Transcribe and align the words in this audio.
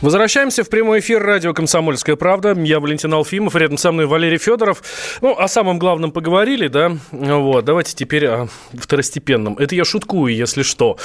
Возвращаемся 0.00 0.64
в 0.64 0.70
прямой 0.70 1.00
эфир 1.00 1.22
радио 1.22 1.52
«Комсомольская 1.52 2.16
правда». 2.16 2.54
Я 2.58 2.80
Валентин 2.80 3.12
Алфимов, 3.12 3.54
рядом 3.54 3.76
со 3.76 3.92
мной 3.92 4.06
Валерий 4.06 4.38
Федоров. 4.38 4.82
Ну, 5.20 5.38
о 5.38 5.46
самом 5.46 5.78
главном 5.78 6.10
поговорили, 6.10 6.68
да? 6.68 6.96
Вот, 7.10 7.66
давайте 7.66 7.94
теперь 7.94 8.26
о 8.26 8.48
второстепенном. 8.72 9.58
Это 9.58 9.74
я 9.74 9.84
шуткую, 9.84 10.34
если 10.34 10.62
что. 10.62 10.96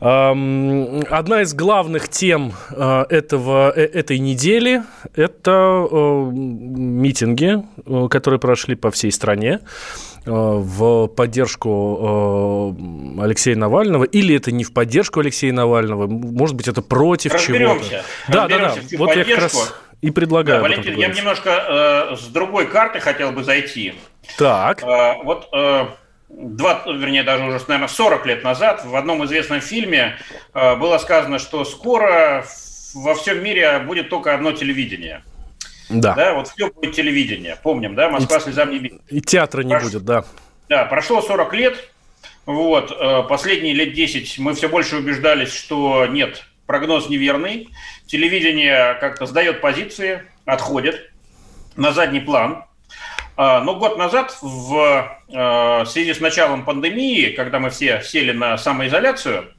Одна 0.00 1.42
из 1.42 1.54
главных 1.54 2.08
тем 2.08 2.54
э, 2.70 3.04
этого, 3.10 3.72
э, 3.76 3.84
этой 3.84 4.18
недели– 4.18 4.82
это 5.14 5.86
э, 5.88 6.30
митинги, 6.32 7.62
которые 8.10 8.40
прошли 8.40 8.74
по 8.74 8.90
всей 8.90 9.12
стране. 9.12 9.60
Э, 10.24 10.30
в 10.30 11.08
поддержку 11.08 12.74
э, 13.18 13.22
Алексея 13.24 13.56
Навального, 13.56 14.04
или 14.04 14.36
это 14.36 14.52
не 14.52 14.62
в 14.62 14.72
поддержку 14.72 15.18
Алексея 15.18 15.52
Навального, 15.52 16.06
может 16.06 16.54
быть, 16.54 16.68
это 16.68 16.80
против 16.80 17.40
чего-то. 17.40 18.04
Да, 18.28 18.46
да, 18.46 18.58
да. 18.58 18.74
Вот 18.98 19.16
я 19.16 19.24
как 19.24 19.38
раз 19.38 19.74
и 20.00 20.12
предлагаю. 20.12 20.62
Да, 20.62 20.68
Валентин, 20.68 20.96
я 20.96 21.08
немножко 21.08 22.10
э, 22.12 22.16
с 22.16 22.26
другой 22.26 22.66
карты 22.66 23.00
хотел 23.00 23.32
бы 23.32 23.42
зайти. 23.42 23.94
Так. 24.38 24.84
Э, 24.84 25.14
вот 25.24 25.48
э, 25.52 25.86
20, 26.28 26.86
вернее, 27.00 27.24
даже 27.24 27.44
уже, 27.44 27.58
наверное, 27.66 27.88
40 27.88 28.26
лет 28.26 28.44
назад 28.44 28.84
в 28.84 28.94
одном 28.94 29.24
известном 29.24 29.60
фильме 29.60 30.18
э, 30.54 30.76
было 30.76 30.98
сказано, 30.98 31.40
что 31.40 31.64
скоро 31.64 32.44
во 32.94 33.14
всем 33.16 33.42
мире 33.42 33.80
будет 33.80 34.08
только 34.08 34.34
одно 34.34 34.52
телевидение– 34.52 35.24
да. 36.00 36.14
да, 36.14 36.34
вот 36.34 36.48
все 36.48 36.70
будет 36.70 36.94
телевидение. 36.94 37.56
Помним, 37.62 37.94
да, 37.94 38.08
Москва 38.08 38.40
слезам 38.40 38.70
не 38.70 38.78
видит. 38.78 39.00
И 39.08 39.20
театра 39.20 39.62
не 39.62 39.70
Прош... 39.70 39.84
будет, 39.84 40.04
да. 40.04 40.24
Да, 40.68 40.84
прошло 40.84 41.20
40 41.20 41.54
лет. 41.54 41.88
Вот, 42.46 42.90
э, 42.90 43.22
последние 43.28 43.74
лет 43.74 43.92
10 43.92 44.38
мы 44.38 44.54
все 44.54 44.68
больше 44.68 44.96
убеждались, 44.96 45.52
что 45.52 46.06
нет, 46.06 46.44
прогноз 46.66 47.08
неверный. 47.08 47.68
Телевидение 48.06 48.94
как-то 48.94 49.26
сдает 49.26 49.60
позиции, 49.60 50.22
отходит 50.44 51.12
на 51.76 51.92
задний 51.92 52.20
план. 52.20 52.64
А, 53.36 53.60
но 53.60 53.76
год 53.76 53.96
назад, 53.96 54.36
в 54.42 55.18
э, 55.28 55.84
связи 55.86 56.12
с 56.12 56.20
началом 56.20 56.64
пандемии, 56.64 57.30
когда 57.30 57.58
мы 57.58 57.70
все 57.70 58.02
сели 58.02 58.32
на 58.32 58.58
самоизоляцию, 58.58 59.52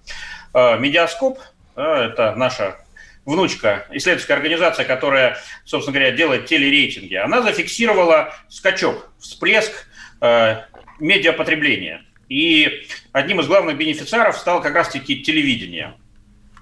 э, 0.53 0.77
Медиаскоп, 0.77 1.39
это 1.75 2.35
наша 2.35 2.82
внучка, 3.25 3.87
исследовательская 3.91 4.37
организация, 4.37 4.85
которая, 4.85 5.37
собственно 5.65 5.97
говоря, 5.97 6.15
делает 6.15 6.45
телерейтинги, 6.45 7.15
она 7.15 7.41
зафиксировала 7.41 8.33
скачок, 8.49 9.11
всплеск 9.19 9.87
э, 10.21 10.61
медиапотребления. 10.99 12.05
И 12.29 12.87
одним 13.11 13.39
из 13.41 13.47
главных 13.47 13.77
бенефициаров 13.77 14.37
стало 14.37 14.61
как 14.61 14.73
раз-таки 14.73 15.21
телевидение. 15.21 15.95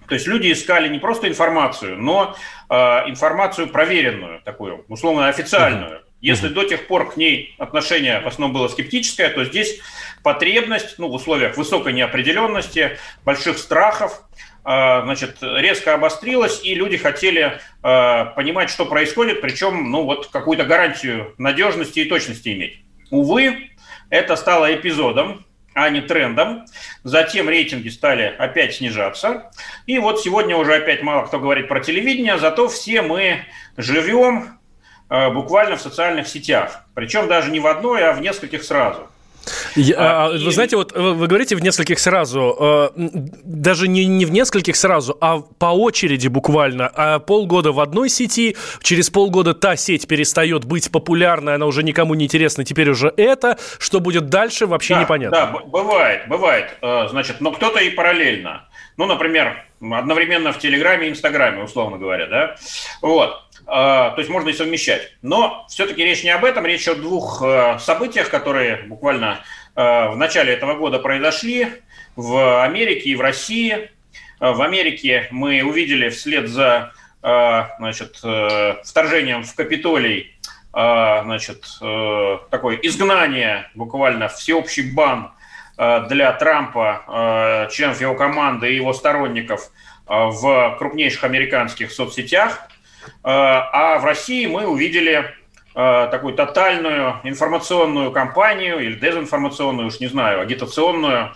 То 0.07 0.15
есть 0.15 0.27
люди 0.27 0.51
искали 0.51 0.89
не 0.89 0.99
просто 0.99 1.29
информацию, 1.29 1.97
но 1.97 2.35
э, 2.69 2.75
информацию 3.07 3.67
проверенную, 3.67 4.41
такую, 4.43 4.83
условно 4.89 5.29
официальную. 5.29 6.01
Если 6.19 6.49
до 6.49 6.63
тех 6.65 6.85
пор 6.87 7.11
к 7.11 7.17
ней 7.17 7.55
отношение 7.57 8.19
в 8.19 8.27
основном 8.27 8.53
было 8.53 8.67
скептическое, 8.67 9.29
то 9.29 9.43
здесь 9.45 9.79
потребность, 10.21 10.99
ну, 10.99 11.07
в 11.07 11.13
условиях 11.13 11.57
высокой 11.57 11.93
неопределенности, 11.93 12.97
больших 13.25 13.57
страхов, 13.57 14.21
значит, 14.63 15.37
резко 15.41 15.93
обострилась, 15.93 16.63
и 16.63 16.75
люди 16.75 16.97
хотели 16.97 17.59
а, 17.81 18.25
понимать, 18.25 18.69
что 18.69 18.85
происходит, 18.85 19.41
причем, 19.41 19.89
ну, 19.91 20.03
вот 20.03 20.27
какую-то 20.27 20.65
гарантию 20.65 21.33
надежности 21.37 21.99
и 21.99 22.05
точности 22.05 22.53
иметь. 22.53 22.79
Увы, 23.09 23.71
это 24.09 24.35
стало 24.35 24.73
эпизодом, 24.73 25.45
а 25.73 25.89
не 25.89 26.01
трендом. 26.01 26.65
Затем 27.03 27.49
рейтинги 27.49 27.89
стали 27.89 28.23
опять 28.37 28.75
снижаться. 28.75 29.51
И 29.85 29.99
вот 29.99 30.21
сегодня 30.21 30.55
уже 30.55 30.75
опять 30.75 31.01
мало 31.01 31.25
кто 31.25 31.39
говорит 31.39 31.67
про 31.67 31.79
телевидение, 31.79 32.37
зато 32.37 32.67
все 32.67 33.01
мы 33.01 33.45
живем 33.77 34.59
а, 35.09 35.29
буквально 35.29 35.75
в 35.75 35.81
социальных 35.81 36.27
сетях. 36.27 36.85
Причем 36.93 37.27
даже 37.27 37.51
не 37.51 37.59
в 37.59 37.67
одной, 37.67 38.03
а 38.03 38.13
в 38.13 38.21
нескольких 38.21 38.63
сразу. 38.63 39.10
Я, 39.75 39.95
а, 39.97 40.27
а, 40.27 40.35
и... 40.35 40.43
Вы 40.43 40.51
знаете, 40.51 40.75
вот 40.75 40.91
вы 40.91 41.27
говорите 41.27 41.55
в 41.55 41.61
нескольких 41.61 41.99
сразу, 41.99 42.55
э, 42.59 42.89
даже 43.43 43.87
не, 43.87 44.05
не 44.05 44.25
в 44.25 44.31
нескольких 44.31 44.75
сразу, 44.75 45.17
а 45.19 45.39
по 45.39 45.67
очереди 45.67 46.27
буквально. 46.27 46.91
А 46.93 47.19
полгода 47.19 47.71
в 47.71 47.79
одной 47.79 48.09
сети, 48.09 48.55
через 48.81 49.09
полгода 49.09 49.53
та 49.53 49.75
сеть 49.75 50.07
перестает 50.07 50.65
быть 50.65 50.91
популярной, 50.91 51.55
она 51.55 51.65
уже 51.65 51.83
никому 51.83 52.13
не 52.15 52.25
интересна, 52.25 52.63
теперь 52.63 52.89
уже 52.89 53.13
это. 53.17 53.57
Что 53.79 53.99
будет 53.99 54.29
дальше, 54.29 54.67
вообще 54.67 54.95
да, 54.95 55.01
непонятно. 55.01 55.37
Да, 55.37 55.59
бывает, 55.65 56.27
бывает. 56.27 56.77
Э, 56.81 57.07
значит, 57.09 57.41
но 57.41 57.51
кто-то 57.51 57.79
и 57.79 57.89
параллельно. 57.89 58.67
Ну, 58.97 59.05
например, 59.05 59.65
одновременно 59.79 60.51
в 60.51 60.59
Телеграме 60.59 61.07
и 61.07 61.11
Инстаграме, 61.11 61.63
условно 61.63 61.97
говоря, 61.97 62.27
да. 62.27 62.55
Вот. 63.01 63.41
А, 63.73 64.09
то 64.09 64.19
есть 64.19 64.29
можно 64.29 64.49
и 64.49 64.53
совмещать. 64.53 65.13
Но 65.21 65.65
все-таки 65.69 66.03
речь 66.03 66.25
не 66.25 66.29
об 66.29 66.43
этом, 66.43 66.65
речь 66.65 66.89
о 66.89 66.95
двух 66.95 67.41
э, 67.41 67.79
событиях, 67.79 68.29
которые 68.29 68.83
буквально 68.83 69.39
э, 69.77 70.09
в 70.09 70.17
начале 70.17 70.51
этого 70.51 70.73
года 70.73 70.99
произошли 70.99 71.81
в 72.17 72.65
Америке 72.65 73.11
и 73.11 73.15
в 73.15 73.21
России. 73.21 73.89
Э, 74.41 74.51
в 74.51 74.61
Америке 74.61 75.29
мы 75.31 75.63
увидели 75.63 76.09
вслед 76.09 76.49
за 76.49 76.91
значит, 77.23 78.15
вторжением 78.15 79.43
в 79.43 79.53
Капитолий 79.53 80.35
значит, 80.71 81.65
такое 82.49 82.79
изгнание, 82.81 83.69
буквально 83.75 84.27
всеобщий 84.27 84.91
бан 84.91 85.31
для 85.77 86.33
Трампа, 86.33 87.67
членов 87.71 88.01
его 88.01 88.15
команды 88.15 88.71
и 88.71 88.75
его 88.77 88.93
сторонников 88.93 89.69
в 90.07 90.75
крупнейших 90.79 91.23
американских 91.25 91.91
соцсетях. 91.91 92.67
Э, 93.23 93.29
а 93.29 93.99
в 93.99 94.05
России 94.05 94.45
мы 94.45 94.65
увидели 94.65 95.33
э, 95.75 96.07
такую 96.11 96.33
тотальную 96.33 97.19
информационную 97.23 98.11
кампанию 98.11 98.79
или 98.79 98.95
дезинформационную, 98.95 99.87
уж 99.87 99.99
не 99.99 100.07
знаю, 100.07 100.41
агитационную 100.41 101.33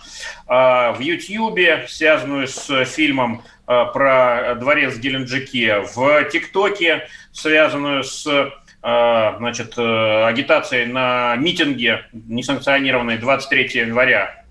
э, 0.48 0.92
в 0.92 0.98
Ютьюбе, 1.00 1.86
связанную 1.88 2.48
с 2.48 2.84
фильмом 2.84 3.42
про 3.66 4.54
дворец 4.60 4.94
в 4.94 5.00
Геленджике, 5.00 5.80
в 5.80 6.22
ТикТоке, 6.30 7.08
связанную 7.32 8.04
с 8.04 8.52
значит, 8.80 9.76
агитацией 9.76 10.86
на 10.86 11.34
митинге, 11.34 12.06
несанкционированной 12.12 13.18
23 13.18 13.80
января. 13.80 14.44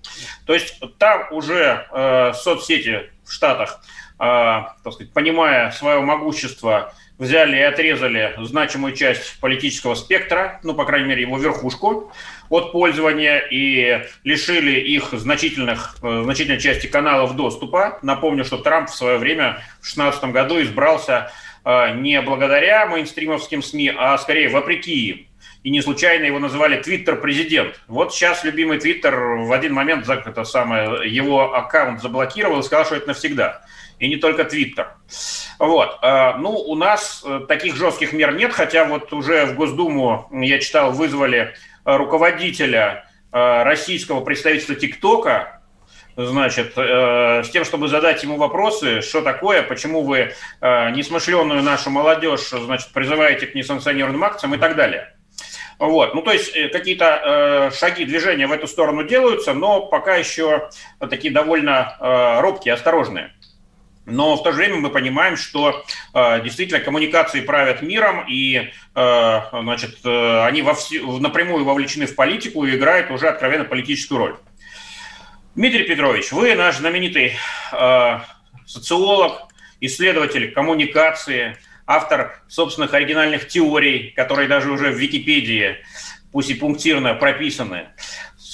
То 0.44 0.52
есть 0.52 0.82
там 0.98 1.32
уже 1.32 1.86
соцсети 2.34 3.10
в 3.24 3.32
Штатах, 3.32 3.80
так 4.18 4.76
сказать, 4.92 5.14
понимая 5.14 5.70
свое 5.70 6.00
могущество, 6.02 6.92
взяли 7.18 7.56
и 7.56 7.60
отрезали 7.60 8.34
значимую 8.38 8.94
часть 8.94 9.38
политического 9.40 9.94
спектра, 9.94 10.60
ну, 10.62 10.74
по 10.74 10.84
крайней 10.84 11.08
мере, 11.08 11.22
его 11.22 11.38
верхушку 11.38 12.12
от 12.48 12.72
пользования 12.72 13.38
и 13.38 14.06
лишили 14.24 14.78
их 14.80 15.08
значительных, 15.12 15.96
э, 16.02 16.22
значительной 16.24 16.60
части 16.60 16.86
каналов 16.86 17.34
доступа. 17.34 17.98
Напомню, 18.02 18.44
что 18.44 18.58
Трамп 18.58 18.90
в 18.90 18.94
свое 18.94 19.18
время 19.18 19.62
в 19.80 19.94
2016 19.94 20.24
году 20.24 20.62
избрался 20.62 21.32
э, 21.64 21.94
не 21.96 22.20
благодаря 22.20 22.86
мейнстримовским 22.86 23.62
СМИ, 23.62 23.92
а 23.96 24.18
скорее 24.18 24.48
вопреки 24.48 25.08
им. 25.08 25.26
И 25.62 25.70
не 25.70 25.82
случайно 25.82 26.24
его 26.24 26.38
называли 26.38 26.80
Твиттер-президент. 26.80 27.80
Вот 27.88 28.14
сейчас 28.14 28.44
любимый 28.44 28.78
Твиттер 28.78 29.16
в 29.16 29.52
один 29.52 29.72
момент 29.72 30.08
это 30.08 30.44
самое, 30.44 31.10
его 31.10 31.54
аккаунт 31.54 32.00
заблокировал 32.00 32.60
и 32.60 32.62
сказал, 32.62 32.84
что 32.84 32.94
это 32.94 33.08
навсегда 33.08 33.62
и 33.98 34.08
не 34.08 34.16
только 34.16 34.44
Твиттер. 34.44 34.96
Вот. 35.58 35.98
А, 36.02 36.36
ну, 36.36 36.50
у 36.50 36.74
нас 36.74 37.22
э, 37.24 37.40
таких 37.48 37.76
жестких 37.76 38.12
мер 38.12 38.34
нет, 38.34 38.52
хотя 38.52 38.84
вот 38.84 39.12
уже 39.12 39.46
в 39.46 39.54
Госдуму, 39.54 40.28
я 40.32 40.58
читал, 40.58 40.92
вызвали 40.92 41.54
э, 41.84 41.96
руководителя 41.96 43.10
э, 43.32 43.62
российского 43.62 44.20
представительства 44.20 44.74
ТикТока, 44.74 45.62
значит, 46.18 46.72
с 46.74 47.50
тем, 47.50 47.66
чтобы 47.66 47.88
задать 47.88 48.22
ему 48.22 48.38
вопросы, 48.38 49.02
что 49.02 49.20
такое, 49.20 49.62
почему 49.62 50.02
вы 50.02 50.32
несмышленную 50.62 51.62
нашу 51.62 51.90
молодежь, 51.90 52.48
значит, 52.48 52.90
призываете 52.94 53.46
к 53.46 53.54
несанкционированным 53.54 54.24
акциям 54.24 54.54
и 54.54 54.56
так 54.56 54.76
далее. 54.76 55.12
Вот. 55.78 56.14
Ну, 56.14 56.22
то 56.22 56.32
есть 56.32 56.52
какие-то 56.72 57.70
э, 57.70 57.76
шаги, 57.76 58.06
движения 58.06 58.46
в 58.46 58.52
эту 58.52 58.66
сторону 58.66 59.04
делаются, 59.04 59.52
но 59.52 59.86
пока 59.86 60.16
еще 60.16 60.70
такие 61.10 61.32
довольно 61.32 61.96
э, 62.00 62.40
робкие, 62.40 62.74
осторожные. 62.74 63.35
Но 64.06 64.36
в 64.36 64.42
то 64.44 64.52
же 64.52 64.58
время 64.58 64.76
мы 64.76 64.90
понимаем, 64.90 65.36
что 65.36 65.84
э, 66.14 66.40
действительно 66.42 66.80
коммуникации 66.80 67.40
правят 67.40 67.82
миром, 67.82 68.24
и 68.28 68.70
э, 68.94 69.40
значит, 69.50 69.98
э, 70.04 70.44
они 70.44 70.62
во 70.62 70.74
вс... 70.74 70.90
напрямую 70.92 71.64
вовлечены 71.64 72.06
в 72.06 72.14
политику 72.14 72.64
и 72.64 72.76
играют 72.76 73.10
уже 73.10 73.28
откровенно 73.28 73.64
политическую 73.64 74.18
роль. 74.18 74.36
Дмитрий 75.56 75.84
Петрович, 75.84 76.30
вы 76.30 76.54
наш 76.54 76.76
знаменитый 76.76 77.36
э, 77.72 78.20
социолог, 78.64 79.48
исследователь 79.80 80.52
коммуникации, 80.52 81.56
автор 81.86 82.42
собственных 82.48 82.94
оригинальных 82.94 83.48
теорий, 83.48 84.12
которые 84.14 84.48
даже 84.48 84.70
уже 84.70 84.90
в 84.90 84.98
Википедии, 84.98 85.78
пусть 86.30 86.50
и 86.50 86.54
пунктирно, 86.54 87.14
прописаны. 87.14 87.88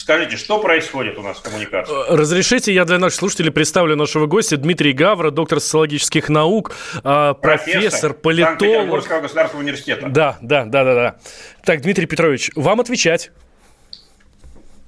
Скажите, 0.03 0.37
что 0.37 0.59
происходит 0.59 1.17
у 1.17 1.23
нас 1.23 1.39
в 1.39 1.43
коммуникации? 1.43 1.95
Э, 1.95 2.17
разрешите, 2.17 2.75
я 2.75 2.85
для 2.85 2.99
наших 2.99 3.21
слушателей 3.21 3.53
представлю 3.53 3.95
нашего 3.95 4.27
гостя 4.27 4.57
Дмитрий 4.57 4.93
Гавра, 4.93 5.31
доктор 5.31 5.61
социологических 5.61 6.29
наук, 6.29 6.73
а, 7.05 7.35
профессор, 7.35 7.83
профессор 7.83 8.15
политолог. 8.15 8.59
Санкт-Петербургского 8.59 9.21
государственного 9.21 9.63
университета. 9.63 10.09
Да, 10.09 10.39
да, 10.41 10.65
да, 10.65 10.83
да, 10.83 10.95
да. 10.95 11.17
Так, 11.65 11.83
Дмитрий 11.83 12.07
Петрович, 12.07 12.51
вам 12.57 12.81
отвечать. 12.81 13.31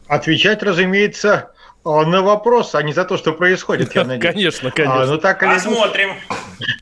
Отвечать, 0.08 0.64
разумеется, 0.64 1.52
на 1.84 2.20
вопрос, 2.22 2.74
а 2.74 2.82
не 2.82 2.92
за 2.92 3.04
то, 3.04 3.16
что 3.16 3.34
происходит, 3.34 3.94
я 3.94 4.02
надеюсь. 4.04 4.34
Конечно, 4.34 4.72
конечно. 4.72 5.02
А, 5.02 5.06
ну, 5.06 5.18
так, 5.18 5.38
Посмотрим. 5.38 6.14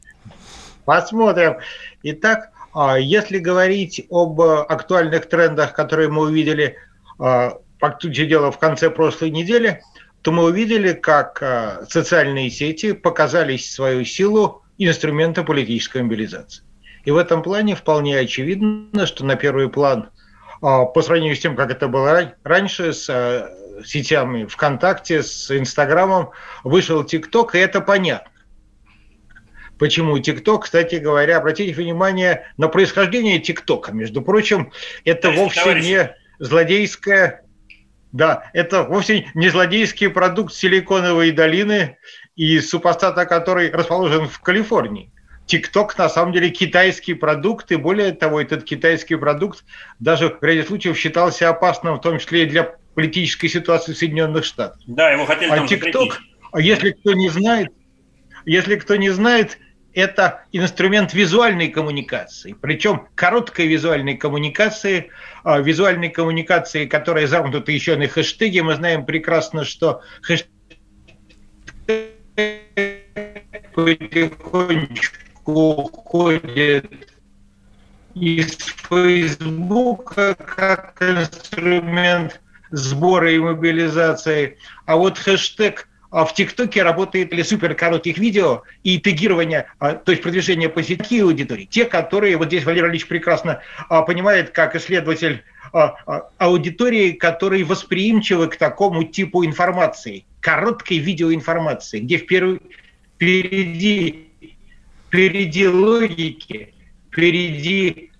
Посмотрим. 0.87 1.59
Итак, 2.03 2.49
а, 2.73 2.99
если 2.99 3.37
говорить 3.37 4.07
об 4.09 4.41
актуальных 4.41 5.29
трендах, 5.29 5.75
которые 5.75 6.09
мы 6.09 6.23
увидели 6.23 6.79
а, 7.19 7.59
по 7.83 7.99
сути 8.01 8.27
дела, 8.27 8.53
в 8.53 8.61
конце 8.61 8.91
прошлой 8.91 9.31
недели, 9.31 9.83
то 10.23 10.31
мы 10.31 10.45
увидели, 10.45 10.93
как 10.93 11.43
э, 11.43 11.85
социальные 11.89 12.49
сети 12.49 12.93
показали 12.93 13.57
свою 13.57 14.05
силу 14.05 14.63
инструмента 14.79 15.43
политической 15.43 16.01
мобилизации. 16.01 16.63
И 17.05 17.11
в 17.11 17.17
этом 17.17 17.43
плане 17.43 17.75
вполне 17.75 18.21
очевидно, 18.21 19.05
что 19.05 19.25
на 19.25 19.35
первый 19.35 19.69
план, 19.69 20.11
э, 20.11 20.59
по 20.61 21.03
сравнению 21.03 21.35
с 21.35 21.41
тем, 21.41 21.57
как 21.57 21.73
это 21.73 21.89
было 21.89 22.33
раньше, 22.45 22.93
с 22.93 23.09
э, 23.09 23.49
сетями 23.85 24.45
ВКонтакте, 24.45 25.25
с 25.25 25.51
Инстаграмом, 25.51 26.31
вышел 26.63 27.03
ТикТок, 27.03 27.57
и 27.57 27.59
это 27.59 27.81
понятно. 27.81 28.31
Почему 29.77 30.17
ТикТок, 30.21 30.67
кстати 30.67 30.97
говоря, 30.97 31.39
обратите 31.39 31.73
внимание 31.73 32.47
на 32.59 32.69
происхождение 32.69 33.41
ТикТока. 33.41 33.91
Между 33.91 34.23
прочим, 34.23 34.71
это 35.05 35.33
вовсе 35.33 35.75
не 35.81 36.15
злодейская 36.39 37.43
да, 38.13 38.51
это 38.53 38.83
вовсе 38.85 39.31
не 39.35 39.49
злодейский 39.49 40.09
продукт 40.09 40.53
Силиконовой 40.53 41.31
долины 41.33 41.97
и 42.37 42.61
супостата, 42.61 43.25
который 43.27 43.71
расположен 43.71 44.29
в 44.29 44.41
Калифорнии. 44.41 45.11
ТикТок 45.47 45.99
на 45.99 46.09
самом 46.09 46.33
деле 46.33 46.51
китайский 46.51 47.15
продукт, 47.15 47.73
и 47.73 47.77
более 47.77 48.13
того, 48.13 48.41
этот 48.41 48.65
китайский 48.65 49.17
продукт 49.17 49.65
даже 49.99 50.29
в 50.41 50.45
ряде 50.45 50.63
случаев 50.63 50.97
считался 50.97 51.49
опасным, 51.49 51.97
в 51.97 52.01
том 52.01 52.19
числе 52.19 52.45
и 52.45 52.47
для 52.47 52.77
политической 52.95 53.49
ситуации 53.49 53.93
в 53.93 53.99
Соединенных 53.99 54.45
Штатах. 54.45 54.79
Да, 54.87 55.11
его 55.11 55.27
хотели 55.27 55.51
а 55.51 55.67
ТикТок, 55.67 56.21
а 56.53 56.61
если 56.61 56.93
кто 56.93 57.15
не 57.15 57.29
знает, 57.31 57.69
если 58.45 58.77
кто 58.77 58.97
не 58.97 59.11
знает, 59.11 59.59
это 59.95 60.45
инструмент 60.53 61.13
визуальной 61.15 61.69
коммуникации, 61.69 62.55
причем 62.61 63.09
короткой 63.15 63.67
визуальной 63.67 64.17
коммуникации, 64.17 65.11
а, 65.45 65.61
визуальной 65.61 66.09
коммуникации, 66.09 66.87
которая 66.87 67.27
замкнута 67.27 67.73
еще 67.73 67.97
на 67.97 68.09
хэштеге. 68.09 68.63
Мы 68.63 68.75
знаем 68.75 69.05
прекрасно, 69.05 69.65
что 69.65 70.03
хэштег 70.23 70.49
потихонечку 73.75 75.53
уходит 75.53 76.91
из 78.15 78.57
Фейсбука 78.89 80.35
как 80.35 81.01
инструмент 81.01 82.41
сбора 82.71 83.33
и 83.33 83.39
мобилизации, 83.39 84.59
а 84.87 84.97
вот 84.97 85.19
хэштег– 85.19 85.89
в 86.13 86.35
ТикТоке 86.35 86.83
работает 86.83 87.31
для 87.31 87.43
супер 87.43 87.75
коротких 87.75 88.19
видео 88.19 88.63
и 88.85 88.99
тегирование, 88.99 89.67
а, 89.79 89.95
то 89.95 90.13
есть 90.13 90.23
продвижение 90.23 90.69
по 90.69 90.83
сети 90.83 91.21
аудитории. 91.21 91.65
Те, 91.65 91.87
которые, 91.87 92.37
вот 92.37 92.49
здесь 92.49 92.65
Валерий 92.65 92.91
Ильич 92.91 93.07
прекрасно 93.09 93.63
а, 93.89 94.03
понимает, 94.03 94.51
как 94.51 94.77
исследователь 94.77 95.43
аудитории, 96.37 97.13
которые 97.13 97.65
восприимчивы 97.65 98.49
к 98.49 98.57
такому 98.57 99.05
типу 99.05 99.43
информации, 99.47 100.27
короткой 100.41 100.99
видеоинформации, 100.99 102.01
где 102.01 102.19
впервые, 102.19 102.61
впереди, 103.15 104.29
впереди 105.09 105.67
логики, 105.67 106.75
впереди 107.11 108.11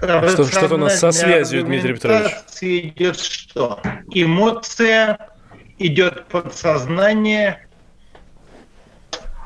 что, 0.00 0.44
что-то 0.44 0.74
у 0.74 0.78
нас 0.78 1.00
со 1.00 1.10
связью, 1.10 1.64
Дмитрий 1.64 1.94
Петрович. 1.94 2.30
идет 2.60 3.18
что? 3.18 3.80
Эмоция, 4.12 5.30
идет 5.78 6.26
подсознание. 6.26 7.66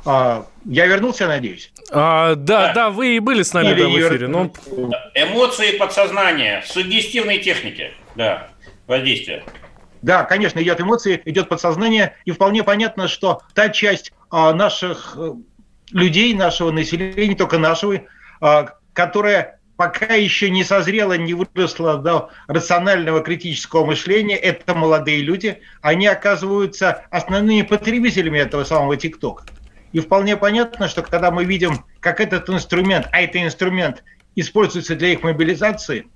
А, 0.04 0.46
я 0.64 0.86
вернулся, 0.86 1.26
надеюсь. 1.26 1.72
А, 1.90 2.34
да, 2.34 2.68
да, 2.68 2.74
да, 2.74 2.90
вы 2.90 3.16
и 3.16 3.18
были 3.20 3.42
с 3.42 3.52
нами 3.52 3.74
да, 3.74 3.88
в 3.88 3.90
эфире. 3.90 4.28
Но... 4.28 4.52
Эмоции 5.14 5.76
подсознания, 5.76 6.62
суггестивные 6.66 7.38
техники, 7.38 7.92
да, 8.16 8.48
воздействие. 8.86 9.44
Да, 10.02 10.24
конечно, 10.24 10.58
идет 10.60 10.80
эмоции, 10.80 11.22
идет 11.24 11.48
подсознание, 11.48 12.16
и 12.24 12.32
вполне 12.32 12.64
понятно, 12.64 13.06
что 13.06 13.42
та 13.54 13.68
часть 13.68 14.12
а, 14.30 14.52
наших 14.52 15.14
э, 15.16 15.34
людей, 15.92 16.34
нашего 16.34 16.72
населения, 16.72 17.28
не 17.28 17.36
только 17.36 17.58
нашего, 17.58 18.00
а, 18.40 18.74
которая 18.92 19.60
пока 19.82 20.14
еще 20.14 20.48
не 20.48 20.62
созрела, 20.62 21.14
не 21.14 21.34
выросла 21.34 21.96
до 21.96 22.30
рационального 22.46 23.20
критического 23.20 23.84
мышления, 23.84 24.36
это 24.36 24.74
молодые 24.74 25.22
люди, 25.22 25.58
они 25.80 26.06
оказываются 26.06 27.04
основными 27.10 27.62
потребителями 27.62 28.38
этого 28.38 28.62
самого 28.62 28.96
ТикТока. 28.96 29.44
И 29.90 29.98
вполне 29.98 30.36
понятно, 30.36 30.86
что 30.86 31.02
когда 31.02 31.32
мы 31.32 31.44
видим, 31.44 31.84
как 31.98 32.20
этот 32.20 32.48
инструмент, 32.48 33.08
а 33.10 33.22
это 33.22 33.42
инструмент 33.42 34.04
используется 34.36 34.94
для 34.94 35.08
их 35.08 35.24
мобилизации, 35.24 36.06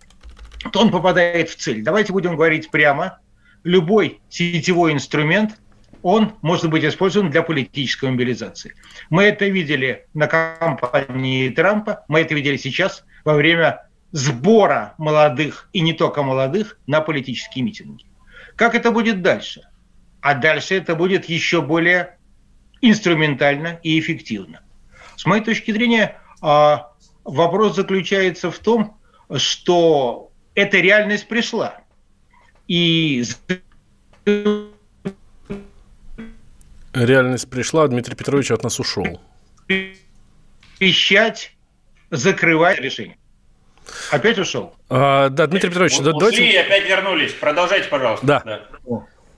то 0.71 0.83
он 0.83 0.93
попадает 0.93 1.51
в 1.51 1.57
цель. 1.57 1.83
Давайте 1.83 2.13
будем 2.13 2.37
говорить 2.37 2.71
прямо. 2.71 3.19
Любой 3.65 4.21
сетевой 4.29 4.93
инструмент, 4.93 5.59
он 6.07 6.35
может 6.41 6.71
быть 6.71 6.85
использован 6.85 7.31
для 7.31 7.43
политической 7.43 8.11
мобилизации. 8.11 8.75
Мы 9.11 9.25
это 9.25 9.47
видели 9.47 10.07
на 10.15 10.29
кампании 10.29 11.49
Трампа, 11.49 12.05
мы 12.07 12.21
это 12.21 12.35
видели 12.35 12.57
сейчас– 12.57 13.05
во 13.27 13.35
время 13.35 13.89
сбора 14.13 14.95
молодых, 14.99 15.69
и 15.73 15.81
не 15.81 15.93
только 15.93 16.23
молодых, 16.23 16.79
на 16.87 17.01
политические 17.01 17.65
митинги. 17.65 18.07
Как 18.55 18.77
это 18.77 18.93
будет 18.93 19.21
дальше? 19.21 19.63
А 20.21 20.35
дальше 20.35 20.77
это 20.77 20.95
будет 20.95 21.25
еще 21.25 21.61
более 21.61 22.17
инструментально 22.81 23.81
и 23.83 23.99
эффективно. 23.99 24.61
С 25.17 25.27
моей 25.27 25.43
точки 25.43 25.73
зрения, 25.73 26.21
а, 26.41 26.93
вопрос 27.25 27.75
заключается 27.75 28.53
в 28.53 28.59
том, 28.61 28.97
что 29.35 30.31
эта 30.55 30.77
реальность 30.77 31.27
пришла. 31.27 31.81
И 32.69 33.25
реальность 37.05 37.49
пришла, 37.51 37.87
Дмитрий 37.89 38.15
Петрович 38.15 38.51
от 38.51 38.63
нас 38.63 38.81
ушел. 38.81 39.21
Вещать 40.81 41.53
закрывать 42.11 42.81
решение. 42.81 43.17
Опять 44.11 44.39
ушел? 44.39 44.75
А, 44.89 45.29
да, 45.29 45.47
Дмитрий 45.47 45.71
Петрович, 45.71 45.99
да, 46.01 46.11
ушли 46.13 46.53
и 46.53 46.57
опять 46.57 46.89
вернулись. 46.89 47.33
Продолжайте, 47.33 47.89
пожалуйста. 47.89 48.27
Да. 48.27 48.63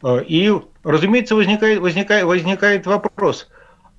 да. 0.02 0.22
И, 0.22 0.52
разумеется, 0.84 1.34
возникает, 1.34 1.80
возникает, 1.80 2.24
возникает 2.24 2.86
вопрос, 2.86 3.48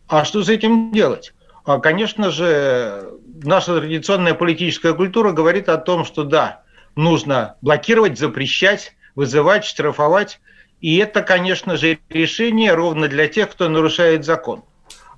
а 0.08 0.26
что 0.26 0.44
с 0.44 0.50
этим 0.50 0.92
делать? 0.92 1.34
А, 1.66 1.80
конечно 1.80 2.32
же, 2.32 3.12
наша 3.44 3.80
традиционная 3.80 4.34
политическая 4.34 4.94
культура 4.94 5.32
говорит 5.32 5.70
о 5.70 5.78
том, 5.78 6.06
что 6.06 6.24
да, 6.24 6.64
нужно 6.96 7.56
блокировать, 7.62 8.18
запрещать, 8.18 8.96
вызывать, 9.16 9.66
штрафовать. 9.66 10.40
И 10.82 10.98
это, 10.98 11.22
конечно 11.22 11.76
же, 11.78 12.00
решение 12.10 12.74
ровно 12.74 13.08
для 13.08 13.28
тех, 13.28 13.50
кто 13.50 13.68
нарушает 13.68 14.26
закон. 14.26 14.64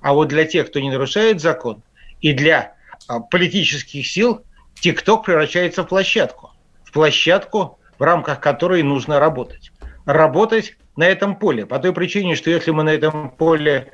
А 0.00 0.12
вот 0.12 0.28
для 0.28 0.44
тех, 0.44 0.68
кто 0.68 0.80
не 0.80 0.90
нарушает 0.90 1.40
закон, 1.40 1.82
и 2.20 2.32
для 2.32 2.74
а, 3.06 3.20
политических 3.20 4.06
сил 4.06 4.44
ТикТок 4.74 5.24
превращается 5.24 5.84
в 5.84 5.88
площадку. 5.88 6.50
В 6.84 6.92
площадку, 6.92 7.78
в 7.98 8.02
рамках 8.02 8.40
которой 8.40 8.82
нужно 8.82 9.20
работать. 9.20 9.72
Работать 10.04 10.76
на 10.96 11.04
этом 11.04 11.36
поле. 11.36 11.64
По 11.66 11.78
той 11.78 11.92
причине, 11.92 12.34
что 12.34 12.50
если 12.50 12.72
мы 12.72 12.82
на 12.82 12.90
этом 12.90 13.30
поле 13.30 13.92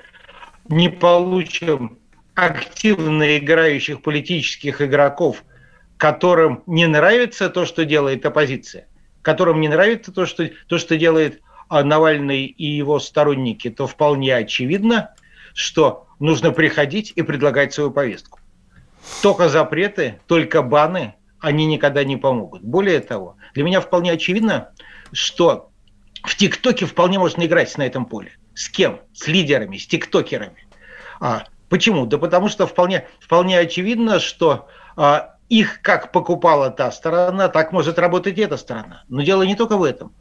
не 0.69 0.89
получим 0.89 1.99
активно 2.35 3.37
играющих 3.37 4.01
политических 4.01 4.81
игроков, 4.81 5.45
которым 5.99 6.63
не 6.67 6.87
нравится 6.87 7.51
то, 7.51 7.67
что 7.67 7.85
делает 7.85 8.25
оппозиция, 8.25 8.87
которым 9.23 9.61
не 9.61 9.69
нравится 9.69 10.13
то, 10.13 10.25
что, 10.25 10.49
то, 10.69 10.79
что 10.79 10.97
делает 10.97 11.43
Навальный 11.71 12.45
и 12.45 12.65
его 12.65 12.99
сторонники, 12.99 13.71
то 13.71 13.87
вполне 13.87 14.35
очевидно, 14.35 15.15
что 15.55 16.07
нужно 16.19 16.51
приходить 16.53 17.13
и 17.15 17.23
предлагать 17.23 17.73
свою 17.73 17.91
повестку. 17.91 18.41
Только 19.23 19.49
запреты, 19.49 20.21
только 20.27 20.63
баны, 20.63 21.15
они 21.41 21.67
никогда 21.67 22.05
не 22.05 22.17
помогут. 22.17 22.63
Более 22.63 23.01
того, 23.01 23.37
для 23.55 23.65
меня 23.65 23.81
вполне 23.81 24.13
очевидно, 24.13 24.71
что 25.13 25.71
в 26.23 26.37
ТикТоке 26.37 26.87
вполне 26.87 27.19
можно 27.19 27.45
играть 27.45 27.77
на 27.79 27.83
этом 27.83 28.07
поле. 28.07 28.33
С 28.55 28.69
кем? 28.69 29.01
С 29.13 29.29
лидерами, 29.29 29.77
с 29.77 29.87
тиктокерами. 29.87 30.67
А, 31.21 31.45
почему? 31.69 32.07
Да 32.07 32.19
потому 32.19 32.49
что 32.49 32.67
вполне, 32.67 33.07
вполне 33.21 33.59
очевидно, 33.59 34.19
что 34.19 34.69
а, 34.97 35.37
их 35.49 35.81
как 35.81 36.13
покупала 36.13 36.71
та 36.71 36.91
сторона, 36.91 37.49
так 37.49 37.73
может 37.73 37.99
работать 37.99 38.39
эта 38.39 38.57
сторона. 38.57 39.05
Но 39.09 39.23
дело 39.23 39.43
не 39.43 39.55
только 39.55 39.77
в 39.77 39.85
этом. 39.85 40.13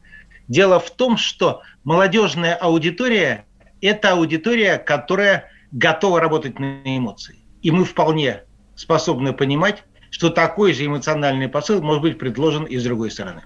Дело 0.47 0.79
в 0.79 0.91
том, 0.91 1.17
что 1.17 1.61
молодежная 1.83 2.55
аудитория– 2.55 3.45
это 3.81 4.11
аудитория, 4.11 4.77
которая 4.77 5.51
готова 5.71 6.19
работать 6.19 6.59
на 6.59 6.81
эмоции. 6.85 7.35
И 7.61 7.71
мы 7.71 7.83
вполне 7.83 8.43
способны 8.75 9.33
понимать, 9.33 9.83
что 10.09 10.29
такой 10.29 10.73
же 10.73 10.85
эмоциональный 10.85 11.49
посыл 11.49 11.81
может 11.81 12.01
быть 12.01 12.17
предложен 12.17 12.63
и 12.63 12.77
с 12.77 12.83
другой 12.83 13.11
стороны. 13.11 13.43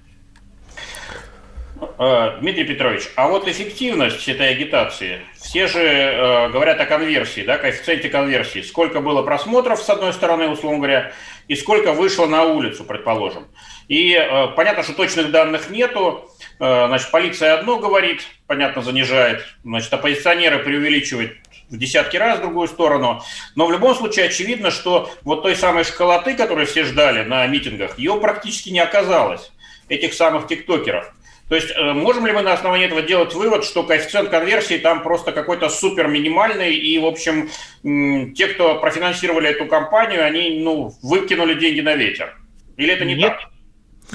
Э, 1.98 2.38
Дмитрий 2.40 2.64
Петрович, 2.64 3.10
а 3.16 3.28
вот 3.28 3.48
эффективность 3.48 4.28
этой 4.28 4.50
агитации, 4.50 5.22
все 5.36 5.68
же 5.68 5.80
э, 5.80 6.50
говорят 6.50 6.80
о 6.80 6.86
конверсии, 6.86 7.42
да, 7.42 7.58
коэффициенте 7.58 8.10
конверсии. 8.10 8.62
Сколько 8.62 9.02
было 9.02 9.24
просмотров, 9.24 9.82
с 9.82 9.90
одной 9.90 10.14
стороны, 10.14 10.48
условно 10.48 10.78
говоря, 10.78 11.12
и 11.48 11.56
сколько 11.56 11.94
вышло 11.94 12.28
на 12.28 12.44
улицу, 12.44 12.84
предположим. 12.84 13.48
И 13.92 14.14
э, 14.14 14.48
понятно, 14.56 14.84
что 14.84 14.94
точных 14.94 15.32
данных 15.32 15.70
нету. 15.70 16.32
Э, 16.62 16.88
значит, 16.88 17.12
полиция 17.12 17.56
одно 17.56 17.78
говорит, 17.78 18.26
понятно, 18.48 18.82
занижает. 18.82 19.46
Значит, 19.66 19.92
оппозиционеры 19.92 20.60
преувеличивают 20.60 21.34
в 21.70 21.78
десятки 21.78 22.16
раз 22.16 22.40
в 22.40 22.42
другую 22.42 22.70
сторону. 22.70 23.22
Но 23.56 23.66
в 23.66 23.72
любом 23.74 23.94
случае 23.94 24.28
очевидно, 24.28 24.72
что 24.72 25.12
вот 25.24 25.44
той 25.44 25.58
самой 25.58 25.84
школоты, 25.84 26.36
которую 26.36 26.68
все 26.68 26.86
ждали 26.86 27.24
на 27.24 27.46
митингах, 27.48 28.00
ее 28.00 28.16
практически 28.16 28.70
не 28.70 28.80
оказалось, 28.80 29.52
этих 29.90 30.14
самых 30.14 30.48
тиктокеров. 30.48 31.14
То 31.50 31.56
есть 31.56 31.72
э, 31.76 31.92
можем 31.92 32.26
ли 32.26 32.32
мы 32.32 32.44
на 32.44 32.54
основании 32.54 32.86
этого 32.86 33.02
делать 33.02 33.34
вывод, 33.34 33.66
что 33.66 33.84
коэффициент 33.84 34.30
конверсии 34.30 34.78
там 34.78 35.04
просто 35.04 35.34
какой-то 35.34 35.68
супер 35.68 36.08
минимальный, 36.08 36.74
и, 36.74 36.98
в 36.98 37.06
общем, 37.06 37.50
те, 37.84 38.48
кто 38.48 38.76
профинансировали 38.76 39.50
эту 39.50 39.66
кампанию, 39.66 40.24
они 40.24 40.62
ну, 40.62 40.94
выкинули 41.02 41.56
деньги 41.56 41.82
на 41.82 41.96
ветер? 41.96 42.38
Или 42.78 42.94
это 42.94 43.04
не 43.04 43.16
нет, 43.16 43.34
так? 43.38 43.52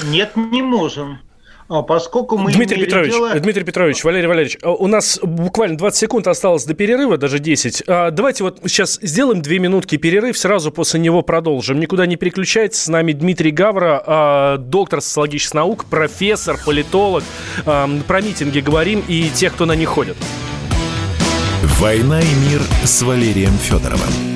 Нет, 0.05 0.37
не 0.37 0.63
можем. 0.63 1.19
А 1.69 1.83
поскольку 1.83 2.39
мы 2.39 2.53
Дмитрий 2.53 2.85
Петрович, 2.85 3.13
дело... 3.13 3.35
Дмитрий 3.41 3.65
Петрович, 3.65 4.05
Валерий 4.05 4.29
Валерьевич, 4.29 4.57
а 4.63 4.71
у 4.71 4.87
нас 4.87 5.19
буквально 5.21 5.77
20 5.77 5.99
секунд 5.99 6.29
осталось 6.29 6.65
до 6.65 6.75
перерыва, 6.75 7.19
даже 7.19 7.41
10. 7.41 7.83
А, 7.89 8.13
давайте 8.13 8.45
вот 8.45 8.61
сейчас 8.67 9.01
сделаем 9.03 9.43
две 9.43 9.59
минутки 9.59 9.97
перерыв, 9.97 10.39
сразу 10.39 10.71
после 10.71 11.01
него 11.01 11.23
продолжим. 11.23 11.81
Никуда 11.81 12.07
не 12.07 12.15
переключайтесь. 12.15 12.83
С 12.83 12.89
нами 12.89 13.13
Дмитрий 13.13 13.51
Гавра, 13.51 14.59
доктор 14.61 15.01
социологических 15.01 15.55
наук, 15.55 15.87
профессор, 15.87 16.57
политолог. 16.65 17.25
Про 17.65 18.21
митинги 18.21 18.61
говорим 18.61 19.03
и 19.09 19.29
тех, 19.31 19.53
кто 19.55 19.67
на 19.67 19.75
них 19.75 19.89
ходит. 19.89 20.17
«Война 21.81 22.21
и 22.21 22.35
мир» 22.49 22.63
с 22.85 23.03
Валерием 23.03 23.53
Федоровым. 23.59 24.36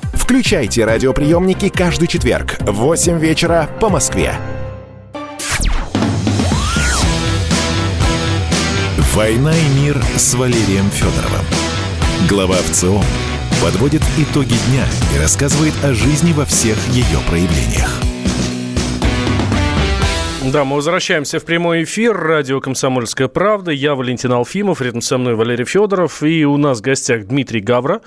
Включайте 0.21 0.85
радиоприемники 0.85 1.67
каждый 1.67 2.07
четверг 2.07 2.55
в 2.59 2.73
8 2.73 3.19
вечера 3.19 3.67
по 3.81 3.89
Москве. 3.89 4.35
«Война 9.13 9.51
и 9.51 9.79
мир» 9.81 10.01
с 10.15 10.35
Валерием 10.35 10.89
Федоровым. 10.91 11.45
Глава 12.29 12.55
ВЦО 12.55 13.01
подводит 13.61 14.03
итоги 14.17 14.55
дня 14.69 14.85
и 15.13 15.19
рассказывает 15.19 15.73
о 15.83 15.93
жизни 15.93 16.31
во 16.33 16.45
всех 16.45 16.77
ее 16.89 17.19
проявлениях. 17.27 18.10
Да, 20.43 20.65
мы 20.65 20.77
возвращаемся 20.77 21.39
в 21.39 21.45
прямой 21.45 21.83
эфир. 21.83 22.17
Радио 22.17 22.59
«Комсомольская 22.59 23.27
правда». 23.27 23.69
Я 23.69 23.93
Валентин 23.93 24.31
Алфимов, 24.31 24.81
рядом 24.81 25.01
со 25.01 25.19
мной 25.19 25.35
Валерий 25.35 25.65
Федоров. 25.65 26.23
И 26.23 26.43
у 26.45 26.57
нас 26.57 26.79
в 26.79 26.81
гостях 26.81 27.27
Дмитрий 27.27 27.61
Гавра, 27.61 28.01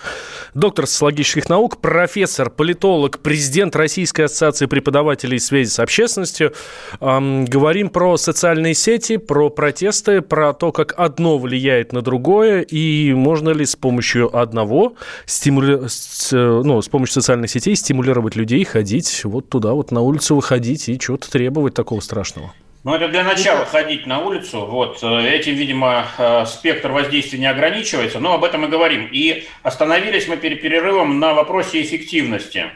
доктор 0.52 0.88
социологических 0.88 1.48
наук, 1.48 1.80
профессор, 1.80 2.50
политолог, 2.50 3.20
президент 3.20 3.76
Российской 3.76 4.22
ассоциации 4.22 4.66
преподавателей 4.66 5.38
связи 5.38 5.68
с 5.68 5.78
общественностью. 5.78 6.52
Эм, 7.00 7.44
говорим 7.44 7.88
про 7.88 8.16
социальные 8.16 8.74
сети, 8.74 9.16
про 9.16 9.48
протесты, 9.48 10.20
про 10.20 10.52
то, 10.54 10.72
как 10.72 10.92
одно 10.96 11.38
влияет 11.38 11.92
на 11.92 12.02
другое, 12.02 12.62
и 12.62 13.12
можно 13.12 13.50
ли 13.50 13.64
с 13.64 13.76
помощью 13.76 14.36
одного, 14.36 14.94
стимули... 15.24 15.86
с, 15.86 16.32
ну, 16.32 16.82
с 16.82 16.88
помощью 16.88 17.14
социальных 17.14 17.48
сетей 17.48 17.76
стимулировать 17.76 18.34
людей 18.34 18.64
ходить 18.64 19.20
вот 19.22 19.48
туда, 19.48 19.72
вот 19.72 19.92
на 19.92 20.00
улицу 20.00 20.34
выходить 20.34 20.88
и 20.88 20.98
чего-то 20.98 21.30
требовать 21.30 21.74
такого 21.74 22.00
страшного 22.00 22.23
страшного? 22.24 22.54
Ну, 22.82 22.94
это 22.94 23.08
для 23.08 23.24
начала 23.24 23.64
ходить 23.64 24.06
на 24.06 24.20
улицу. 24.20 24.66
Вот. 24.66 25.02
Э, 25.02 25.26
этим, 25.26 25.54
видимо, 25.54 26.06
э, 26.18 26.44
спектр 26.46 26.90
воздействия 26.90 27.38
не 27.38 27.46
ограничивается, 27.46 28.20
но 28.20 28.34
об 28.34 28.44
этом 28.44 28.62
мы 28.62 28.68
говорим. 28.68 29.08
И 29.10 29.46
остановились 29.62 30.28
мы 30.28 30.36
перед 30.36 30.60
перерывом 30.60 31.18
на 31.18 31.32
вопросе 31.32 31.80
эффективности. 31.82 32.66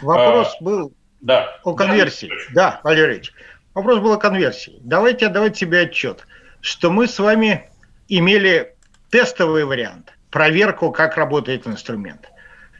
Вопрос 0.00 0.56
а, 0.60 0.64
был 0.64 0.92
да. 1.20 1.58
о 1.64 1.74
конверсии. 1.74 2.30
Да, 2.54 2.70
да 2.70 2.80
Валерий 2.84 3.30
Вопрос 3.74 3.98
был 3.98 4.12
о 4.12 4.16
конверсии. 4.16 4.78
Давайте 4.80 5.26
отдавать 5.26 5.56
себе 5.56 5.80
отчет, 5.80 6.24
что 6.60 6.90
мы 6.90 7.08
с 7.08 7.18
вами 7.18 7.68
имели 8.08 8.74
тестовый 9.10 9.64
вариант, 9.64 10.12
проверку, 10.30 10.92
как 10.92 11.16
работает 11.16 11.66
инструмент. 11.66 12.28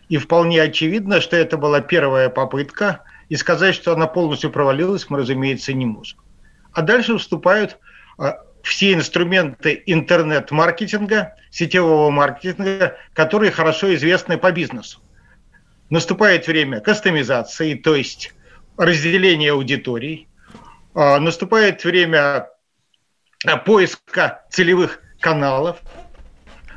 И 0.08 0.16
вполне 0.16 0.62
очевидно, 0.62 1.20
что 1.20 1.36
это 1.36 1.56
была 1.56 1.80
первая 1.80 2.28
попытка– 2.28 3.00
и 3.28 3.36
сказать, 3.36 3.74
что 3.74 3.92
она 3.92 4.06
полностью 4.06 4.50
провалилась, 4.50 5.08
мы, 5.08 5.18
разумеется, 5.18 5.72
не 5.72 5.86
можем. 5.86 6.18
А 6.72 6.82
дальше 6.82 7.16
вступают 7.18 7.78
а, 8.18 8.38
все 8.62 8.94
инструменты 8.94 9.82
интернет-маркетинга, 9.86 11.34
сетевого 11.50 12.10
маркетинга, 12.10 12.96
которые 13.12 13.50
хорошо 13.50 13.94
известны 13.94 14.38
по 14.38 14.52
бизнесу. 14.52 15.00
Наступает 15.90 16.46
время 16.46 16.80
кастомизации, 16.80 17.74
то 17.74 17.94
есть 17.94 18.34
разделения 18.76 19.52
аудиторий. 19.52 20.28
А, 20.94 21.18
наступает 21.18 21.84
время 21.84 22.48
а, 23.46 23.56
поиска 23.56 24.44
целевых 24.50 25.00
каналов. 25.20 25.78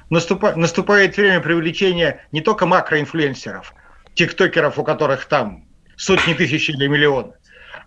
Наступает 0.09 1.15
время 1.15 1.39
привлечения 1.39 2.25
не 2.33 2.41
только 2.41 2.65
макроинфлюенсеров, 2.65 3.73
тиктокеров, 4.13 4.77
у 4.77 4.83
которых 4.83 5.25
там 5.25 5.70
сотни 6.01 6.33
тысяч 6.33 6.69
или 6.69 6.87
миллионы, 6.87 7.33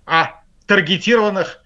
а 0.06 0.40
таргетированных, 0.66 1.60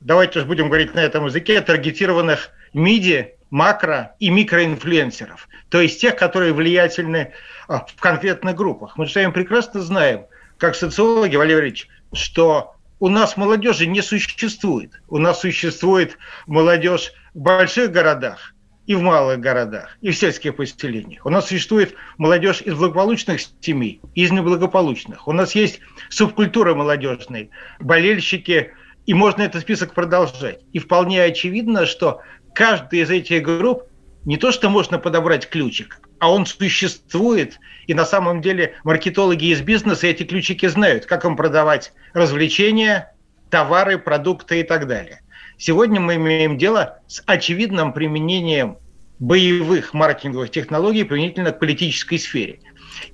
давайте 0.00 0.40
уж 0.40 0.46
будем 0.46 0.66
говорить 0.66 0.94
на 0.94 1.00
этом 1.00 1.26
языке, 1.26 1.60
таргетированных 1.60 2.50
миди, 2.72 3.36
макро 3.50 4.16
и 4.18 4.28
микроинфлюенсеров, 4.30 5.48
то 5.68 5.80
есть 5.80 6.00
тех, 6.00 6.16
которые 6.16 6.54
влиятельны 6.54 7.32
а, 7.68 7.86
в 7.86 8.00
конкретных 8.00 8.56
группах. 8.56 8.96
Мы 8.96 9.06
с 9.06 9.14
вами 9.14 9.30
прекрасно 9.30 9.80
знаем, 9.80 10.26
как 10.58 10.74
социологи, 10.74 11.36
Валерий 11.36 11.54
Валерьевич, 11.54 11.88
что 12.12 12.74
у 12.98 13.08
нас 13.08 13.36
молодежи 13.36 13.86
не 13.86 14.02
существует. 14.02 15.00
У 15.08 15.18
нас 15.18 15.40
существует 15.40 16.18
молодежь 16.46 17.12
в 17.34 17.40
больших 17.40 17.92
городах 17.92 18.54
и 18.86 18.94
в 18.94 19.02
малых 19.02 19.40
городах, 19.40 19.96
и 20.00 20.10
в 20.10 20.16
сельских 20.16 20.56
поселениях. 20.56 21.24
У 21.24 21.30
нас 21.30 21.48
существует 21.48 21.94
молодежь 22.18 22.62
из 22.62 22.74
благополучных 22.74 23.40
семей 23.60 24.00
из 24.14 24.32
неблагополучных. 24.32 25.28
У 25.28 25.32
нас 25.32 25.54
есть 25.54 25.80
субкультура 26.10 26.74
молодежной, 26.74 27.50
болельщики, 27.80 28.72
и 29.06 29.14
можно 29.14 29.42
этот 29.42 29.62
список 29.62 29.94
продолжать. 29.94 30.60
И 30.72 30.78
вполне 30.78 31.22
очевидно, 31.22 31.86
что 31.86 32.20
каждый 32.54 33.00
из 33.00 33.10
этих 33.10 33.42
групп 33.42 33.84
не 34.24 34.36
то, 34.36 34.52
что 34.52 34.68
можно 34.68 34.98
подобрать 34.98 35.48
ключик, 35.48 36.00
а 36.20 36.30
он 36.30 36.46
существует, 36.46 37.58
и 37.86 37.94
на 37.94 38.04
самом 38.04 38.40
деле 38.40 38.74
маркетологи 38.84 39.46
из 39.46 39.60
бизнеса 39.60 40.06
эти 40.06 40.22
ключики 40.22 40.66
знают, 40.66 41.06
как 41.06 41.24
им 41.24 41.36
продавать 41.36 41.92
развлечения, 42.12 43.14
товары, 43.50 43.98
продукты 43.98 44.60
и 44.60 44.62
так 44.62 44.86
далее. 44.86 45.21
Сегодня 45.62 46.00
мы 46.00 46.16
имеем 46.16 46.58
дело 46.58 46.98
с 47.06 47.22
очевидным 47.24 47.92
применением 47.92 48.78
боевых 49.20 49.94
маркетинговых 49.94 50.50
технологий 50.50 51.04
применительно 51.04 51.52
к 51.52 51.60
политической 51.60 52.18
сфере. 52.18 52.58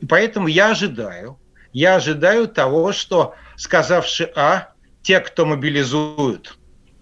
И 0.00 0.06
поэтому 0.06 0.48
я 0.48 0.70
ожидаю, 0.70 1.38
я 1.74 1.96
ожидаю 1.96 2.48
того, 2.48 2.92
что 2.92 3.34
сказавши 3.56 4.32
А, 4.34 4.72
те, 5.02 5.20
кто 5.20 5.44
мобилизуют, 5.44 6.56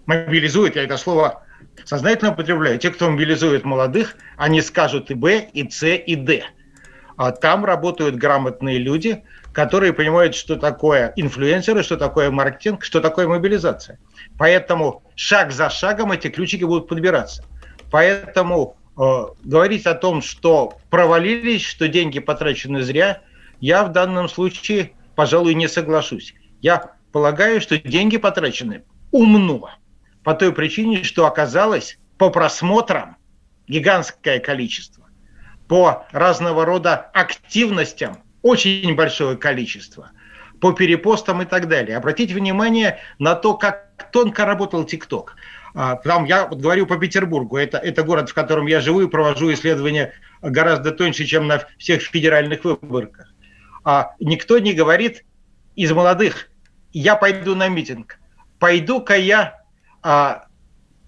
мобилизуют, 0.05 0.75
я 0.75 0.83
это 0.83 0.97
слово 0.97 1.45
сознательно 1.85 2.33
употребляю, 2.33 2.77
те, 2.77 2.89
кто 2.89 3.09
мобилизует 3.09 3.63
молодых, 3.63 4.17
они 4.35 4.61
скажут 4.61 5.11
и 5.11 5.13
Б, 5.13 5.49
и 5.53 5.69
С, 5.69 5.87
и 5.87 6.15
Д. 6.17 6.43
А 7.15 7.31
там 7.31 7.63
работают 7.63 8.15
грамотные 8.15 8.79
люди, 8.79 9.23
которые 9.57 9.91
понимают, 9.91 10.35
что 10.35 10.55
такое 10.55 11.13
инфлюенсеры, 11.15 11.81
что 11.81 11.97
такое 11.97 12.29
маркетинг, 12.29 12.83
что 12.83 13.01
такое 13.01 13.27
мобилизация. 13.27 13.97
Поэтому 14.37 15.01
шаг 15.15 15.51
за 15.51 15.71
шагом 15.71 16.11
эти 16.11 16.27
ключики 16.27 16.63
будут 16.63 16.87
подбираться. 16.87 17.43
Поэтому 17.89 18.77
э, 18.95 19.01
говорить 19.43 19.87
о 19.87 19.95
том, 19.95 20.21
что 20.21 20.77
провалились, 20.91 21.63
что 21.63 21.87
деньги 21.87 22.19
потрачены 22.19 22.83
зря, 22.83 23.23
я 23.59 23.83
в 23.83 23.91
данном 23.91 24.29
случае, 24.29 24.91
пожалуй, 25.15 25.55
не 25.55 25.67
соглашусь. 25.67 26.35
Я 26.61 26.91
полагаю, 27.11 27.59
что 27.59 27.79
деньги 27.79 28.17
потрачены 28.17 28.83
умно 29.11 29.71
по 30.23 30.35
той 30.35 30.53
причине, 30.53 31.01
что 31.01 31.25
оказалось 31.25 31.97
по 32.19 32.29
просмотрам 32.29 33.17
гигантское 33.67 34.37
количество, 34.37 35.07
по 35.67 36.05
разного 36.11 36.63
рода 36.63 37.09
активностям 37.15 38.19
очень 38.47 38.95
большое 38.95 39.37
количество, 39.37 40.11
по 40.59 40.71
перепостам 40.71 41.41
и 41.41 41.45
так 41.45 41.67
далее. 41.67 41.97
Обратите 41.97 42.33
внимание 42.33 42.99
на 43.19 43.35
то, 43.35 43.53
как 43.55 44.11
тонко 44.11 44.45
работал 44.45 44.83
ТикТок. 44.83 45.35
А, 45.75 45.95
там 45.95 46.25
я 46.25 46.47
вот 46.47 46.59
говорю 46.59 46.87
по 46.87 46.97
Петербургу, 46.97 47.57
это, 47.57 47.77
это 47.77 48.03
город, 48.03 48.29
в 48.29 48.33
котором 48.33 48.67
я 48.67 48.79
живу 48.79 49.01
и 49.01 49.07
провожу 49.07 49.53
исследования 49.53 50.13
гораздо 50.41 50.91
тоньше, 50.91 51.25
чем 51.25 51.47
на 51.47 51.63
всех 51.77 52.01
федеральных 52.01 52.63
выборках. 52.63 53.33
А 53.83 54.15
никто 54.19 54.57
не 54.59 54.73
говорит 54.73 55.23
из 55.75 55.91
молодых, 55.91 56.49
я 56.93 57.15
пойду 57.15 57.53
на 57.53 57.67
митинг. 57.67 58.17
Пойду-ка 58.59 59.15
я 59.15 59.61
а, 60.01 60.47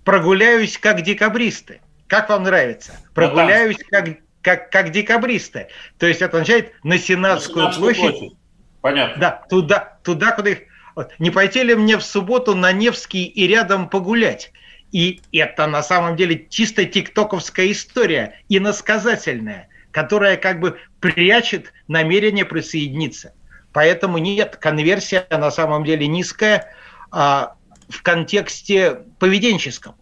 прогуляюсь 0.03 0.77
как 0.77 1.01
декабристы. 1.01 1.81
Как 2.07 2.29
вам 2.29 2.43
нравится? 2.43 2.93
Прогуляюсь 3.13 3.77
как, 3.89 4.17
как, 4.41 4.71
как 4.71 4.91
декабристы. 4.91 5.67
То 5.97 6.07
есть 6.07 6.21
это 6.21 6.37
означает 6.37 6.73
на 6.83 6.97
Сенатскую, 6.97 7.65
на 7.65 7.71
площадь. 7.71 8.01
площадь. 8.01 8.33
Понятно. 8.81 9.19
Да, 9.19 9.45
туда, 9.49 9.97
туда, 10.03 10.31
куда 10.31 10.51
их... 10.51 10.59
Вот. 10.95 11.11
Не 11.19 11.31
пойти 11.31 11.63
ли 11.63 11.75
мне 11.75 11.97
в 11.97 12.03
субботу 12.03 12.55
на 12.55 12.71
Невский 12.71 13.25
и 13.25 13.47
рядом 13.47 13.89
погулять? 13.89 14.51
И 14.91 15.21
это 15.31 15.67
на 15.67 15.83
самом 15.83 16.15
деле 16.15 16.47
чисто 16.49 16.85
тиктоковская 16.85 17.71
история, 17.71 18.41
иносказательная, 18.49 19.69
которая 19.91 20.35
как 20.37 20.59
бы 20.59 20.79
прячет 20.99 21.73
намерение 21.87 22.45
присоединиться. 22.45 23.33
Поэтому 23.71 24.17
нет, 24.17 24.57
конверсия 24.57 25.27
на 25.29 25.51
самом 25.51 25.83
деле 25.83 26.07
низкая. 26.07 26.73
А 27.11 27.55
в 27.89 28.03
контексте 28.03 28.99
поведенческом. 29.19 29.95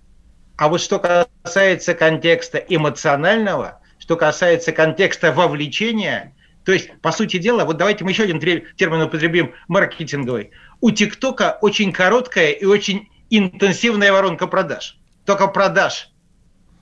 А 0.57 0.67
вот 0.67 0.81
что 0.81 0.99
касается 1.43 1.93
контекста 1.93 2.57
эмоционального, 2.57 3.79
что 4.07 4.15
касается 4.15 4.71
контекста 4.71 5.33
вовлечения, 5.33 6.33
то 6.63 6.71
есть, 6.71 6.89
по 7.01 7.11
сути 7.11 7.39
дела, 7.39 7.65
вот 7.65 7.75
давайте 7.75 8.05
мы 8.05 8.11
еще 8.11 8.23
один 8.23 8.39
термин 8.39 9.01
употребим, 9.01 9.53
маркетинговый. 9.67 10.51
У 10.79 10.91
ТикТока 10.91 11.57
очень 11.61 11.91
короткая 11.91 12.51
и 12.51 12.63
очень 12.63 13.09
интенсивная 13.29 14.13
воронка 14.13 14.47
продаж. 14.47 14.97
Только 15.25 15.47
продаж 15.47 16.09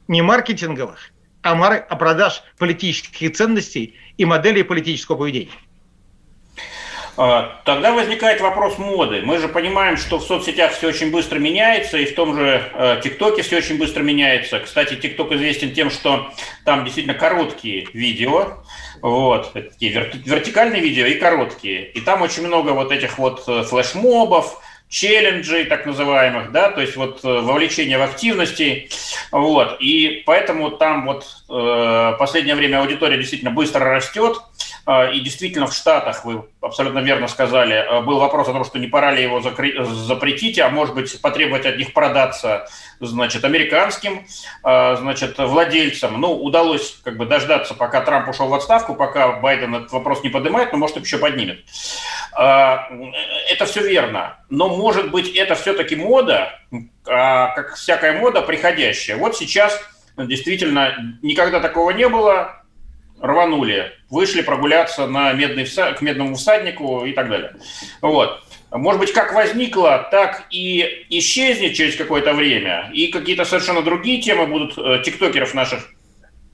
не 0.07 0.21
маркетинговых, 0.21 0.99
а, 1.41 1.53
а 1.53 1.95
продаж 1.95 2.43
политических 2.59 3.33
ценностей 3.33 3.95
и 4.17 4.25
моделей 4.25 4.61
политического 4.61 5.17
поведения. 5.17 5.49
А, 7.17 7.61
тогда 7.63 7.93
возникает 7.93 8.41
вопрос 8.41 8.77
моды. 8.77 9.21
Мы 9.21 9.37
же 9.37 9.47
понимаем, 9.47 9.95
что 9.95 10.19
в 10.19 10.23
соцсетях 10.23 10.73
все 10.73 10.87
очень 10.87 11.11
быстро 11.11 11.39
меняется, 11.39 11.97
и 11.97 12.05
в 12.05 12.15
том 12.15 12.35
же 12.35 12.61
э, 12.73 12.99
ТикТоке 13.03 13.41
все 13.41 13.57
очень 13.57 13.77
быстро 13.77 14.03
меняется. 14.03 14.59
Кстати, 14.59 14.95
ТикТок 14.95 15.31
известен 15.31 15.73
тем, 15.73 15.89
что 15.89 16.31
там 16.65 16.83
действительно 16.83 17.17
короткие 17.17 17.87
видео, 17.93 18.57
вот, 19.01 19.53
такие 19.53 20.11
вертикальные 20.25 20.81
видео 20.81 21.05
и 21.05 21.15
короткие. 21.15 21.89
И 21.91 22.01
там 22.01 22.21
очень 22.21 22.45
много 22.45 22.71
вот 22.71 22.91
этих 22.91 23.17
вот 23.17 23.43
э, 23.47 23.63
флешмобов, 23.63 24.59
челленджей 24.89 25.65
так 25.65 25.85
называемых, 25.85 26.51
да, 26.51 26.69
то 26.69 26.81
есть 26.81 26.95
вот 26.95 27.23
э, 27.23 27.27
вовлечение 27.27 27.97
в 27.97 28.03
активности, 28.03 28.89
вот, 29.31 29.77
и 29.79 30.23
поэтому 30.25 30.71
там 30.71 31.05
вот 31.05 31.25
э, 31.49 32.13
последнее 32.19 32.55
время 32.55 32.81
аудитория 32.81 33.17
действительно 33.17 33.51
быстро 33.51 33.85
растет, 33.85 34.37
и 34.87 35.19
действительно 35.21 35.65
в 35.65 35.73
Штатах, 35.73 36.25
вы 36.25 36.43
абсолютно 36.61 36.99
верно 36.99 37.27
сказали, 37.27 37.75
э, 37.75 38.01
был 38.01 38.19
вопрос 38.19 38.47
о 38.47 38.53
том, 38.53 38.63
что 38.63 38.77
не 38.77 38.87
пора 38.87 39.11
ли 39.11 39.23
его 39.23 39.41
запретить, 39.41 40.59
а 40.59 40.69
может 40.69 40.93
быть 40.93 41.21
потребовать 41.21 41.65
от 41.65 41.77
них 41.77 41.91
продаться, 41.93 42.67
значит, 42.99 43.43
американским, 43.43 44.25
э, 44.63 44.95
значит, 44.97 45.39
владельцам. 45.39 46.21
Ну, 46.21 46.33
удалось 46.33 46.99
как 47.03 47.17
бы 47.17 47.25
дождаться, 47.25 47.73
пока 47.73 48.01
Трамп 48.01 48.29
ушел 48.29 48.47
в 48.47 48.53
отставку, 48.53 48.93
пока 48.93 49.33
Байден 49.39 49.73
этот 49.73 49.91
вопрос 49.91 50.23
не 50.23 50.29
поднимает, 50.29 50.71
но 50.71 50.77
может 50.77 50.97
еще 50.97 51.17
поднимет. 51.17 51.65
А, 52.33 52.87
это 53.49 53.65
все 53.65 53.81
верно. 53.81 54.37
Но, 54.49 54.69
может 54.69 55.09
быть, 55.09 55.35
это 55.35 55.55
все-таки 55.55 55.95
мода, 55.95 56.59
а, 57.07 57.47
как 57.55 57.75
всякая 57.75 58.19
мода, 58.19 58.41
приходящая. 58.41 59.17
Вот 59.17 59.35
сейчас 59.35 59.79
действительно 60.17 61.17
никогда 61.21 61.59
такого 61.59 61.91
не 61.91 62.07
было, 62.07 62.64
рванули, 63.21 63.91
вышли 64.09 64.41
прогуляться 64.41 65.07
на 65.07 65.33
медный 65.33 65.63
всад... 65.63 65.97
к 65.97 66.01
медному 66.01 66.35
всаднику 66.35 67.05
и 67.05 67.13
так 67.13 67.29
далее. 67.29 67.55
Вот. 68.01 68.41
Может 68.71 68.99
быть, 68.99 69.13
как 69.13 69.33
возникло, 69.33 70.07
так 70.11 70.47
и 70.51 71.05
исчезнет 71.09 71.75
через 71.75 71.95
какое-то 71.95 72.33
время, 72.33 72.89
и 72.93 73.07
какие-то 73.07 73.45
совершенно 73.45 73.81
другие 73.81 74.21
темы 74.21 74.47
будут 74.47 74.77
э, 74.77 75.01
тиктокеров 75.03 75.53
наших 75.53 75.89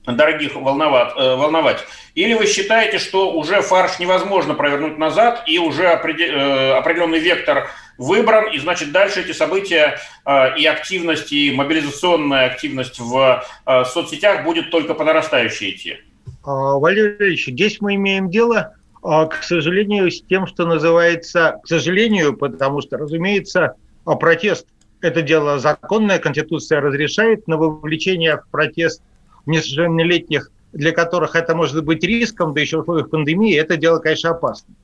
дорогих 0.06 0.54
волновать, 0.56 1.12
э, 1.16 1.34
волновать. 1.36 1.84
Или 2.14 2.34
вы 2.34 2.46
считаете, 2.46 2.98
что 2.98 3.32
уже 3.32 3.62
фарш 3.62 3.98
невозможно 3.98 4.54
провернуть 4.54 4.98
назад, 4.98 5.44
и 5.46 5.58
уже 5.58 5.84
э, 5.84 6.72
определенный 6.72 7.20
вектор 7.20 7.70
выбран, 7.98 8.52
и 8.52 8.58
значит 8.58 8.90
дальше 8.90 9.20
эти 9.20 9.32
события 9.32 9.98
э, 10.24 10.58
и 10.58 10.66
активность, 10.66 11.32
и 11.32 11.52
мобилизационная 11.52 12.46
активность 12.46 12.98
в 12.98 13.44
соцсетях 13.86 14.44
будет 14.44 14.70
только 14.70 14.94
по 14.94 15.04
нарастающей 15.04 15.70
идти? 15.70 15.98
А, 16.44 16.78
Валерий 16.78 17.16
Ильич, 17.18 17.46
здесь 17.46 17.80
мы 17.80 17.94
имеем 17.94 18.30
дело, 18.30 18.74
а, 19.02 19.26
к 19.26 19.42
сожалению, 19.42 20.10
с 20.10 20.22
тем, 20.22 20.46
что 20.46 20.66
называется, 20.66 21.60
к 21.62 21.68
сожалению, 21.68 22.36
потому 22.36 22.80
что, 22.80 22.98
разумеется, 22.98 23.74
а, 24.04 24.16
протест– 24.16 24.66
это 25.00 25.22
дело 25.22 25.58
законное, 25.58 26.18
Конституция 26.18 26.80
разрешает, 26.80 27.46
но 27.46 27.58
вовлечение 27.58 28.38
в 28.38 28.48
протест 28.50 29.02
несовершеннолетних, 29.46 30.50
для 30.72 30.92
которых 30.92 31.36
это 31.36 31.54
может 31.54 31.84
быть 31.84 32.02
риском, 32.02 32.54
да 32.54 32.60
еще 32.60 32.78
в 32.78 32.80
условиях 32.80 33.10
пандемии, 33.10 33.56
это 33.56 33.76
дело, 33.76 33.98
конечно, 33.98 34.30
опасно. 34.30 34.74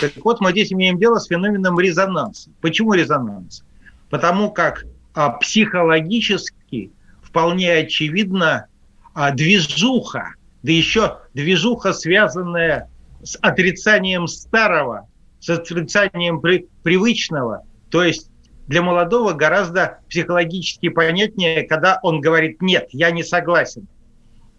Так 0.00 0.12
вот, 0.24 0.40
мы 0.40 0.50
здесь 0.50 0.72
имеем 0.72 0.98
дело 0.98 1.18
с 1.18 1.26
феноменом 1.26 1.78
резонанса. 1.78 2.50
Почему 2.60 2.92
резонанс? 2.94 3.64
Потому 4.10 4.50
как 4.50 4.84
а, 5.14 5.30
психологически 5.30 6.90
вполне 7.22 7.72
очевидно 7.72 8.66
а, 9.14 9.30
движуха, 9.30 10.34
да 10.66 10.72
еще 10.72 11.18
движуха, 11.32 11.92
связанная 11.92 12.90
с 13.22 13.38
отрицанием 13.40 14.26
старого, 14.26 15.08
с 15.38 15.48
отрицанием 15.48 16.40
при, 16.40 16.66
привычного, 16.82 17.62
то 17.88 18.02
есть 18.02 18.30
для 18.66 18.82
молодого 18.82 19.32
гораздо 19.32 20.00
психологически 20.08 20.88
понятнее, 20.88 21.62
когда 21.62 22.00
он 22.02 22.20
говорит 22.20 22.60
«нет, 22.60 22.88
я 22.90 23.12
не 23.12 23.22
согласен». 23.22 23.86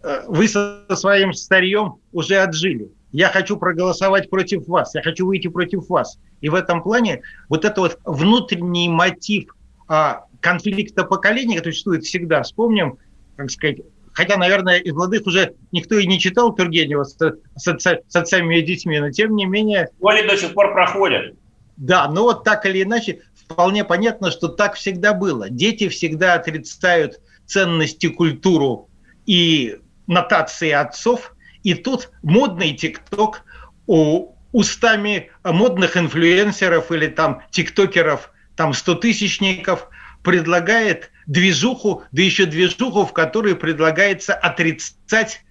Э, 0.02 0.22
вы 0.28 0.48
со 0.48 0.86
своим 0.94 1.34
старьем 1.34 1.96
уже 2.12 2.36
отжили. 2.36 2.90
Я 3.12 3.28
хочу 3.28 3.58
проголосовать 3.58 4.30
против 4.30 4.66
вас, 4.66 4.94
я 4.94 5.02
хочу 5.02 5.26
выйти 5.26 5.48
против 5.48 5.90
вас. 5.90 6.18
И 6.40 6.48
в 6.48 6.54
этом 6.54 6.82
плане 6.82 7.20
вот 7.50 7.66
это 7.66 7.82
вот 7.82 7.98
внутренний 8.06 8.88
мотив 8.88 9.54
а, 9.88 10.24
конфликта 10.40 11.04
поколений, 11.04 11.56
который 11.56 11.72
существует 11.72 12.04
всегда, 12.04 12.42
вспомним, 12.42 12.96
как 13.36 13.50
сказать, 13.50 13.80
хотя, 14.18 14.36
наверное, 14.36 14.78
из 14.78 14.92
молодых 14.94 15.28
уже 15.28 15.54
никто 15.70 15.96
и 15.96 16.04
не 16.04 16.18
читал 16.18 16.52
Тургенева 16.52 17.04
с, 17.04 17.16
с, 17.54 17.64
с 17.64 18.16
отцами 18.16 18.58
и 18.58 18.62
детьми, 18.62 18.98
но 18.98 19.12
тем 19.12 19.36
не 19.36 19.46
менее... 19.46 19.90
Школе 19.96 20.26
до 20.26 20.36
сих 20.36 20.54
пор 20.54 20.72
проходят. 20.72 21.36
Да, 21.76 22.08
но 22.08 22.24
вот 22.24 22.42
так 22.42 22.66
или 22.66 22.82
иначе, 22.82 23.20
вполне 23.36 23.84
понятно, 23.84 24.32
что 24.32 24.48
так 24.48 24.74
всегда 24.74 25.14
было. 25.14 25.48
Дети 25.48 25.88
всегда 25.88 26.34
отрицают 26.34 27.20
ценности, 27.46 28.08
культуру 28.08 28.90
и 29.24 29.76
нотации 30.08 30.72
отцов. 30.72 31.36
И 31.62 31.74
тут 31.74 32.10
модный 32.24 32.72
ТикТок 32.72 33.44
у 33.86 34.34
устами 34.50 35.30
модных 35.44 35.96
инфлюенсеров 35.96 36.90
или 36.90 37.06
там 37.06 37.42
тиктокеров, 37.52 38.32
там 38.56 38.72
стотысячников 38.72 39.88
предлагает 40.24 41.12
движуху, 41.28 42.02
да 42.10 42.22
еще 42.22 42.46
движуху, 42.46 43.06
в 43.06 43.12
которой 43.12 43.54
предлагается 43.54 44.34
отрицать 44.34 45.44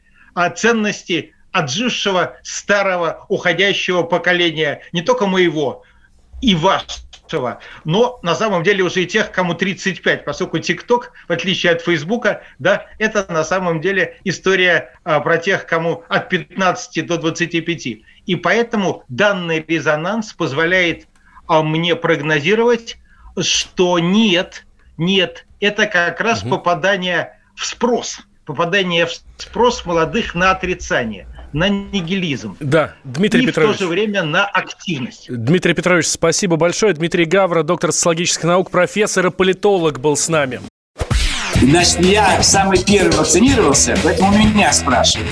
ценности 0.56 1.34
отжившего 1.52 2.38
старого 2.44 3.26
уходящего 3.30 4.04
поколения, 4.04 4.82
не 4.92 5.02
только 5.02 5.26
моего, 5.26 5.84
и 6.42 6.54
вашего, 6.54 7.60
но 7.84 8.20
на 8.22 8.36
самом 8.36 8.64
деле 8.64 8.84
уже 8.84 9.04
и 9.04 9.08
тех, 9.08 9.32
кому 9.32 9.56
35, 9.56 10.24
поскольку 10.24 10.60
ТикТок, 10.60 11.14
в 11.28 11.32
отличие 11.32 11.72
от 11.72 11.82
Фейсбука, 11.82 12.44
да, 12.60 12.86
это 13.00 13.26
на 13.32 13.44
самом 13.44 13.82
деле 13.82 14.20
история 14.24 14.94
а, 15.04 15.20
про 15.20 15.38
тех, 15.38 15.66
кому 15.66 16.04
от 16.10 16.30
15 16.30 17.06
до 17.08 17.18
25. 17.18 17.88
И 18.28 18.36
поэтому 18.36 19.04
данный 19.08 19.66
резонанс 19.68 20.34
позволяет 20.34 21.08
а, 21.48 21.64
мне 21.64 21.96
прогнозировать, 21.96 22.98
что 23.40 23.98
нет, 23.98 24.67
нет, 24.98 25.46
это 25.60 25.86
как 25.86 26.20
раз 26.22 26.44
угу. 26.44 26.52
попадание 26.52 27.38
в 27.56 27.66
спрос, 27.66 28.20
попадание 28.46 29.06
в 29.06 29.12
спрос 29.38 29.86
молодых 29.86 30.36
на 30.36 30.52
отрицание– 30.52 31.28
на 31.54 31.70
нигилизм. 31.70 32.56
Да, 32.60 32.94
Дмитрий 33.04 33.44
и 33.44 33.48
Петрович. 33.48 33.76
в 33.76 33.78
то 33.80 33.86
же 33.86 33.90
время 33.90 34.24
на 34.24 34.46
активность. 34.46 35.28
Дмитрий 35.30 35.74
Петрович, 35.74 36.08
спасибо 36.08 36.56
большое. 36.56 36.94
Дмитрий 36.94 37.26
Гавра, 37.26 37.64
доктор 37.64 37.92
социологических 37.92 38.44
наук, 38.44 38.72
профессор 38.72 39.28
и 39.28 39.32
политолог 39.32 40.00
был 40.00 40.16
с 40.16 40.28
нами. 40.30 40.62
Значит, 41.56 42.00
я 42.02 42.44
самый 42.44 42.84
первый 42.84 43.18
вакцинировался, 43.18 43.98
поэтому 44.04 44.38
меня 44.38 44.72
спрашивают. 44.72 45.32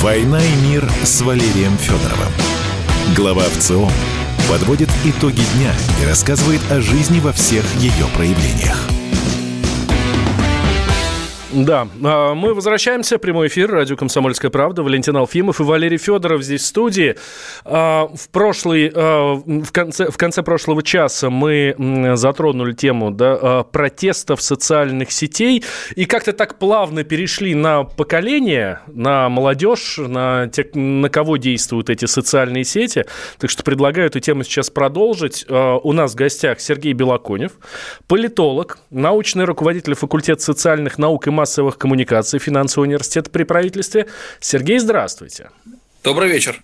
«Война 0.00 0.40
и 0.42 0.54
мир» 0.66 0.90
с 1.04 1.20
Валерием 1.20 1.76
Федоровым. 1.76 2.32
Глава 3.14 3.42
ВЦИОМ 3.42 3.92
подводит 4.48 4.88
итоги 5.04 5.42
дня 5.56 5.74
и 6.00 6.06
рассказывает 6.06 6.62
о 6.70 6.80
жизни 6.80 7.20
во 7.20 7.32
всех 7.32 7.66
ее 7.74 8.06
проявлениях. 8.14 8.99
Да, 11.52 11.88
а, 12.04 12.34
мы 12.34 12.54
возвращаемся. 12.54 13.18
Прямой 13.18 13.48
эфир. 13.48 13.72
Радио 13.72 13.96
«Комсомольская 13.96 14.52
правда». 14.52 14.84
Валентин 14.84 15.16
Алфимов 15.16 15.58
и 15.60 15.64
Валерий 15.64 15.98
Федоров 15.98 16.44
здесь 16.44 16.62
в 16.62 16.66
студии. 16.66 17.16
А, 17.64 18.06
в, 18.06 18.28
прошлый, 18.28 18.92
а, 18.94 19.34
в, 19.34 19.72
конце, 19.72 20.10
в 20.10 20.16
конце 20.16 20.44
прошлого 20.44 20.84
часа 20.84 21.28
мы 21.28 21.74
затронули 22.14 22.72
тему 22.72 23.10
да, 23.10 23.64
протестов 23.64 24.42
социальных 24.42 25.10
сетей 25.10 25.64
и 25.96 26.04
как-то 26.04 26.32
так 26.32 26.58
плавно 26.58 27.02
перешли 27.02 27.56
на 27.56 27.82
поколение, 27.82 28.80
на 28.86 29.28
молодежь, 29.28 29.96
на, 29.98 30.46
те, 30.48 30.68
на 30.74 31.08
кого 31.08 31.36
действуют 31.36 31.90
эти 31.90 32.04
социальные 32.04 32.62
сети. 32.62 33.06
Так 33.38 33.50
что 33.50 33.64
предлагаю 33.64 34.06
эту 34.06 34.20
тему 34.20 34.44
сейчас 34.44 34.70
продолжить. 34.70 35.44
У 35.48 35.92
нас 35.92 36.12
в 36.12 36.14
гостях 36.14 36.60
Сергей 36.60 36.92
Белоконев, 36.92 37.52
политолог, 38.06 38.78
научный 38.90 39.44
руководитель 39.44 39.94
факультета 39.94 40.42
социальных 40.42 40.96
наук 40.96 41.26
и 41.26 41.39
массовых 41.40 41.78
коммуникаций 41.78 42.38
финансового 42.38 42.86
университета 42.86 43.30
при 43.30 43.44
правительстве. 43.44 44.06
Сергей, 44.40 44.78
здравствуйте. 44.78 45.50
Добрый 46.04 46.28
вечер. 46.28 46.62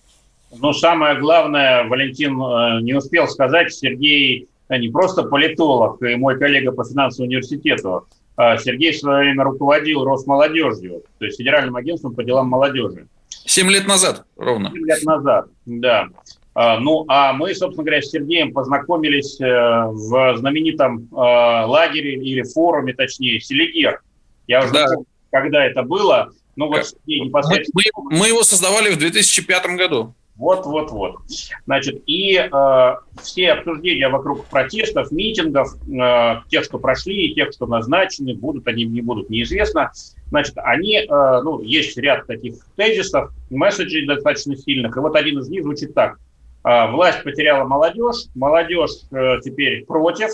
Ну, 0.59 0.73
самое 0.75 1.19
главное, 1.19 1.85
Валентин 1.85 2.41
э, 2.41 2.83
не 2.83 2.93
успел 2.95 3.27
сказать, 3.27 3.73
Сергей 3.73 4.49
э, 4.69 4.77
не 4.77 4.91
просто 4.91 5.23
политолог 5.23 6.03
и 6.03 6.15
мой 6.17 6.39
коллега 6.39 6.73
по 6.73 6.85
финансовому 6.85 7.29
университету, 7.29 8.07
а 8.37 8.59
Сергей 8.59 8.93
в 8.93 8.99
свое 8.99 9.21
время 9.21 9.45
руководил 9.45 10.05
Росмолодежью, 10.05 11.03
то 11.19 11.25
есть 11.25 11.39
Федеральным 11.39 11.75
агентством 11.75 12.15
по 12.15 12.23
делам 12.23 12.49
молодежи. 12.49 13.07
Семь 13.47 13.71
лет 13.71 13.87
назад 13.87 14.25
ровно. 14.37 14.71
Семь 14.75 14.87
лет 14.87 15.03
назад, 15.05 15.47
да. 15.65 16.09
А, 16.55 16.79
ну, 16.81 17.07
а 17.09 17.33
мы, 17.33 17.55
собственно 17.55 17.85
говоря, 17.85 18.03
с 18.03 18.11
Сергеем 18.11 18.53
познакомились 18.53 19.41
э, 19.41 19.47
в 19.47 20.37
знаменитом 20.37 21.09
лагере 21.13 22.15
или 22.17 22.43
форуме, 22.43 22.93
точнее, 22.93 23.41
Селигер, 23.41 24.01
я 24.47 24.65
уже 24.65 24.73
да. 24.73 24.87
помню, 24.87 25.07
когда 25.31 25.65
это 25.65 25.83
было. 25.83 26.33
Ну, 26.57 26.69
вот 26.69 26.87
непосредственно... 27.07 27.83
мы, 27.97 28.19
мы 28.19 28.29
его 28.29 28.43
создавали 28.43 28.91
в 28.91 28.99
2005 28.99 29.67
году. 29.77 30.15
Вот, 30.37 30.67
вот, 30.67 30.91
вот. 30.91 31.17
Значит, 31.65 32.03
и 32.07 32.37
э, 32.37 32.95
все 33.23 33.53
обсуждения 33.53 34.09
вокруг 34.09 34.45
протестов, 34.47 35.11
митингов, 35.11 35.75
э, 35.89 36.43
тех, 36.51 36.65
что 36.65 36.79
прошли, 36.79 37.29
и 37.29 37.35
тех, 37.35 37.53
что 37.53 37.67
назначены, 37.67 38.35
будут 38.35 38.67
они, 38.69 38.85
не 38.85 39.01
будут, 39.01 39.31
неизвестно. 39.31 39.93
Значит, 40.29 40.55
они, 40.57 40.99
э, 40.99 41.07
ну, 41.09 41.63
есть 41.63 41.97
ряд 41.97 42.27
таких 42.27 42.57
тезисов, 42.77 43.31
месседжей 43.49 44.07
достаточно 44.07 44.57
сильных. 44.57 44.97
И 44.97 45.01
вот 45.01 45.17
один 45.17 45.39
из 45.39 45.49
них 45.49 45.63
звучит 45.63 45.95
так. 45.95 46.19
Э, 46.65 46.91
власть 46.91 47.23
потеряла 47.23 47.65
молодежь, 47.65 48.27
молодежь 48.35 48.91
э, 49.11 49.41
теперь 49.43 49.87
против, 49.87 50.33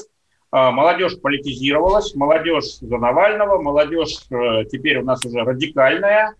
молодежь 0.53 1.19
политизировалась, 1.21 2.15
молодежь 2.15 2.77
за 2.81 2.99
Навального, 2.99 3.61
молодежь 3.61 4.19
э, 4.31 4.65
теперь 4.71 4.99
у 4.99 5.05
нас 5.05 5.25
уже 5.25 5.41
радикальная. 5.41 6.35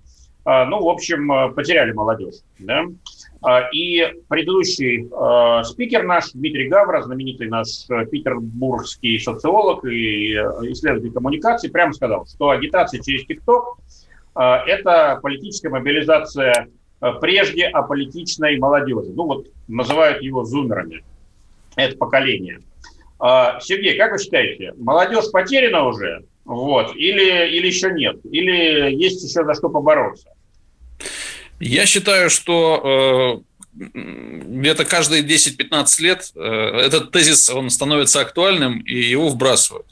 А, 0.45 0.67
ну, 0.67 0.83
в 0.83 0.89
общем, 0.89 1.33
э, 1.33 1.53
потеряли 1.53 1.93
молодежь. 1.93 2.35
Да? 2.59 2.85
А, 3.41 3.69
и 3.73 4.05
предыдущий 4.29 5.09
э, 5.09 5.65
спикер 5.65 6.05
наш, 6.05 6.33
Дмитрий 6.33 6.69
Гавра, 6.69 7.01
знаменитый 7.01 7.49
наш 7.49 7.87
петербургский 8.11 9.19
социолог 9.19 9.83
и 9.87 10.33
исследователь 10.35 11.13
коммуникации, 11.13 11.69
прямо 11.69 11.95
сказал, 11.95 12.27
что 12.27 12.51
агитация 12.51 13.01
через 13.01 13.25
ТикТок– 13.25 13.79
это 14.35 15.21
политическая 15.23 15.69
мобилизация 15.69 16.69
прежде 17.21 17.67
аполитичной 17.67 18.59
молодежи. 18.59 19.11
Ну 19.15 19.25
вот 19.25 19.47
называют 19.69 20.23
его 20.23 20.45
зумерами, 20.45 21.03
это 21.77 21.97
поколение– 21.97 22.61
а, 22.71 22.72
Сергей, 23.61 23.97
как 23.97 24.13
вы 24.13 24.19
считаете, 24.19 24.73
молодежь 24.77 25.31
потеряна 25.31 25.87
уже? 25.87 26.25
Вот, 26.45 26.97
или, 26.97 27.57
или 27.57 27.67
еще 27.69 27.93
нет? 27.93 28.17
Или 28.25 28.95
есть 28.95 29.23
еще 29.23 29.45
за 29.45 29.55
что 29.55 29.69
побороться? 29.69 30.29
Я 31.61 31.87
считаю, 31.87 32.29
что 32.29 33.45
э, 33.73 33.79
где-то 33.79 34.85
каждые 34.85 35.23
10-15 35.23 36.03
лет 36.03 36.33
э, 36.35 36.41
этот 36.41 37.13
тезис 37.13 37.49
он 37.51 37.71
становится 37.71 38.21
актуальным, 38.21 38.81
и 38.81 38.97
его 38.97 39.29
вбрасывают. 39.29 39.87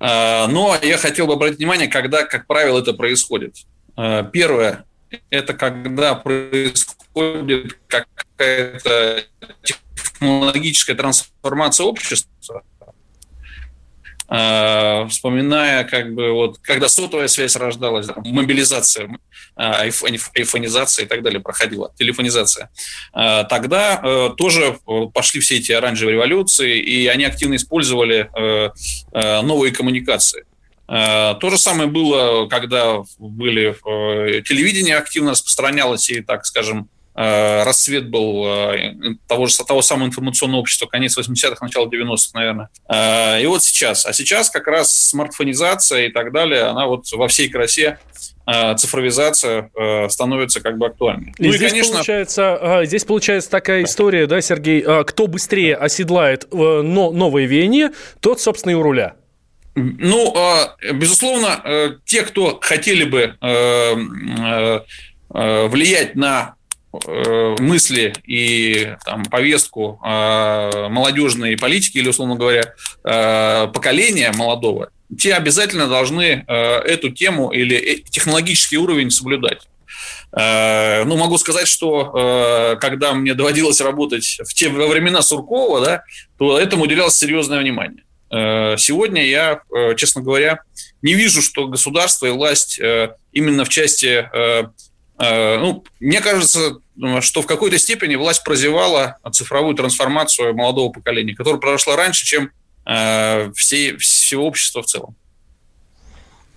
Э, 0.00 0.46
но 0.46 0.74
я 0.82 0.96
хотел 0.96 1.26
бы 1.26 1.34
обратить 1.34 1.58
внимание, 1.58 1.88
когда, 1.88 2.24
как 2.24 2.46
правило, 2.46 2.80
это 2.80 2.94
происходит. 2.94 3.56
Первое– 4.32 4.84
это 5.30 5.54
когда 5.54 6.14
происходит 6.14 7.78
какая-то 7.88 9.24
технологическая 10.16 10.94
трансформация 10.94 11.84
общества, 11.84 12.62
э, 14.28 15.06
вспоминая, 15.08 15.84
как 15.84 16.14
бы, 16.14 16.32
вот, 16.32 16.58
когда 16.58 16.88
сотовая 16.88 17.28
связь 17.28 17.56
рождалась, 17.56 18.08
мобилизация, 18.16 19.08
э, 19.56 19.62
айфонизация 19.62 21.04
и 21.04 21.08
так 21.08 21.22
далее 21.22 21.40
проходила, 21.40 21.92
телефонизация, 21.96 22.70
э, 23.14 23.44
тогда 23.48 24.00
э, 24.02 24.30
тоже 24.36 24.78
пошли 25.14 25.40
все 25.40 25.56
эти 25.56 25.72
оранжевые 25.72 26.14
революции, 26.14 26.78
и 26.78 27.06
они 27.06 27.24
активно 27.24 27.56
использовали 27.56 28.30
э, 28.34 28.70
э, 29.12 29.42
новые 29.42 29.72
коммуникации. 29.72 30.44
Э, 30.88 31.34
то 31.40 31.50
же 31.50 31.58
самое 31.58 31.88
было, 31.88 32.48
когда 32.48 33.02
были 33.18 33.74
э, 33.74 34.42
телевидение 34.42 34.96
активно 34.96 35.32
распространялось, 35.32 36.10
и, 36.10 36.20
так 36.20 36.46
скажем, 36.46 36.88
э, 37.16 37.62
расцвет 37.64 38.08
был 38.08 38.44
того, 39.26 39.46
же, 39.46 39.56
того 39.64 39.82
самого 39.82 40.06
информационного 40.06 40.60
общества, 40.60 40.86
конец 40.86 41.18
80-х, 41.18 41.56
начало 41.60 41.86
90-х, 41.86 42.30
наверное. 42.34 43.40
И 43.40 43.46
вот 43.46 43.62
сейчас. 43.62 44.06
А 44.06 44.12
сейчас 44.12 44.50
как 44.50 44.66
раз 44.66 44.92
смартфонизация 44.92 46.06
и 46.06 46.12
так 46.12 46.32
далее, 46.32 46.64
она 46.64 46.86
вот 46.86 47.10
во 47.12 47.28
всей 47.28 47.48
красе 47.48 47.98
цифровизация 48.76 49.70
становится 50.08 50.60
как 50.60 50.78
бы 50.78 50.86
актуальной. 50.86 51.34
И 51.38 51.46
ну 51.46 51.52
здесь, 51.52 51.72
и, 51.72 51.74
конечно... 51.74 51.94
получается, 51.94 52.82
здесь 52.84 53.04
получается 53.04 53.50
такая 53.50 53.82
история, 53.82 54.26
да, 54.26 54.40
Сергей, 54.40 54.84
кто 55.04 55.26
быстрее 55.26 55.74
оседлает 55.74 56.46
новое 56.52 57.46
веяние, 57.46 57.90
тот, 58.20 58.40
собственно, 58.40 58.72
и 58.72 58.74
у 58.74 58.82
руля. 58.82 59.16
Ну, 59.76 60.34
а, 60.34 60.74
безусловно, 60.94 61.60
э, 61.62 61.90
те, 62.06 62.22
кто 62.22 62.58
хотели 62.62 63.04
бы 63.04 63.36
э, 63.38 64.80
э, 65.34 65.66
влиять 65.68 66.14
на 66.14 66.54
мысли 66.92 68.14
и 68.24 68.94
там, 69.04 69.24
повестку 69.26 69.98
молодежной 70.02 71.56
политики 71.56 71.98
или, 71.98 72.08
условно 72.08 72.36
говоря, 72.36 72.74
поколения 73.02 74.32
молодого, 74.32 74.90
те 75.18 75.34
обязательно 75.34 75.88
должны 75.88 76.44
эту 76.46 77.10
тему 77.10 77.50
или 77.50 78.02
технологический 78.08 78.78
уровень 78.78 79.10
соблюдать. 79.10 79.68
Ну, 80.32 81.16
могу 81.16 81.36
сказать, 81.38 81.68
что 81.68 82.76
когда 82.80 83.12
мне 83.12 83.34
доводилось 83.34 83.80
работать 83.80 84.38
в 84.44 84.54
те 84.54 84.68
во 84.70 84.86
времена 84.86 85.20
Суркова, 85.20 85.80
да, 85.84 86.02
то 86.38 86.58
этому 86.58 86.84
уделялось 86.84 87.16
серьезное 87.16 87.60
внимание. 87.60 88.04
Э, 88.30 88.76
сегодня 88.76 89.24
я, 89.24 89.60
э, 89.74 89.94
честно 89.96 90.22
говоря, 90.22 90.60
не 91.02 91.14
вижу, 91.14 91.42
что 91.42 91.68
государство 91.68 92.26
и 92.26 92.30
власть 92.30 92.78
э, 92.78 93.14
именно 93.32 93.64
в 93.64 93.68
части... 93.68 94.28
Ну, 95.18 95.84
мне 95.98 96.20
кажется, 96.20 96.78
что 97.20 97.42
в 97.42 97.46
какой-то 97.46 97.78
степени 97.78 98.16
власть 98.16 98.44
прозевала 98.44 99.16
цифровую 99.32 99.74
трансформацию 99.74 100.54
молодого 100.54 100.92
поколения, 100.92 101.34
которая 101.34 101.60
произошла 101.60 101.96
раньше, 101.96 102.24
чем 102.24 102.50
все, 103.54 103.96
всего 103.96 104.46
общества 104.46 104.82
в 104.82 104.86
целом. 104.86 105.16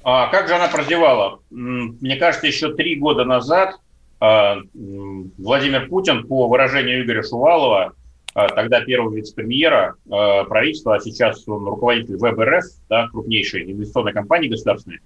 А 0.04 0.28
как 0.28 0.48
же 0.48 0.56
она 0.56 0.68
прозевала? 0.68 1.40
Мне 1.50 2.16
кажется, 2.18 2.48
еще 2.48 2.74
три 2.74 2.96
года 2.96 3.26
назад 3.26 3.76
Владимир 4.20 5.88
Путин, 5.88 6.28
по 6.28 6.48
выражению 6.48 7.04
Игоря 7.04 7.24
Шувалова, 7.24 7.94
тогда 8.34 8.82
первого 8.82 9.16
вице-премьера 9.16 9.96
правительства, 10.06 10.96
а 10.96 11.00
сейчас 11.00 11.48
он 11.48 11.66
руководитель 11.66 12.18
ВБРФ, 12.18 12.66
да, 12.90 13.08
крупнейшей 13.08 13.72
инвестиционной 13.72 14.14
компании 14.14 14.50
государственной, 14.50 15.00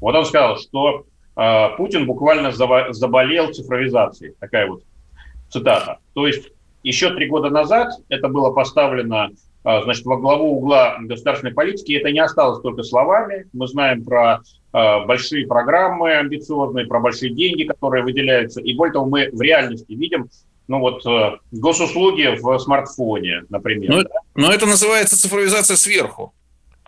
вот 0.00 0.14
он 0.14 0.24
сказал, 0.24 0.58
что 0.58 1.04
Путин 1.76 2.04
буквально 2.06 2.52
заболел 2.52 3.52
цифровизацией. 3.52 4.34
Такая 4.38 4.66
вот 4.68 4.82
цитата. 5.48 5.98
То 6.12 6.26
есть 6.26 6.52
еще 6.82 7.14
три 7.14 7.28
года 7.28 7.48
назад 7.48 7.92
это 8.10 8.28
было 8.28 8.50
поставлено 8.52 9.30
значит, 9.62 10.04
во 10.04 10.18
главу 10.18 10.56
угла 10.56 10.98
государственной 11.00 11.54
политики. 11.54 11.92
Это 11.92 12.10
не 12.12 12.20
осталось 12.20 12.60
только 12.60 12.82
словами. 12.82 13.46
Мы 13.54 13.66
знаем 13.68 14.04
про 14.04 14.40
большие 14.72 15.46
программы 15.46 16.12
амбициозные, 16.12 16.86
про 16.86 17.00
большие 17.00 17.32
деньги, 17.32 17.64
которые 17.64 18.04
выделяются. 18.04 18.60
И 18.60 18.74
более 18.74 18.92
того, 18.92 19.06
мы 19.06 19.30
в 19.32 19.40
реальности 19.40 19.92
видим, 19.92 20.28
ну 20.68 20.78
вот 20.80 21.04
госуслуги 21.52 22.38
в 22.38 22.58
смартфоне, 22.58 23.44
например. 23.48 23.90
Но, 23.90 24.02
но 24.34 24.52
это 24.52 24.66
называется 24.66 25.18
цифровизация 25.18 25.76
сверху. 25.76 26.34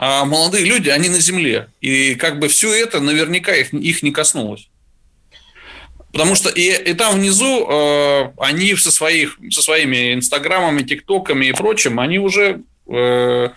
А 0.05 0.25
молодые 0.25 0.65
люди, 0.65 0.89
они 0.89 1.09
на 1.09 1.21
земле. 1.21 1.69
И 1.81 2.17
как 2.17 2.41
бы 2.41 2.49
все 2.49 2.75
это 2.75 2.99
наверняка 2.99 3.55
их, 3.55 3.73
их 3.73 4.03
не 4.03 4.11
коснулось. 4.11 4.69
Потому 6.11 6.35
что 6.35 6.49
и, 6.49 6.91
и 6.91 6.93
там 6.95 7.15
внизу 7.15 7.69
э, 7.71 8.33
они 8.39 8.75
со, 8.75 8.91
своих, 8.91 9.39
со 9.51 9.63
своими 9.63 10.15
инстаграмами, 10.15 10.83
тиктоками 10.83 11.47
и 11.47 11.53
прочим, 11.53 12.01
они 12.01 12.19
уже 12.19 12.63
э, 12.89 13.51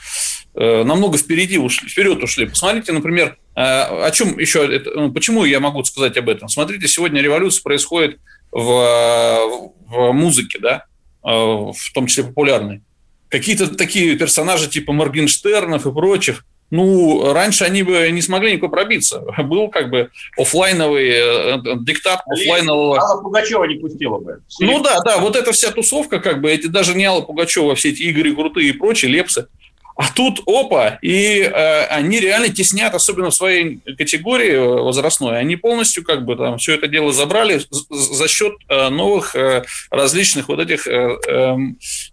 э, 0.54 0.84
намного 0.84 1.18
впереди 1.18 1.58
ушли, 1.58 1.90
вперед 1.90 2.22
ушли. 2.22 2.46
Посмотрите, 2.46 2.92
например, 2.92 3.40
э, 3.56 3.62
о 3.62 4.12
чем 4.12 4.38
еще, 4.38 4.72
это, 4.72 4.92
ну, 4.92 5.12
почему 5.12 5.46
я 5.46 5.60
могу 5.60 5.84
сказать 5.84 6.16
об 6.16 6.30
этом. 6.30 6.48
Смотрите, 6.48 6.88
сегодня 6.88 7.24
революция 7.24 7.64
происходит 7.64 8.20
в, 8.52 9.72
в 9.88 10.12
музыке, 10.12 10.60
да, 10.60 10.86
э, 11.24 11.28
в 11.28 11.92
том 11.96 12.06
числе 12.06 12.26
популярной. 12.26 12.84
Какие-то 13.30 13.76
такие 13.76 14.16
персонажи 14.16 14.70
типа 14.70 14.94
Моргенштернов 14.94 15.86
и 15.86 15.92
прочих, 15.92 16.46
ну, 16.72 17.32
раньше 17.32 17.64
они 17.64 17.84
бы 17.84 18.10
не 18.12 18.22
смогли 18.22 18.54
никуда 18.54 18.70
пробиться. 18.70 19.24
Был 19.44 19.70
как 19.70 19.90
бы 19.90 20.10
офлайновый 20.38 21.10
э, 21.10 21.58
э, 21.58 21.60
диктат 21.82 22.22
офлайнового... 22.26 23.00
Алла 23.00 23.22
Пугачева 23.22 23.66
не 23.66 23.76
пустила 23.76 24.18
бы. 24.18 24.42
Ну 24.60 24.82
да, 24.82 25.00
да, 25.02 25.20
вот 25.20 25.36
эта 25.36 25.52
вся 25.52 25.72
тусовка, 25.72 26.20
как 26.20 26.42
бы, 26.42 26.52
эти 26.52 26.68
даже 26.68 26.96
не 26.96 27.06
Алла 27.06 27.22
Пугачева, 27.22 27.76
все 27.76 27.90
эти 27.90 28.04
игры 28.04 28.36
крутые 28.36 28.70
и 28.70 28.74
прочие, 28.74 29.12
лепсы, 29.12 29.48
а 29.96 30.12
тут 30.12 30.42
опа, 30.46 31.00
и 31.02 31.40
э, 31.42 31.86
они 31.86 32.20
реально 32.20 32.50
теснят, 32.50 32.94
особенно 32.94 33.30
в 33.30 33.36
своей 33.36 33.80
категории 33.98 34.52
э, 34.52 34.82
возрастной, 34.82 35.40
они 35.40 35.56
полностью 35.56 36.04
как 36.04 36.26
бы 36.26 36.36
там 36.36 36.58
все 36.58 36.74
это 36.74 36.88
дело 36.88 37.14
забрали 37.14 37.62
за 37.90 38.28
счет 38.28 38.54
э, 38.68 38.90
новых 38.90 39.36
э, 39.36 39.64
различных 39.90 40.50
вот 40.50 40.60
этих 40.60 40.86
э, 40.88 41.18
э, 41.28 41.56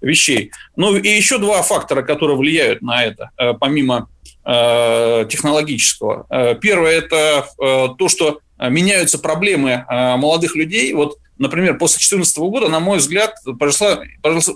вещей. 0.00 0.52
Ну 0.76 0.96
и 0.96 1.08
еще 1.08 1.38
два 1.38 1.62
фактора, 1.62 2.02
которые 2.02 2.36
влияют 2.36 2.82
на 2.82 3.04
это, 3.04 3.30
э, 3.36 3.54
помимо 3.54 4.08
э, 4.44 5.26
технологического. 5.28 6.26
Э, 6.30 6.54
первое 6.54 6.98
это 6.98 7.48
э, 7.60 7.88
то, 7.98 8.08
что 8.08 8.38
меняются 8.60 9.18
проблемы 9.18 9.84
э, 9.88 10.16
молодых 10.16 10.54
людей. 10.54 10.92
Вот 10.92 11.18
например, 11.38 11.76
после 11.78 11.94
2014 11.94 12.38
года, 12.38 12.68
на 12.68 12.78
мой 12.78 12.98
взгляд, 12.98 13.34
произошло, 13.58 14.04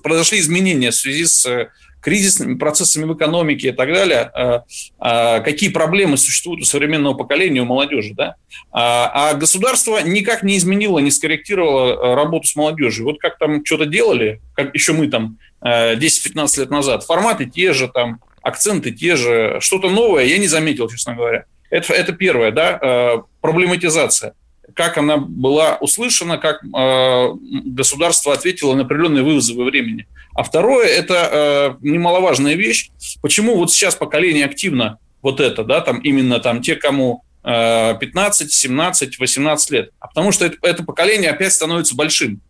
произошли 0.01 0.39
изменения 0.39 0.93
в 0.93 0.95
связи 0.95 1.25
с 1.25 1.69
кризисными 2.07 2.55
процессами 2.55 3.05
в 3.05 3.16
экономике 3.16 3.71
и 3.71 3.73
так 3.73 3.92
далее, 3.92 4.31
а, 4.33 4.62
а, 5.01 5.40
какие 5.40 5.71
проблемы 5.71 6.16
существуют 6.16 6.62
у 6.62 6.64
современного 6.64 7.14
поколения, 7.14 7.62
у 7.62 7.64
молодежи. 7.64 8.14
Да? 8.14 8.37
А, 8.71 9.31
а 9.33 9.35
государство 9.35 9.99
никак 9.99 10.45
не 10.45 10.57
изменило, 10.57 11.01
не 11.01 11.11
скорректировало 11.11 12.14
работу 12.14 12.47
с 12.47 12.55
молодежью. 12.55 13.07
Вот 13.07 13.19
как 13.19 13.38
там 13.38 13.64
что-то 13.64 13.87
делали, 13.87 14.40
как 14.55 14.73
еще 14.73 14.92
мы 14.92 15.09
там 15.09 15.38
10-15 15.64 16.61
лет 16.61 16.71
назад, 16.71 17.03
форматы 17.03 17.47
те 17.47 17.73
же, 17.73 17.88
там, 17.88 18.21
акценты 18.40 18.92
те 18.92 19.16
же, 19.16 19.57
что-то 19.59 19.90
новое 19.90 20.27
я 20.27 20.38
не 20.38 20.47
заметил, 20.47 20.88
честно 20.88 21.16
говоря. 21.16 21.47
Это, 21.71 21.92
это 21.92 22.12
первое, 22.12 22.53
да, 22.53 23.25
проблематизация 23.40 24.35
как 24.75 24.99
она 24.99 25.16
была 25.16 25.77
услышана, 25.77 26.37
как 26.38 26.62
э, 26.62 27.29
государство 27.64 28.35
ответило 28.35 28.75
на 28.75 28.83
определенные 28.83 29.23
вызовы 29.23 29.64
времени. 29.64 30.07
А 30.37 30.42
второе– 30.42 30.87
это 30.88 31.31
э, 31.33 31.77
немаловажная 31.81 32.55
вещь. 32.55 32.90
Почему 33.22 33.57
вот 33.57 33.72
сейчас 33.72 33.94
поколение 33.94 34.44
активно 34.44 34.99
вот 35.22 35.40
это, 35.40 35.64
да, 35.64 35.81
там 35.81 35.99
именно 36.01 36.40
там 36.40 36.61
те, 36.61 36.77
кому 36.77 37.25
э, 37.42 37.94
15, 37.99 38.53
17, 38.53 39.18
18 39.18 39.70
лет. 39.70 39.90
А 39.99 40.09
потому 40.09 40.33
что 40.33 40.44
это, 40.44 40.59
это 40.61 40.85
поколение 40.85 41.31
опять 41.31 41.55
становится 41.55 41.94
большим. 41.94 42.42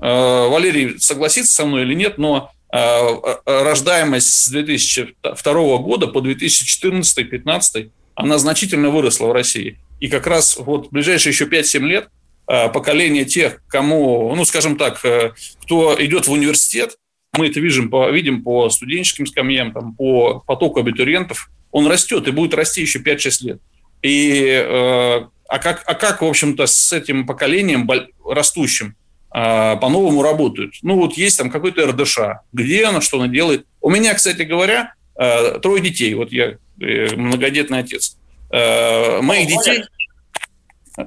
Э, 0.00 0.48
Валерий 0.48 0.98
согласится 0.98 1.54
со 1.54 1.66
мной 1.66 1.82
или 1.82 1.94
нет, 1.94 2.18
но 2.18 2.50
э, 2.72 2.76
э 2.76 3.62
рождаемость 3.62 4.32
с 4.32 4.48
2002 4.48 5.78
года 5.78 6.08
по 6.08 6.18
2014-2015 6.18 7.90
она 8.16 8.38
значительно 8.38 8.90
выросла 8.90 9.28
в 9.28 9.32
России. 9.32 9.78
И 10.00 10.08
как 10.08 10.26
раз 10.26 10.56
вот 10.56 10.88
в 10.88 10.90
ближайшие 10.90 11.32
еще 11.32 11.44
5-7 11.44 11.78
лет 11.86 12.08
поколение 12.46 13.24
тех, 13.24 13.62
кому, 13.68 14.34
ну, 14.34 14.44
скажем 14.44 14.76
так, 14.76 15.04
э, 15.04 15.32
кто 15.62 15.96
идет 15.98 16.26
в 16.26 16.32
университет, 16.32 16.96
мы 17.32 17.48
это 17.48 17.60
видим 17.60 17.88
по, 17.88 18.10
видим 18.10 18.42
по 18.42 18.68
студенческим 18.68 19.26
скамьям, 19.26 19.72
там, 19.72 19.94
по 19.94 20.40
потоку 20.40 20.80
абитуриентов, 20.80 21.48
он 21.70 21.86
растет 21.86 22.28
и 22.28 22.30
будет 22.30 22.52
расти 22.54 22.82
еще 22.82 22.98
5-6 22.98 23.44
лет. 23.46 23.60
И, 24.02 24.44
э, 24.44 25.24
а, 25.48 25.58
как, 25.58 25.82
а 25.86 25.94
как, 25.94 26.20
в 26.20 26.26
общем-то, 26.26 26.66
с 26.66 26.92
этим 26.92 27.26
поколением 27.26 27.88
растущим 28.24 28.96
по-новому 29.30 30.22
работают? 30.22 30.74
Ну, 30.82 30.96
вот 30.96 31.14
есть 31.14 31.38
там 31.38 31.50
какой-то 31.50 31.86
РДШ, 31.86 32.18
где 32.52 32.84
она, 32.84 33.00
что 33.00 33.18
она 33.18 33.28
делает. 33.28 33.66
У 33.80 33.88
меня, 33.88 34.12
кстати 34.12 34.42
говоря, 34.42 34.94
трое 35.14 35.80
детей, 35.82 36.12
вот 36.14 36.32
я 36.32 36.58
многодетный 36.76 37.78
отец. 37.78 38.18
Моих 38.50 39.48
детей... 39.48 39.84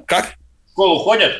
Как? 0.06 0.36
В 0.76 0.78
школу 0.78 0.98
ходят? 0.98 1.32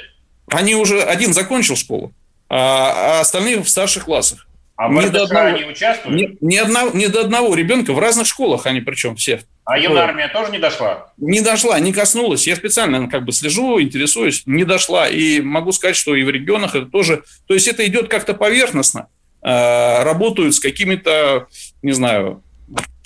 Они 0.51 0.75
уже, 0.75 1.03
один 1.03 1.35
закончил 1.35 1.77
школу, 1.77 2.15
а, 2.49 3.19
а 3.19 3.21
остальные 3.21 3.63
в 3.63 3.69
старших 3.69 4.07
классах. 4.07 4.47
А 4.77 4.89
ни 4.89 5.09
до 5.09 5.25
одного, 5.25 5.51
не 5.51 5.65
участвуют? 5.65 6.17
Ни, 6.17 6.39
ни, 6.41 6.57
одного, 6.57 6.97
ни 6.97 7.05
до 7.05 7.21
одного 7.21 7.55
ребенка 7.55 7.93
в 7.93 7.99
разных 7.99 8.27
школах 8.27 8.65
они 8.65 8.81
причем 8.81 9.15
все. 9.17 9.43
А 9.67 9.79
юнармия 9.79 10.29
тоже 10.29 10.53
не 10.53 10.59
дошла? 10.59 11.13
Не 11.19 11.43
дошла, 11.43 11.79
не 11.79 11.93
коснулась. 11.93 12.47
Я 12.47 12.57
специально 12.57 13.11
как 13.11 13.27
бы 13.27 13.33
слежу, 13.33 13.79
интересуюсь, 13.79 14.43
не 14.47 14.65
дошла. 14.65 15.07
И 15.07 15.43
могу 15.43 15.73
сказать, 15.73 15.97
что 15.97 16.15
и 16.15 16.23
в 16.23 16.31
регионах 16.31 16.75
это 16.75 16.87
тоже... 16.87 17.23
То 17.47 17.53
есть 17.53 17.69
это 17.69 17.87
идет 17.87 18.09
как-то 18.09 18.33
поверхностно. 18.33 19.09
Э, 19.43 20.03
работают 20.03 20.55
с 20.55 20.61
какими-то, 20.61 21.49
не 21.83 21.93
знаю, 21.93 22.43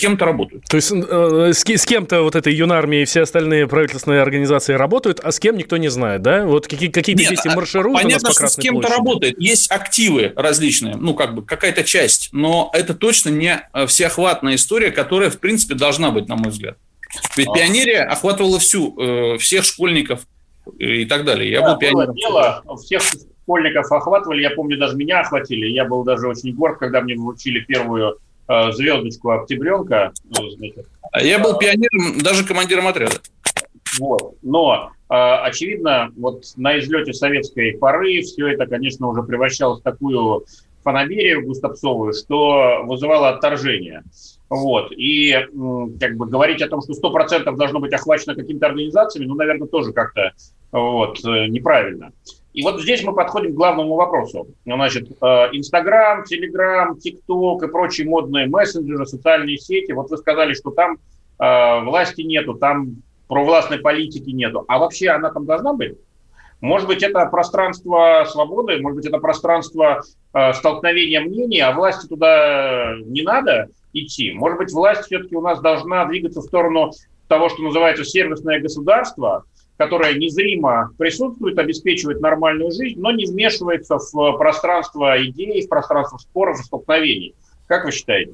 кем-то 0.01 0.25
работают. 0.25 0.65
То 0.65 0.77
есть 0.77 0.91
э, 0.93 1.53
с, 1.53 1.65
с 1.65 1.87
кем-то 1.87 2.23
вот 2.23 2.35
этой 2.35 2.55
юнармии 2.55 3.03
и 3.03 3.05
все 3.05 3.23
остальные 3.23 3.69
правительственные 3.69 4.23
организации 4.23 4.75
работают, 4.75 5.21
а 5.21 5.33
с 5.33 5.39
кем 5.39 5.57
никто 5.57 5.77
не 5.77 5.89
знает, 5.89 6.23
да? 6.23 6.45
Вот 6.45 6.67
какие, 6.67 6.91
какие-то 6.91 7.23
Нет, 7.23 7.31
есть 7.33 7.47
маршруты 7.47 8.03
понятно, 8.03 8.09
у 8.09 8.13
нас 8.13 8.23
по 8.23 8.33
что 8.33 8.49
с 8.49 8.57
кем-то 8.57 8.81
площади. 8.81 8.99
работает. 8.99 9.39
Есть 9.39 9.71
активы 9.71 10.33
различные, 10.37 10.97
ну, 10.97 11.15
как 11.15 11.35
бы 11.35 11.43
какая-то 11.43 11.85
часть, 11.85 12.31
но 12.33 12.71
это 12.73 12.95
точно 12.95 13.31
не 13.31 13.63
э, 13.73 13.87
всеохватная 13.87 14.57
история, 14.57 14.91
которая, 14.91 15.31
в 15.31 15.39
принципе, 15.39 15.75
должна 15.75 16.11
быть, 16.11 16.29
на 16.29 16.37
мой 16.37 16.51
взгляд. 16.51 16.77
Ведь 17.37 17.49
а. 17.49 17.53
пионерия 17.53 18.03
охватывала 18.03 18.59
всю, 18.59 18.97
э, 18.99 19.39
всех 19.39 19.65
школьников 19.65 20.27
и 20.79 21.05
так 21.05 21.25
далее. 21.25 21.51
Я 21.51 21.61
да, 21.61 21.73
был 21.73 21.79
пионером. 21.79 22.15
Дело, 22.15 22.63
всех 22.83 23.03
школьников 23.43 23.91
охватывали, 23.91 24.43
я 24.43 24.51
помню, 24.51 24.79
даже 24.79 24.97
меня 24.97 25.21
охватили. 25.21 25.67
Я 25.67 25.85
был 25.85 26.05
даже 26.05 26.29
очень 26.29 26.55
горд, 26.55 26.79
когда 26.79 27.01
мне 27.01 27.17
вручили 27.17 27.61
первую 27.61 28.19
звездочку 28.73 29.31
октябренка. 29.31 30.13
Ну, 30.25 30.51
значит, 30.51 30.87
а 31.13 31.23
я 31.23 31.39
был 31.39 31.59
пионером, 31.59 32.21
даже 32.23 32.45
командиром 32.45 32.87
отряда. 32.87 33.17
Вот. 33.99 34.37
Но, 34.43 34.93
э, 35.09 35.15
очевидно, 35.15 36.13
вот 36.17 36.45
на 36.57 36.79
излете 36.79 37.13
советской 37.13 37.77
поры 37.79 38.23
все 38.23 38.49
это, 38.49 38.67
конечно, 38.67 39.09
уже 39.09 39.23
превращалось 39.23 39.81
в 39.81 39.83
такую 39.83 40.47
фанаберию 40.85 41.45
густопсовую, 41.45 42.15
что 42.15 42.83
вызывало 42.85 43.31
отторжение. 43.31 44.03
Вот. 44.49 44.93
И 44.93 45.33
как 46.01 46.17
бы 46.17 46.27
говорить 46.27 46.63
о 46.63 46.69
том, 46.69 46.81
что 46.81 46.93
100% 46.93 47.55
должно 47.57 47.81
быть 47.81 47.93
охвачено 47.93 48.35
какими-то 48.35 48.67
организациями, 48.67 49.27
ну, 49.27 49.35
наверное, 49.35 49.69
тоже 49.69 49.93
как-то 49.93 50.33
вот, 50.71 51.19
э, 51.25 51.49
неправильно. 51.49 52.13
И 52.53 52.63
вот 52.63 52.81
здесь 52.81 53.03
мы 53.05 53.15
подходим 53.15 53.53
к 53.53 53.57
главному 53.57 53.95
вопросу. 53.95 54.49
Значит, 54.65 55.11
э, 55.11 55.25
Инстаграм, 55.53 56.25
Телеграм, 56.25 56.99
ТикТок 56.99 57.63
и 57.63 57.69
прочие 57.69 58.09
модные 58.09 58.49
мессенджеры, 58.49 59.07
социальные 59.07 59.59
сети. 59.59 59.93
Вот 59.93 60.11
вы 60.11 60.17
сказали, 60.17 60.55
что 60.55 60.71
там 60.71 60.99
э, 61.39 61.85
власти 61.85 62.23
нету, 62.23 62.55
там 62.55 63.03
провластной 63.29 63.79
политики 63.79 64.31
нету. 64.31 64.65
А 64.67 64.79
вообще 64.79 65.11
она 65.11 65.31
там 65.31 65.47
должна 65.47 65.73
быть? 65.75 65.97
Может 66.61 66.89
быть, 66.89 67.03
это 67.03 67.25
пространство 67.27 68.25
свободы, 68.29 68.81
может 68.81 68.97
быть, 68.97 69.07
это 69.07 69.19
пространство 69.19 70.03
э, 70.35 70.53
столкновения 70.53 71.21
мнений, 71.21 71.61
а 71.61 71.73
власти 71.73 72.07
туда 72.07 72.97
не 73.07 73.23
надо 73.23 73.69
идти. 73.93 74.33
Может 74.33 74.59
быть, 74.59 74.73
власть 74.73 75.05
все-таки 75.05 75.37
у 75.37 75.41
нас 75.41 75.61
должна 75.61 76.05
двигаться 76.05 76.41
в 76.41 76.45
сторону 76.45 76.91
того, 77.29 77.49
что 77.49 77.63
называется 77.63 78.05
сервисное 78.05 78.61
государство, 78.61 79.45
которая 79.81 80.13
незримо 80.13 80.91
присутствует, 80.99 81.59
обеспечивает 81.59 82.21
нормальную 82.21 82.71
жизнь, 82.71 83.01
но 83.01 83.13
не 83.13 83.25
вмешивается 83.25 83.97
в 83.97 84.33
пространство 84.37 85.17
идей, 85.25 85.65
в 85.65 85.71
пространство 85.71 86.19
споров 86.19 86.61
и 86.61 86.65
столкновений. 86.65 87.35
Как 87.67 87.87
вы 87.87 87.91
считаете? 87.91 88.33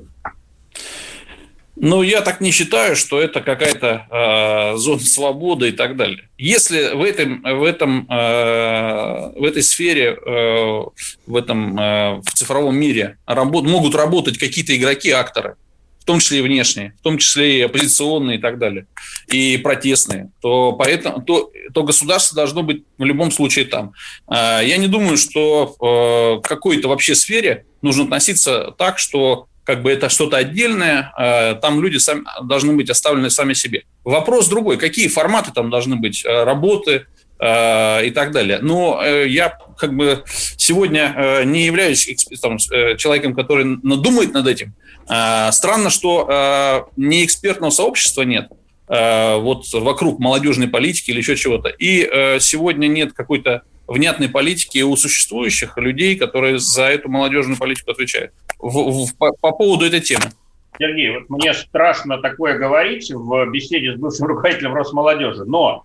Ну, 1.77 2.03
я 2.03 2.23
так 2.23 2.41
не 2.41 2.51
считаю, 2.51 2.97
что 2.97 3.21
это 3.21 3.43
какая-то 3.43 4.73
э, 4.75 4.77
зона 4.77 4.99
свободы 4.99 5.69
и 5.69 5.73
так 5.73 5.97
далее. 5.97 6.29
Если 6.37 6.97
в, 6.97 7.05
этом, 7.05 7.43
в, 7.43 7.63
этом, 7.63 8.09
э, 8.11 9.39
в 9.39 9.45
этой 9.45 9.63
сфере, 9.63 10.17
э, 10.17 10.83
в 11.29 11.37
этом 11.37 11.79
э, 11.79 12.21
в 12.23 12.31
цифровом 12.35 12.77
мире 12.77 13.19
работ, 13.25 13.67
могут 13.67 13.95
работать 13.95 14.37
какие-то 14.37 14.77
игроки, 14.77 15.13
акторы, 15.13 15.55
в 16.07 16.13
том 16.15 16.21
числе 16.21 16.39
и 16.39 16.43
внешние, 16.43 16.95
в 17.01 17.03
том 17.03 17.19
числе 17.19 17.59
и 17.59 17.63
оппозиционные 17.63 18.39
и 18.39 18.41
так 18.41 18.61
далее, 18.61 18.87
и 19.27 19.57
протестные, 19.57 20.31
то, 20.41 20.71
поэтому, 20.71 21.21
то, 21.21 21.51
то 21.75 21.83
государство 21.83 22.37
должно 22.37 22.63
быть 22.63 22.85
в 22.97 23.03
любом 23.03 23.33
случае 23.33 23.65
там. 23.65 23.93
А, 24.29 24.61
я 24.61 24.77
не 24.77 24.87
думаю, 24.87 25.17
что 25.17 25.75
в 25.81 26.39
э, 26.39 26.49
какой-то 26.49 26.87
вообще 26.87 27.17
сфере 27.17 27.67
нужно 27.83 28.05
относиться 28.05 28.73
так, 28.79 29.01
что 29.01 29.49
как 29.65 29.83
бы 29.83 29.91
это 29.91 30.09
что-то 30.09 30.37
отдельное, 30.37 31.13
а, 31.17 31.57
там 31.57 31.83
люди 31.83 31.97
сами, 31.97 32.23
должны 32.45 32.75
быть 32.75 32.89
оставлены 32.89 33.29
сами 33.29 33.55
себе. 33.55 33.83
Вопрос 34.05 34.47
другой, 34.47 34.77
какие 34.77 35.09
форматы 35.09 35.51
там 35.53 35.71
должны 35.71 35.97
быть 35.97 36.25
э, 36.25 36.45
работы, 36.45 37.07
и 37.39 38.11
так 38.15 38.33
далее. 38.33 38.61
Но 38.63 39.03
э, 39.05 39.29
я 39.29 39.59
как 39.79 39.95
бы 39.95 40.25
сегодня 40.57 41.43
не 41.45 41.67
являюсь 41.67 42.09
там, 42.41 42.57
человеком, 42.59 43.35
который 43.35 43.77
думает 43.83 44.33
над 44.33 44.47
этим, 44.47 44.75
Э, 45.09 45.51
странно, 45.53 45.91
что 45.91 46.27
э, 46.29 46.91
не 46.97 47.25
экспертного 47.25 47.71
сообщества 47.71 48.23
нет 48.23 48.49
э, 48.89 49.37
вот 49.37 49.73
вокруг 49.73 50.19
молодежной 50.19 50.69
политики 50.69 51.11
или 51.11 51.19
еще 51.19 51.37
чего-то. 51.37 51.69
И 51.69 52.39
сегодня 52.41 52.87
нет 52.89 53.13
какой-то 53.13 53.63
внятной 53.87 54.29
политики 54.29 54.83
у 54.83 54.97
существующих 54.97 55.77
людей, 55.79 56.17
которые 56.17 56.59
за 56.59 56.85
эту 56.85 57.09
молодежную 57.09 57.57
политику 57.57 57.93
отвечают. 57.93 58.33
В, 58.59 59.07
в, 59.07 59.17
по, 59.17 59.33
по 59.33 59.53
поводу 59.53 59.85
этой 59.85 60.01
темы. 60.01 60.25
Сергей, 60.79 61.17
вот 61.17 61.31
мне 61.31 61.55
страшно 61.55 62.19
такое 62.19 62.59
говорить 62.59 63.11
в 63.11 63.51
беседе 63.51 63.95
с 63.95 63.99
бывшим 63.99 64.27
руководителем 64.27 64.75
Росмолодежи, 64.75 65.45
но 65.45 65.85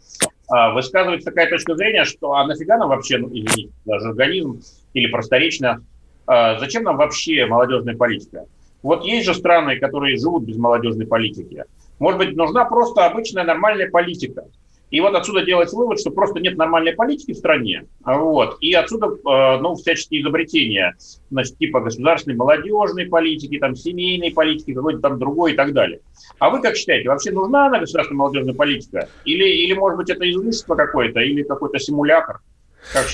высказывается 0.73 1.29
такая 1.29 1.49
точка 1.49 1.75
зрения, 1.75 2.03
что 2.03 2.33
а 2.33 2.45
нафига 2.45 2.77
нам 2.77 2.89
вообще, 2.89 3.17
ну, 3.17 3.27
извините, 3.27 3.69
даже 3.85 4.09
организм 4.09 4.61
или 4.93 5.07
просторечно, 5.07 5.83
а, 6.27 6.59
зачем 6.59 6.83
нам 6.83 6.97
вообще 6.97 7.45
молодежная 7.45 7.95
политика? 7.95 8.45
Вот 8.83 9.05
есть 9.05 9.25
же 9.25 9.33
страны, 9.33 9.79
которые 9.79 10.17
живут 10.17 10.43
без 10.43 10.57
молодежной 10.57 11.07
политики. 11.07 11.63
Может 11.99 12.17
быть, 12.17 12.35
нужна 12.35 12.65
просто 12.65 13.05
обычная 13.05 13.43
нормальная 13.43 13.89
политика. 13.89 14.45
И 14.91 14.99
вот 14.99 15.15
отсюда 15.15 15.43
делать 15.43 15.71
вывод, 15.71 15.99
что 15.99 16.11
просто 16.11 16.39
нет 16.39 16.57
нормальной 16.57 16.93
политики 16.93 17.31
в 17.31 17.37
стране. 17.37 17.85
Вот. 18.05 18.57
И 18.59 18.73
отсюда 18.73 19.07
э, 19.07 19.61
ну, 19.61 19.75
всяческие 19.75 20.21
изобретения, 20.21 20.95
значит, 21.29 21.57
типа 21.57 21.79
государственной 21.79 22.35
молодежной 22.35 23.05
политики, 23.05 23.57
там, 23.57 23.75
семейной 23.75 24.31
политики, 24.31 24.73
какой-то 24.73 24.99
там 24.99 25.17
другой 25.17 25.53
и 25.53 25.55
так 25.55 25.73
далее. 25.73 26.01
А 26.39 26.49
вы 26.49 26.61
как 26.61 26.75
считаете, 26.75 27.07
вообще 27.07 27.31
нужна 27.31 27.67
она 27.67 27.79
государственная 27.79 28.19
молодежная 28.19 28.53
политика? 28.53 29.07
Или, 29.23 29.45
или 29.45 29.73
может 29.73 29.97
быть, 29.97 30.09
это 30.09 30.29
излишество 30.29 30.75
какое-то, 30.75 31.21
или 31.21 31.43
какой-то 31.43 31.79
симулятор? 31.79 32.41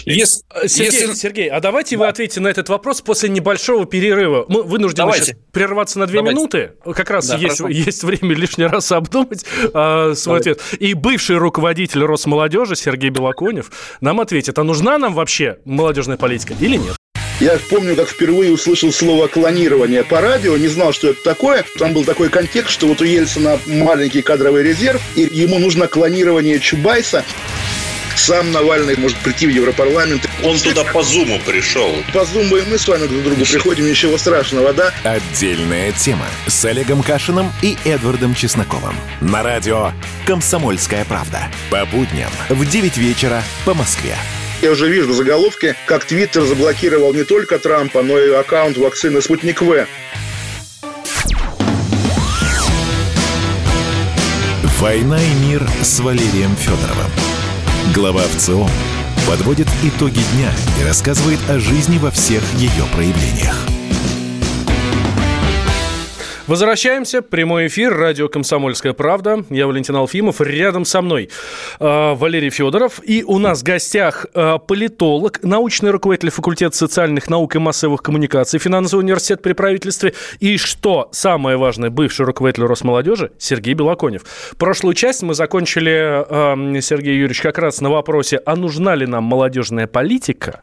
Если, 0.06 0.43
Сергей, 0.65 1.01
если... 1.01 1.13
Сергей, 1.13 1.49
а 1.49 1.60
давайте 1.60 1.97
да. 1.97 2.03
вы 2.03 2.08
ответите 2.10 2.39
на 2.39 2.47
этот 2.47 2.69
вопрос 2.69 3.01
после 3.01 3.30
небольшого 3.30 3.86
перерыва. 3.86 4.45
Мы 4.47 4.63
вынуждены 4.63 5.08
давайте. 5.08 5.25
сейчас 5.25 5.38
прерваться 5.51 5.99
на 5.99 6.08
две 6.08 6.19
давайте. 6.19 6.38
минуты. 6.38 6.71
Как 6.95 7.10
раз 7.10 7.27
да, 7.27 7.38
есть, 7.38 7.62
есть 7.69 8.03
время 8.03 8.36
лишний 8.36 8.65
раз 8.65 8.91
обдумать 8.91 9.45
э, 9.62 10.13
свой 10.15 10.39
давайте. 10.39 10.51
ответ. 10.51 10.62
И 10.80 10.93
бывший 10.93 11.38
руководитель 11.38 12.03
Росмолодежи 12.03 12.75
Сергей 12.75 13.10
Белоконев 13.10 13.71
нам 14.01 14.19
ответит, 14.19 14.58
а 14.58 14.63
нужна 14.63 14.97
нам 14.97 15.13
вообще 15.13 15.58
молодежная 15.65 16.17
политика 16.17 16.53
или 16.60 16.77
нет? 16.77 16.95
Я 17.39 17.60
помню, 17.69 17.95
как 17.95 18.08
впервые 18.08 18.51
услышал 18.51 18.91
слово 18.91 19.27
клонирование 19.27 20.03
по 20.03 20.21
радио, 20.21 20.58
не 20.58 20.67
знал, 20.69 20.91
что 20.91 21.10
это 21.10 21.23
такое. 21.23 21.63
Там 21.77 21.93
был 21.93 22.03
такой 22.03 22.30
контекст, 22.30 22.71
что 22.71 22.88
вот 22.88 22.99
у 23.01 23.03
Ельцина 23.03 23.60
маленький 23.67 24.23
кадровый 24.23 24.63
резерв, 24.63 24.99
и 25.15 25.21
ему 25.21 25.60
нужно 25.60 25.88
клонирование 25.88 26.60
Чубайса. 26.60 27.23
Сам 28.17 28.51
Навальный 28.51 28.97
может 28.97 29.17
прийти 29.19 29.45
в 29.45 29.51
Европарламент. 29.51 30.27
Он 30.43 30.58
туда 30.58 30.84
по 30.84 31.03
Зуму 31.03 31.39
пришел. 31.45 31.95
По 32.13 32.25
Зуму 32.25 32.58
и 32.58 32.63
мы 32.63 32.77
с 32.77 32.88
вами 32.88 33.06
друг 33.06 33.21
к 33.21 33.23
другу 33.23 33.45
приходим, 33.45 33.88
ничего 33.88 34.17
страшного, 34.17 34.73
да? 34.73 34.91
Отдельная 35.03 35.91
тема 35.91 36.25
с 36.47 36.65
Олегом 36.65 37.03
Кашиным 37.03 37.51
и 37.62 37.77
Эдвардом 37.86 38.34
Чесноковым. 38.34 38.95
На 39.21 39.43
радио 39.43 39.91
«Комсомольская 40.25 41.06
правда». 41.06 41.41
По 41.69 41.86
будням 41.86 42.32
в 42.49 42.67
9 42.67 42.97
вечера 42.97 43.43
по 43.65 43.75
Москве. 43.75 44.15
Я 44.63 44.71
уже 44.71 44.89
вижу 44.89 45.13
заголовки, 45.13 45.75
как 45.86 46.03
Твиттер 46.03 46.41
заблокировал 46.41 47.13
не 47.13 47.23
только 47.23 47.60
Трампа, 47.60 48.01
но 48.01 48.17
и 48.17 48.34
аккаунт 48.34 48.77
вакцины 48.77 49.21
«Спутник 49.21 49.62
В». 49.62 49.86
«Война 54.80 55.21
и 55.21 55.34
мир» 55.45 55.67
с 55.84 55.99
Валерием 55.99 56.56
Федоровым. 56.56 57.12
Глава 57.93 58.21
ВЦО 58.21 58.67
подводит 59.28 59.67
итоги 59.84 60.19
дня 60.34 60.52
и 60.80 60.84
рассказывает 60.84 61.39
о 61.50 61.60
жизни 61.60 61.97
во 61.97 62.12
всех 62.12 62.43
ее 62.56 62.84
проявлениях. 62.93 63.76
Возвращаемся. 66.48 67.21
Прямой 67.21 67.67
эфир. 67.67 67.93
Радио 67.93 68.29
«Комсомольская 68.29 68.93
правда». 68.93 69.43
Я 69.50 69.67
Валентин 69.67 69.98
Алфимов. 69.98 70.39
Рядом 70.39 70.85
со 70.85 71.02
мной 71.02 71.29
э, 71.77 72.13
Валерий 72.13 72.50
Федоров. 72.52 73.02
И 73.04 73.21
у 73.27 73.37
нас 73.37 73.60
в 73.60 73.63
гостях 73.63 74.25
э, 74.33 74.58
политолог, 74.65 75.43
научный 75.43 75.91
руководитель 75.91 76.29
факультета 76.29 76.77
социальных 76.77 77.29
наук 77.29 77.58
и 77.58 77.60
массовых 77.60 78.02
коммуникаций, 78.02 78.60
финансовый 78.62 79.02
университет 79.02 79.41
при 79.41 79.52
правительстве. 79.52 80.13
И 80.39 80.56
что 80.56 81.10
самое 81.12 81.58
важное, 81.58 81.89
бывший 81.89 82.25
руководитель 82.25 82.63
Росмолодежи 82.63 83.33
Сергей 83.37 83.73
Белоконев. 83.73 84.21
Прошлую 84.58 84.93
часть 84.93 85.23
мы 85.23 85.33
закончили, 85.33 86.23
э, 86.77 86.81
Сергей 86.81 87.15
Юрьевич, 87.15 87.41
как 87.41 87.58
раз 87.58 87.81
на 87.81 87.89
вопросе, 87.89 88.39
а 88.45 88.56
нужна 88.56 88.95
ли 88.95 89.06
нам 89.06 89.25
молодежная 89.25 89.85
политика? 89.85 90.62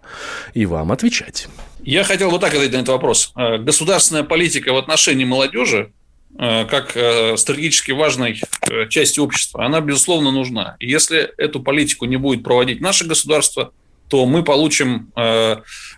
И 0.54 0.64
вам 0.64 0.92
отвечать. 0.92 1.46
Я 1.84 2.02
хотел 2.04 2.30
вот 2.30 2.40
так 2.40 2.54
ответить 2.54 2.72
на 2.72 2.78
этот 2.78 2.88
вопрос. 2.88 3.32
Э, 3.36 3.58
государственная 3.58 4.24
политика 4.24 4.72
в 4.72 4.76
отношении 4.78 5.24
молодежи 5.24 5.92
э, 6.38 6.64
как 6.64 6.96
э, 6.96 7.36
стратегически 7.36 7.92
важной 7.92 8.40
части 8.88 9.20
общества, 9.20 9.66
она, 9.66 9.80
безусловно, 9.82 10.30
нужна. 10.30 10.76
Если 10.80 11.18
эту 11.36 11.60
политику 11.60 12.06
не 12.06 12.16
будет 12.16 12.42
проводить 12.42 12.80
наше 12.80 13.04
государство, 13.06 13.72
то 14.08 14.26
мы 14.26 14.44
получим 14.44 15.12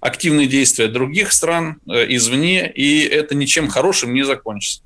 активные 0.01 0.47
действия 0.47 0.87
других 0.87 1.32
стран 1.32 1.80
извне, 1.87 2.70
и 2.70 3.01
это 3.01 3.34
ничем 3.34 3.68
хорошим 3.68 4.14
не 4.14 4.24
закончится. 4.24 4.82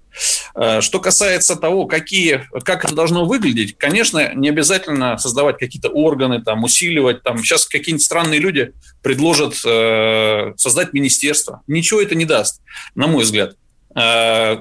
Э, 0.54 0.80
что 0.80 1.00
касается 1.00 1.56
того, 1.56 1.86
какие, 1.86 2.46
как 2.64 2.84
это 2.84 2.94
должно 2.94 3.24
выглядеть, 3.24 3.76
конечно, 3.76 4.34
не 4.34 4.48
обязательно 4.48 5.18
создавать 5.18 5.58
какие-то 5.58 5.88
органы, 5.88 6.42
там, 6.42 6.64
усиливать. 6.64 7.22
Там. 7.22 7.38
Сейчас 7.38 7.66
какие-нибудь 7.66 8.04
странные 8.04 8.40
люди 8.40 8.72
предложат 9.02 9.60
э, 9.64 10.52
создать 10.56 10.92
министерство. 10.92 11.62
Ничего 11.66 12.00
это 12.00 12.14
не 12.14 12.24
даст, 12.24 12.62
на 12.94 13.06
мой 13.06 13.24
взгляд. 13.24 13.56
Э, 13.94 14.58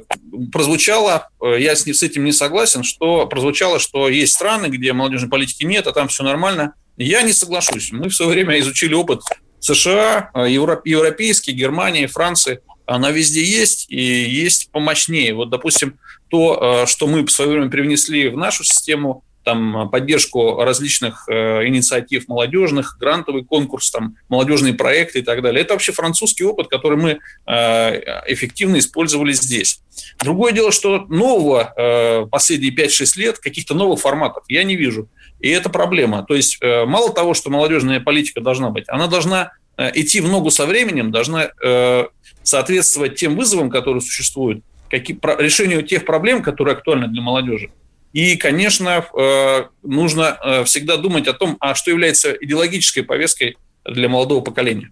прозвучало, 0.52 1.30
э, 1.42 1.58
я 1.60 1.76
с, 1.76 1.84
с 1.84 2.04
этим 2.04 2.24
не 2.26 2.32
согласен, 2.32 2.84
что 2.84 3.26
прозвучало, 3.28 3.80
что 3.80 4.10
есть 4.10 4.34
страны, 4.34 4.68
где 4.68 4.94
молодежной 4.94 5.30
политики 5.30 5.64
нет, 5.64 5.88
а 5.88 5.92
там 5.92 6.08
все 6.08 6.24
нормально. 6.24 6.74
Я 6.98 7.22
не 7.22 7.34
соглашусь. 7.34 7.92
Мы 7.92 8.10
в 8.10 8.16
свое 8.16 8.32
время 8.32 8.60
изучили 8.60 8.94
опыт 8.94 9.22
США, 9.62 10.32
европейский, 10.48 11.52
Германии, 11.52 12.06
Франции– 12.06 12.60
она 12.90 13.12
везде 13.12 13.44
есть 13.44 13.86
и 13.90 14.02
есть 14.02 14.72
помощнее. 14.72 15.34
Вот, 15.34 15.50
допустим, 15.50 16.00
то, 16.30 16.84
э, 16.84 16.88
что 16.88 17.08
мы 17.08 17.26
в 17.26 17.32
свое 17.32 17.52
время 17.52 17.70
привнесли 17.70 18.30
в 18.30 18.38
нашу 18.38 18.64
систему, 18.64 19.24
там, 19.44 19.90
поддержку 19.90 20.62
различных 20.64 21.28
э, 21.30 21.66
инициатив 21.68 22.28
молодежных, 22.28 22.98
грантовый 23.00 23.44
конкурс, 23.46 23.90
там, 23.90 24.16
молодежные 24.28 24.74
проекты 24.74 25.20
и 25.20 25.22
так 25.22 25.42
далее. 25.42 25.62
Это 25.62 25.74
вообще 25.74 25.92
французский 25.92 26.44
опыт, 26.44 26.68
который 26.68 26.98
мы 26.98 27.20
э, 27.48 28.24
эффективно 28.32 28.78
использовали 28.78 29.32
здесь. 29.32 29.82
Другое 30.20 30.52
дело, 30.52 30.72
что 30.72 31.06
нового 31.10 31.74
э, 31.76 32.26
последние 32.30 32.76
5-6 32.76 33.20
лет, 33.20 33.40
каких-то 33.40 33.74
новых 33.74 34.02
форматов 34.02 34.44
я 34.50 34.64
не 34.64 34.76
вижу. 34.76 35.10
И 35.40 35.50
это 35.50 35.70
проблема. 35.70 36.26
То 36.28 36.36
есть 36.36 36.58
э, 36.62 36.86
мало 36.86 37.14
того, 37.14 37.34
что 37.34 37.50
молодежная 37.50 38.00
политика 38.02 38.42
должна 38.42 38.70
быть, 38.72 38.86
она 38.88 39.08
должна 39.08 39.52
Э, 39.80 39.92
идти 39.94 40.20
в 40.20 40.28
ногу 40.28 40.52
со 40.52 40.66
временем, 40.66 41.10
должна 41.10 41.52
э, 41.64 42.08
соответствовать 42.50 43.16
тем 43.16 43.36
вызовам, 43.36 43.70
которые 43.70 44.02
существуют, 44.02 44.64
какие, 44.90 45.18
решению 45.42 45.84
тех 45.84 46.06
проблем, 46.06 46.42
которые 46.42 46.74
актуальны 46.74 47.08
для 47.08 47.22
молодежи. 47.22 47.70
И, 48.12 48.36
конечно, 48.38 49.06
э, 49.16 49.66
нужно 49.84 50.64
всегда 50.66 50.98
думать 50.98 51.28
о 51.28 51.34
том, 51.34 51.58
а 51.60 51.76
что 51.76 51.92
является 51.92 52.32
идеологической 52.32 53.04
повесткой 53.04 53.58
для 53.86 54.10
молодого 54.10 54.42
поколения. 54.42 54.92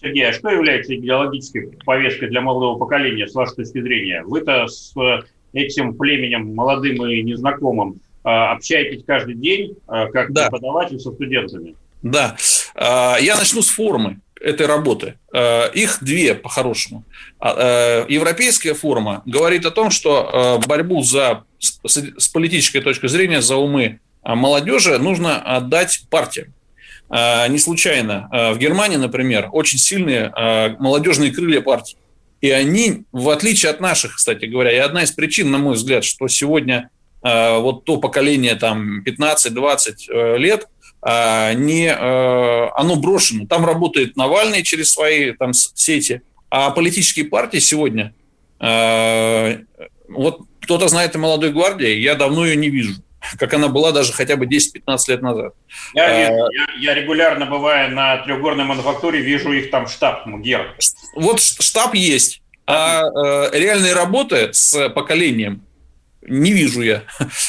Сергей, 0.00 0.28
а 0.28 0.32
что 0.34 0.50
является 0.50 0.94
идеологической 0.94 1.70
повесткой 1.84 2.28
для 2.28 2.42
молодого 2.42 2.78
поколения, 2.78 3.26
с 3.26 3.34
вашей 3.34 3.56
точки 3.56 3.80
зрения? 3.80 4.22
Вы-то 4.24 4.66
с 4.66 4.94
этим 5.54 5.94
племенем 5.94 6.54
молодым 6.54 7.06
и 7.06 7.22
незнакомым 7.22 8.00
общаетесь 8.22 9.04
каждый 9.06 9.34
день, 9.36 9.76
как 9.86 10.32
да. 10.32 10.48
преподаватель 10.48 10.98
со 10.98 11.12
студентами? 11.12 11.74
Да. 12.02 12.36
А, 12.74 13.16
я 13.18 13.36
начну 13.36 13.62
с 13.62 13.68
формы 13.68 14.20
этой 14.40 14.66
работы. 14.66 15.14
А, 15.32 15.66
их 15.68 15.98
две, 16.00 16.34
по-хорошему. 16.34 17.04
А, 17.40 18.04
европейская 18.08 18.74
форма 18.74 19.22
говорит 19.26 19.64
о 19.66 19.70
том, 19.70 19.90
что 19.90 20.60
борьбу 20.66 21.02
за, 21.02 21.44
с 21.58 22.28
политической 22.28 22.80
точки 22.80 23.06
зрения 23.06 23.40
за 23.40 23.56
умы 23.56 24.00
молодежи 24.22 24.98
нужно 24.98 25.40
отдать 25.40 26.04
партиям. 26.10 26.52
Не 27.10 27.58
случайно. 27.58 28.28
В 28.54 28.58
Германии, 28.58 28.96
например, 28.96 29.50
очень 29.52 29.78
сильные 29.78 30.32
молодежные 30.78 31.30
крылья 31.30 31.60
партий. 31.60 31.98
И 32.40 32.50
они, 32.50 33.04
в 33.12 33.28
отличие 33.28 33.70
от 33.70 33.80
наших, 33.80 34.16
кстати 34.16 34.46
говоря, 34.46 34.72
и 34.72 34.76
одна 34.76 35.02
из 35.02 35.12
причин, 35.12 35.50
на 35.50 35.58
мой 35.58 35.74
взгляд, 35.74 36.04
что 36.04 36.28
сегодня 36.28 36.90
вот 37.22 37.84
то 37.84 37.98
поколение 37.98 38.54
там 38.54 39.02
15-20 39.02 39.94
э, 40.08 40.38
лет– 40.38 40.66
не, 41.04 41.86
э, 41.86 42.68
оно 42.74 42.96
брошено. 42.96 43.46
Там 43.46 43.66
работает 43.66 44.16
Навальный 44.16 44.62
через 44.62 44.92
свои 44.92 45.32
там, 45.32 45.52
сети, 45.52 46.22
а 46.50 46.70
политические 46.70 47.26
партии 47.26 47.58
сегодня, 47.58 48.14
э, 48.60 49.58
вот 50.08 50.40
кто-то 50.60 50.88
знает 50.88 51.14
о 51.14 51.18
молодой 51.18 51.52
гвардии, 51.52 51.98
я 51.98 52.14
давно 52.14 52.46
ее 52.46 52.56
не 52.56 52.70
вижу 52.70 52.94
как 53.38 53.54
она 53.54 53.68
была 53.68 53.92
даже 53.92 54.12
хотя 54.12 54.36
бы 54.36 54.46
10-15 54.46 54.98
лет 55.08 55.22
назад. 55.22 55.54
Я, 55.94 56.04
а, 56.04 56.10
я, 56.12 56.48
я 56.78 56.94
регулярно 56.94 57.46
бывая 57.46 57.88
на 57.88 58.18
трехгорной 58.18 58.64
мануфактуре, 58.64 59.20
вижу 59.20 59.52
их 59.52 59.70
там 59.70 59.88
штаб 59.88 60.26
МГЕР. 60.26 60.76
Вот 61.16 61.40
штаб 61.40 61.94
есть, 61.94 62.42
а 62.66 63.04
э, 63.04 63.58
реальные 63.58 63.94
работы 63.94 64.50
с 64.52 64.90
поколением 64.90 65.62
не 66.26 66.52
вижу 66.52 66.82
я. 66.82 67.04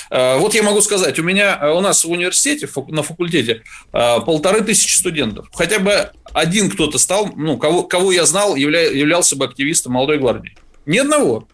А, 0.10 0.38
вот 0.38 0.54
я 0.54 0.64
могу 0.64 0.82
сказать, 0.82 1.18
у 1.20 1.24
меня, 1.24 1.74
у 1.74 1.82
нас 1.82 2.04
в 2.04 2.10
университете, 2.10 2.70
на 2.90 3.04
факультете, 3.04 3.64
а, 3.92 4.20
полторы 4.20 4.62
тысячи 4.62 4.98
студентов. 4.98 5.48
Хотя 5.54 5.80
бы 5.80 6.12
один 6.34 6.70
кто-то 6.70 6.98
стал, 6.98 7.32
ну, 7.36 7.58
кого, 7.58 7.84
кого 7.84 8.12
я 8.12 8.26
знал, 8.26 8.56
явля, 8.56 8.92
являлся 8.92 9.36
бы 9.36 9.46
активистом 9.46 9.94
молодой 9.94 10.20
гвардии. 10.20 10.58
Ни 10.86 10.98
одного. 10.98 11.48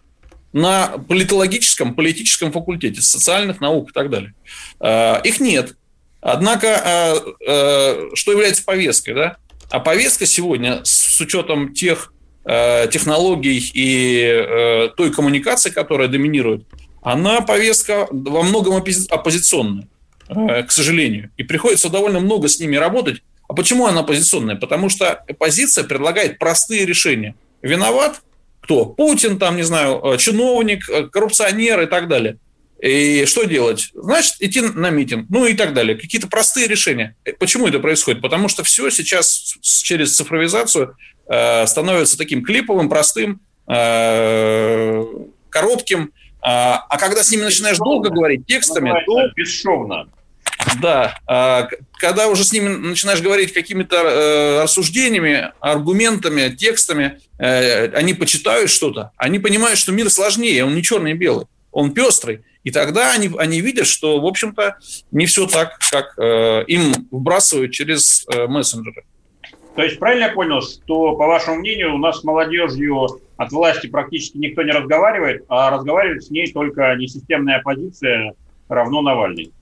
На 0.52 0.98
политологическом, 1.08 1.94
политическом 1.94 2.52
факультете, 2.52 3.00
социальных 3.00 3.60
наук 3.60 3.90
и 3.90 3.92
так 3.92 4.10
далее. 4.10 4.34
А, 4.80 5.20
их 5.24 5.40
нет. 5.40 5.76
Однако, 6.20 7.20
что 8.14 8.30
является 8.30 8.64
повесткой, 8.64 9.14
да? 9.14 9.36
А 9.70 9.80
повестка 9.80 10.24
сегодня, 10.24 10.80
с 10.84 11.20
учетом 11.20 11.74
тех 11.74 12.12
технологий 12.44 13.70
и 13.74 14.90
той 14.96 15.12
коммуникации, 15.12 15.70
которая 15.70 16.06
доминирует, 16.06 16.64
она 17.02 17.40
повестка 17.40 18.06
во 18.10 18.42
многом 18.42 18.76
оппозиционная, 18.76 19.88
э, 20.28 20.62
к 20.62 20.70
сожалению. 20.70 21.30
И 21.36 21.42
приходится 21.42 21.88
довольно 21.88 22.20
много 22.20 22.48
с 22.48 22.60
ними 22.60 22.76
работать. 22.76 23.22
А 23.48 23.54
почему 23.54 23.86
она 23.86 24.00
оппозиционная? 24.00 24.54
Потому 24.56 24.88
что 24.88 25.10
оппозиция 25.12 25.84
предлагает 25.84 26.38
простые 26.38 26.86
решения. 26.86 27.34
Виноват 27.60 28.22
кто? 28.60 28.86
Путин, 28.86 29.38
там, 29.40 29.56
не 29.56 29.64
знаю, 29.64 30.00
э, 30.04 30.16
чиновник, 30.18 30.88
э, 30.88 31.08
коррупционер 31.08 31.80
и 31.80 31.86
так 31.86 32.06
далее. 32.08 32.38
И 32.80 33.24
что 33.26 33.44
делать? 33.44 33.90
Значит, 33.94 34.36
идти 34.38 34.60
на 34.60 34.90
митинг, 34.90 35.26
ну 35.28 35.44
и 35.46 35.54
так 35.54 35.74
далее. 35.74 35.96
Какие-то 35.96 36.28
простые 36.28 36.68
решения. 36.68 37.16
Почему 37.38 37.66
это 37.66 37.80
происходит? 37.80 38.22
Потому 38.22 38.48
что 38.48 38.62
все 38.64 38.90
сейчас 38.90 39.56
через 39.60 40.16
цифровизацию 40.16 40.96
становится 41.24 42.18
таким 42.18 42.42
клиповым, 42.42 42.88
простым, 42.88 43.40
коротким, 45.52 46.12
а, 46.42 46.84
а 46.88 46.98
когда 46.98 47.22
с 47.22 47.30
ними 47.30 47.42
начинаешь 47.42 47.78
долго 47.78 48.10
говорить 48.10 48.46
текстами, 48.46 48.92
то... 49.06 49.28
Бесшовно. 49.36 50.08
Да, 50.80 51.18
а, 51.26 51.68
когда 51.98 52.28
уже 52.28 52.44
с 52.44 52.52
ними 52.52 52.68
начинаешь 52.68 53.20
говорить 53.20 53.52
какими-то 53.52 53.96
э, 53.96 54.62
рассуждениями, 54.62 55.52
аргументами, 55.60 56.54
текстами, 56.54 57.20
э, 57.38 57.88
они 57.94 58.14
почитают 58.14 58.70
что-то, 58.70 59.12
они 59.16 59.38
понимают, 59.38 59.78
что 59.78 59.92
мир 59.92 60.10
сложнее, 60.10 60.64
он 60.64 60.74
не 60.74 60.82
черный 60.82 61.12
и 61.12 61.14
белый, 61.14 61.46
он 61.70 61.92
пестрый. 61.92 62.44
И 62.64 62.70
тогда 62.70 63.12
они, 63.12 63.30
они 63.38 63.60
видят, 63.60 63.86
что, 63.86 64.20
в 64.20 64.26
общем-то, 64.26 64.76
не 65.10 65.26
все 65.26 65.46
так, 65.46 65.78
как 65.90 66.14
э, 66.18 66.64
им 66.66 66.92
вбрасывают 67.10 67.72
через 67.72 68.26
мессенджеры. 68.48 69.04
То 69.74 69.82
есть 69.82 69.98
правильно 69.98 70.24
я 70.24 70.32
понял, 70.32 70.60
что, 70.60 71.16
по 71.16 71.26
вашему 71.26 71.56
мнению, 71.56 71.94
у 71.94 71.98
нас 71.98 72.20
с 72.20 72.24
молодежью 72.24 73.20
от 73.42 73.52
власти 73.52 73.86
практически 73.88 74.38
никто 74.38 74.62
не 74.62 74.72
разговаривает, 74.72 75.44
а 75.48 75.70
разговаривает 75.70 76.24
с 76.24 76.30
ней 76.30 76.50
только 76.52 76.94
несистемная 76.96 77.58
оппозиция 77.58 78.34
равно 78.68 79.02
Навальный? 79.02 79.52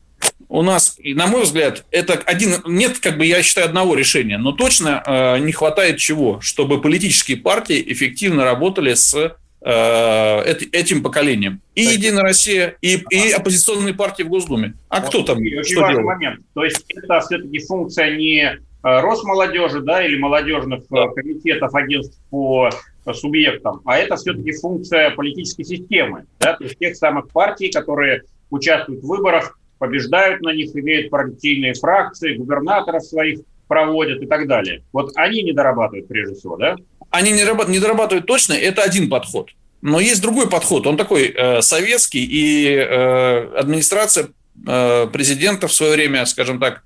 У 0.48 0.62
нас, 0.62 0.98
на 1.02 1.26
мой 1.26 1.44
взгляд, 1.44 1.84
это 1.90 2.14
один, 2.26 2.54
нет, 2.66 2.98
как 2.98 3.18
бы 3.18 3.24
я 3.24 3.42
считаю, 3.42 3.66
одного 3.66 3.94
решения, 3.94 4.36
но 4.36 4.52
точно 4.52 5.02
э, 5.06 5.38
не 5.38 5.52
хватает 5.52 5.98
чего, 5.98 6.40
чтобы 6.40 6.80
политические 6.80 7.36
партии 7.36 7.82
эффективно 7.86 8.44
работали 8.44 8.94
с 8.94 9.14
э, 9.14 10.42
этим 10.72 11.02
поколением. 11.02 11.60
И 11.76 11.82
Единая 11.82 12.22
Россия, 12.22 12.76
и, 12.82 12.96
ага. 12.96 13.04
и 13.10 13.30
оппозиционные 13.30 13.94
партии 13.94 14.24
в 14.24 14.28
Госдуме. 14.28 14.74
А 14.88 15.00
вот 15.00 15.08
кто 15.08 15.22
там? 15.22 15.38
Очень 15.38 15.62
что 15.64 15.82
важный 15.82 16.02
делает? 16.02 16.18
момент. 16.18 16.40
То 16.54 16.64
есть 16.64 16.84
это 16.88 17.20
все-таки 17.20 17.58
функция 17.66 18.16
не 18.16 18.58
Э, 18.82 19.00
Росмолодежи, 19.00 19.80
да, 19.80 20.04
или 20.04 20.18
молодежных 20.18 20.80
э, 20.80 20.84
да. 20.90 21.08
комитетов, 21.08 21.74
агентств 21.74 22.18
по 22.30 22.70
субъектам, 23.12 23.80
а 23.84 23.98
это 23.98 24.16
все-таки 24.16 24.52
функция 24.52 25.10
политической 25.10 25.64
системы, 25.64 26.26
да, 26.38 26.54
то 26.54 26.64
есть 26.64 26.78
тех 26.78 26.96
самых 26.96 27.28
партий, 27.30 27.70
которые 27.70 28.22
участвуют 28.50 29.02
в 29.02 29.06
выборах, 29.06 29.58
побеждают 29.78 30.42
на 30.42 30.52
них, 30.52 30.74
имеют 30.76 31.10
партийные 31.10 31.74
фракции, 31.74 32.36
губернаторов 32.36 33.02
своих 33.02 33.40
проводят 33.66 34.20
и 34.20 34.26
так 34.26 34.46
далее. 34.48 34.82
Вот 34.92 35.12
они 35.14 35.42
не 35.42 35.52
дорабатывают 35.52 36.08
прежде 36.08 36.34
всего, 36.34 36.56
да? 36.56 36.76
Они 37.10 37.30
не, 37.30 37.44
не 37.70 37.78
дорабатывают 37.78 38.26
точно, 38.26 38.54
это 38.54 38.82
один 38.82 39.08
подход. 39.08 39.50
Но 39.80 40.00
есть 40.00 40.20
другой 40.20 40.50
подход, 40.50 40.86
он 40.86 40.96
такой 40.96 41.28
э, 41.28 41.62
советский, 41.62 42.24
и 42.24 42.66
э, 42.66 43.56
администрация 43.56 44.28
э, 44.66 45.06
президента 45.12 45.68
в 45.68 45.72
свое 45.72 45.92
время, 45.92 46.26
скажем 46.26 46.60
так, 46.60 46.82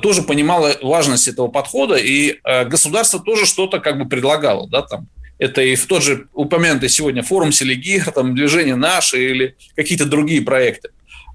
тоже 0.00 0.22
понимало 0.22 0.72
важность 0.80 1.28
этого 1.28 1.48
подхода, 1.48 1.96
и 1.96 2.40
государство 2.64 3.20
тоже 3.20 3.44
что-то 3.44 3.80
как 3.80 3.98
бы 3.98 4.08
предлагало, 4.08 4.66
да, 4.66 4.80
там, 4.80 5.08
это 5.38 5.62
и 5.62 5.74
в 5.74 5.86
тот 5.86 6.02
же 6.02 6.28
упомянутый 6.32 6.88
сегодня 6.88 7.22
форум 7.22 7.52
Селигир, 7.52 8.10
там, 8.12 8.34
движение 8.34 8.76
«Наши» 8.76 9.30
или 9.30 9.56
какие-то 9.74 10.06
другие 10.06 10.42
проекты. 10.42 10.90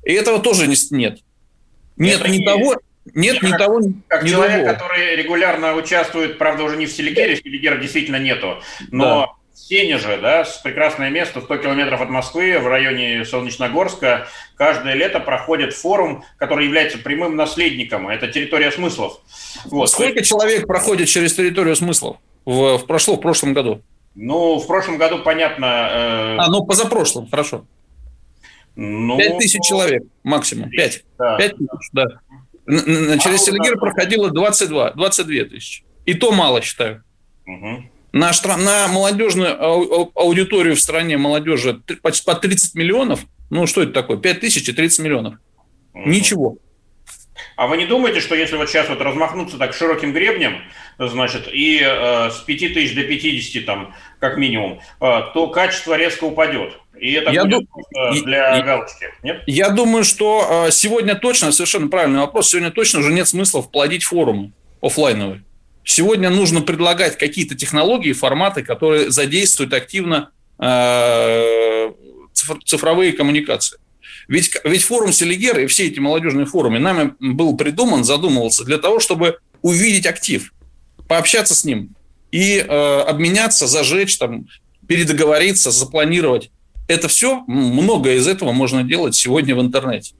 И 0.06 0.14
этого 0.14 0.40
тоже 0.40 0.68
нет. 0.68 1.20
Нет 1.98 2.22
это 2.22 2.30
ни 2.30 2.44
того, 2.46 2.78
нет 3.14 3.42
ни 3.44 3.52
того, 3.52 3.82
Как 4.08 4.24
ни 4.24 4.30
человек, 4.30 4.58
другого. 4.58 4.74
который 4.74 5.16
регулярно 5.16 5.76
участвует, 5.76 6.38
правда, 6.38 6.64
уже 6.64 6.78
не 6.78 6.86
в 6.86 6.92
Селигере, 6.92 7.36
Селигера 7.36 7.78
действительно 7.78 8.18
нету, 8.18 8.62
но 8.90 9.20
да. 9.20 9.28
в 9.54 9.60
Сенеже, 9.60 10.18
да, 10.22 10.48
прекрасное 10.64 11.10
место, 11.10 11.42
100 11.42 11.58
километров 11.58 12.00
от 12.00 12.10
Москвы, 12.10 12.58
в 12.60 12.68
районе 12.68 13.26
Солнечногорска, 13.26 14.28
каждое 14.56 14.94
лето 14.94 15.20
проходит 15.20 15.74
форум, 15.74 16.24
который 16.38 16.66
является 16.66 16.98
прямым 16.98 17.36
наследником. 17.36 18.08
Это 18.08 18.30
территория 18.30 18.72
смыслов. 18.72 19.20
Вот. 19.66 19.90
Сколько 19.90 20.24
человек 20.24 20.66
проходит 20.66 21.10
через 21.10 21.34
территорию 21.34 21.76
смыслов 21.76 22.18
в, 22.50 22.78
в, 22.80 22.86
прошло, 22.88 23.16
в 23.16 23.22
прошлом 23.22 23.54
году? 23.54 23.82
Ну, 24.16 24.58
в 24.58 24.66
прошлом 24.66 24.98
году, 24.98 25.20
понятно... 25.20 25.66
Э... 25.66 26.38
А, 26.40 26.50
ну, 26.50 26.66
позапрошлом, 26.66 27.30
хорошо. 27.30 27.66
Ну, 28.76 29.18
5 29.18 29.38
тысяч 29.38 29.60
человек 29.62 30.04
максимум. 30.24 30.70
5. 30.70 31.04
Да, 31.18 31.38
5 31.38 31.58
тысяч, 31.58 31.90
да. 31.94 32.06
Через 32.66 33.42
а, 33.42 33.46
Селигер 33.46 33.76
да. 33.76 33.80
проходило 33.80 34.32
22, 34.32 34.92
22 34.94 35.46
тысячи. 35.46 35.84
И 36.06 36.14
то 36.14 36.32
мало, 36.32 36.62
считаю. 36.62 37.04
Угу. 37.46 37.84
На, 38.14 38.32
на 38.58 38.88
молодежную 38.88 39.56
аудиторию 40.16 40.76
в 40.76 40.80
стране 40.80 41.18
молодежи 41.18 41.82
по 42.02 42.36
30 42.36 42.74
миллионов, 42.76 43.26
ну 43.50 43.68
что 43.68 43.84
это 43.84 43.94
такое, 43.94 44.18
5 44.18 44.40
тысяч 44.40 44.68
и 44.68 44.74
30 44.74 45.00
миллионов. 45.00 45.36
Угу. 45.94 46.10
Ничего. 46.10 46.58
А 47.56 47.68
вы 47.68 47.78
не 47.78 47.86
думаете, 47.86 48.20
что 48.20 48.36
если 48.36 48.56
вот 48.56 48.70
сейчас 48.70 48.90
вот 48.90 49.02
размахнуться 49.02 49.58
так 49.58 49.74
широким 49.74 50.14
гребнем, 50.14 50.62
значит, 50.98 51.50
и 51.52 51.82
э, 51.84 52.30
с 52.32 52.40
5 52.40 52.74
тысяч 52.74 52.96
до 52.96 53.04
50 53.04 53.66
там, 53.66 53.96
как 54.20 54.38
минимум, 54.38 54.80
э, 55.02 55.22
то 55.34 55.48
качество 55.48 55.96
резко 55.96 56.26
упадет? 56.26 56.80
И 57.00 57.14
это 57.14 57.32
я 57.32 57.44
будет 57.46 57.68
дум... 57.70 58.24
для 58.24 58.58
я, 58.58 58.62
галочки, 58.62 59.08
нет? 59.24 59.44
Я 59.48 59.70
думаю, 59.70 60.04
что 60.04 60.66
э, 60.68 60.72
сегодня 60.72 61.16
точно, 61.16 61.52
совершенно 61.52 61.88
правильный 61.88 62.20
вопрос, 62.20 62.50
сегодня 62.50 62.72
точно 62.72 63.00
уже 63.00 63.14
нет 63.14 63.28
смысла 63.28 63.62
вплодить 63.62 64.04
форумы 64.04 64.52
офлайновые. 64.82 65.44
Сегодня 65.84 66.30
нужно 66.30 66.62
предлагать 66.62 67.18
какие-то 67.18 67.56
технологии, 67.56 68.14
форматы, 68.14 68.64
которые 68.64 69.10
задействуют 69.12 69.74
активно 69.74 70.32
э, 70.60 71.92
цифровые 72.66 73.14
коммуникации. 73.14 73.80
Ведь, 74.30 74.52
ведь 74.64 74.84
форум 74.84 75.12
Селигер 75.12 75.58
и 75.60 75.66
все 75.66 75.88
эти 75.88 76.00
молодежные 76.00 76.46
форумы 76.46 76.78
нами 76.78 77.16
был 77.20 77.58
придуман, 77.58 78.04
задумывался 78.04 78.64
для 78.64 78.78
того, 78.78 79.00
чтобы 79.00 79.40
увидеть 79.64 80.06
актив, 80.06 80.54
пообщаться 81.08 81.56
с 81.56 81.66
ним 81.66 81.96
и 82.32 82.60
э, 82.60 83.02
обменяться, 83.02 83.66
зажечь, 83.66 84.20
там, 84.20 84.46
передоговориться, 84.88 85.72
запланировать. 85.72 86.52
Это 86.88 87.08
все, 87.08 87.44
многое 87.48 88.18
из 88.18 88.28
этого 88.28 88.52
можно 88.52 88.84
делать 88.84 89.16
сегодня 89.16 89.56
в 89.56 89.62
интернете. 89.62 90.14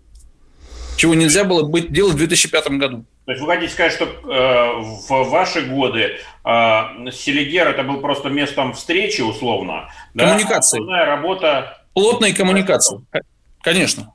Чего 0.98 1.14
нельзя 1.14 1.44
было 1.44 1.62
быть, 1.62 1.94
делать 1.94 2.16
в 2.16 2.18
2005 2.18 2.68
году. 2.72 3.06
То 3.26 3.32
есть 3.32 3.44
вы 3.44 3.54
хотите 3.54 3.72
сказать, 3.72 3.94
что 3.94 4.06
э, 4.06 4.82
в 5.08 5.30
ваши 5.30 5.62
годы 5.62 6.18
э, 6.44 7.12
Селигер 7.12 7.68
это 7.68 7.84
был 7.84 8.02
просто 8.02 8.30
местом 8.30 8.74
встречи, 8.74 9.22
условно? 9.22 9.92
Коммуникации. 10.18 10.80
Да? 10.84 11.06
работа... 11.06 11.78
Плотной 11.94 12.34
коммуникации. 12.34 13.02
Конечно. 13.62 14.14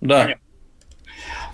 Да. 0.00 0.22
Понятно. 0.22 0.44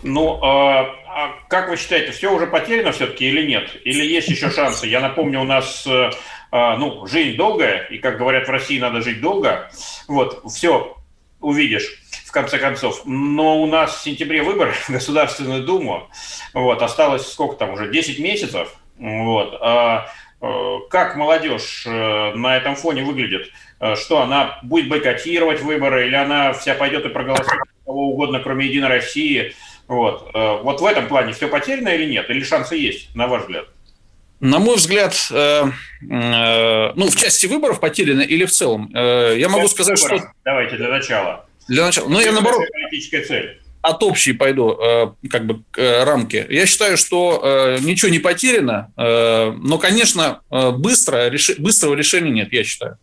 Ну, 0.02 0.42
а, 0.42 0.82
а 1.06 1.34
как 1.48 1.68
вы 1.68 1.76
считаете, 1.76 2.12
все 2.12 2.32
уже 2.34 2.46
потеряно 2.46 2.92
все-таки 2.92 3.26
или 3.26 3.46
нет? 3.46 3.76
Или 3.84 4.04
есть 4.04 4.28
еще 4.28 4.50
шансы? 4.50 4.86
Я 4.86 5.00
напомню, 5.00 5.40
у 5.40 5.44
нас 5.44 5.86
э, 5.86 6.10
а, 6.50 6.76
ну, 6.76 7.06
жизнь 7.06 7.36
долгая, 7.36 7.84
и, 7.84 7.98
как 7.98 8.18
говорят 8.18 8.48
в 8.48 8.50
России, 8.50 8.78
надо 8.78 9.02
жить 9.02 9.20
долго. 9.20 9.70
Вот, 10.08 10.42
все 10.50 10.96
увидишь 11.40 12.02
в 12.26 12.32
конце 12.32 12.58
концов. 12.58 13.02
Но 13.04 13.60
у 13.60 13.66
нас 13.66 13.96
в 13.96 14.02
сентябре 14.02 14.42
выборы 14.42 14.72
в 14.72 14.90
Государственную 14.90 15.64
Думу. 15.64 16.08
Вот, 16.54 16.80
осталось 16.82 17.30
сколько 17.30 17.56
там 17.56 17.70
уже, 17.74 17.90
10 17.90 18.18
месяцев. 18.18 18.74
Вот. 18.98 19.58
А, 19.60 20.06
э, 20.40 20.78
как 20.88 21.16
молодежь 21.16 21.84
э, 21.86 22.34
на 22.34 22.56
этом 22.56 22.74
фоне 22.74 23.04
выглядит? 23.04 23.50
Э, 23.80 23.96
что 23.96 24.20
она 24.20 24.58
будет 24.62 24.88
бойкотировать 24.88 25.62
выборы, 25.62 26.06
или 26.06 26.14
она 26.14 26.52
вся 26.52 26.74
пойдет 26.74 27.06
и 27.06 27.08
проголосует 27.08 27.62
кого 27.84 28.10
угодно, 28.10 28.40
кроме 28.40 28.66
Единой 28.66 28.88
России. 28.88 29.54
Вот. 29.88 30.30
Э, 30.34 30.58
вот 30.62 30.80
в 30.80 30.84
этом 30.84 31.08
плане 31.08 31.32
все 31.32 31.48
потеряно 31.48 31.88
или 31.88 32.04
нет? 32.04 32.28
Или 32.28 32.44
шансы 32.44 32.76
есть, 32.76 33.14
на 33.14 33.26
ваш 33.26 33.42
взгляд? 33.42 33.66
На 34.40 34.58
мой 34.58 34.76
взгляд, 34.76 35.14
э, 35.30 35.64
э, 36.02 36.92
ну, 36.94 37.08
в 37.08 37.16
части 37.16 37.46
выборов 37.46 37.80
потеряно 37.80 38.20
или 38.20 38.44
в 38.44 38.50
целом? 38.50 38.90
Э, 38.94 39.34
я 39.36 39.48
могу 39.48 39.68
сказать, 39.68 39.98
что... 39.98 40.18
Давайте 40.44 40.76
для 40.76 40.88
начала. 40.88 41.46
Для 41.68 41.84
начала. 41.84 42.08
Ну, 42.08 42.20
я 42.20 42.32
наоборот... 42.32 42.62
Политическая 42.72 43.24
цель 43.24 43.60
от 43.82 44.02
общей 44.02 44.34
пойду 44.34 44.78
э, 44.78 45.06
как 45.30 45.46
бы 45.46 45.62
рамки. 45.74 46.46
Я 46.50 46.66
считаю, 46.66 46.98
что 46.98 47.78
ничего 47.80 48.10
не 48.10 48.18
потеряно, 48.18 48.92
но, 48.94 49.78
конечно, 49.78 50.42
быстро, 50.50 51.32
быстрого 51.56 51.94
решения 51.94 52.30
нет, 52.30 52.52
я 52.52 52.62
считаю. 52.62 52.98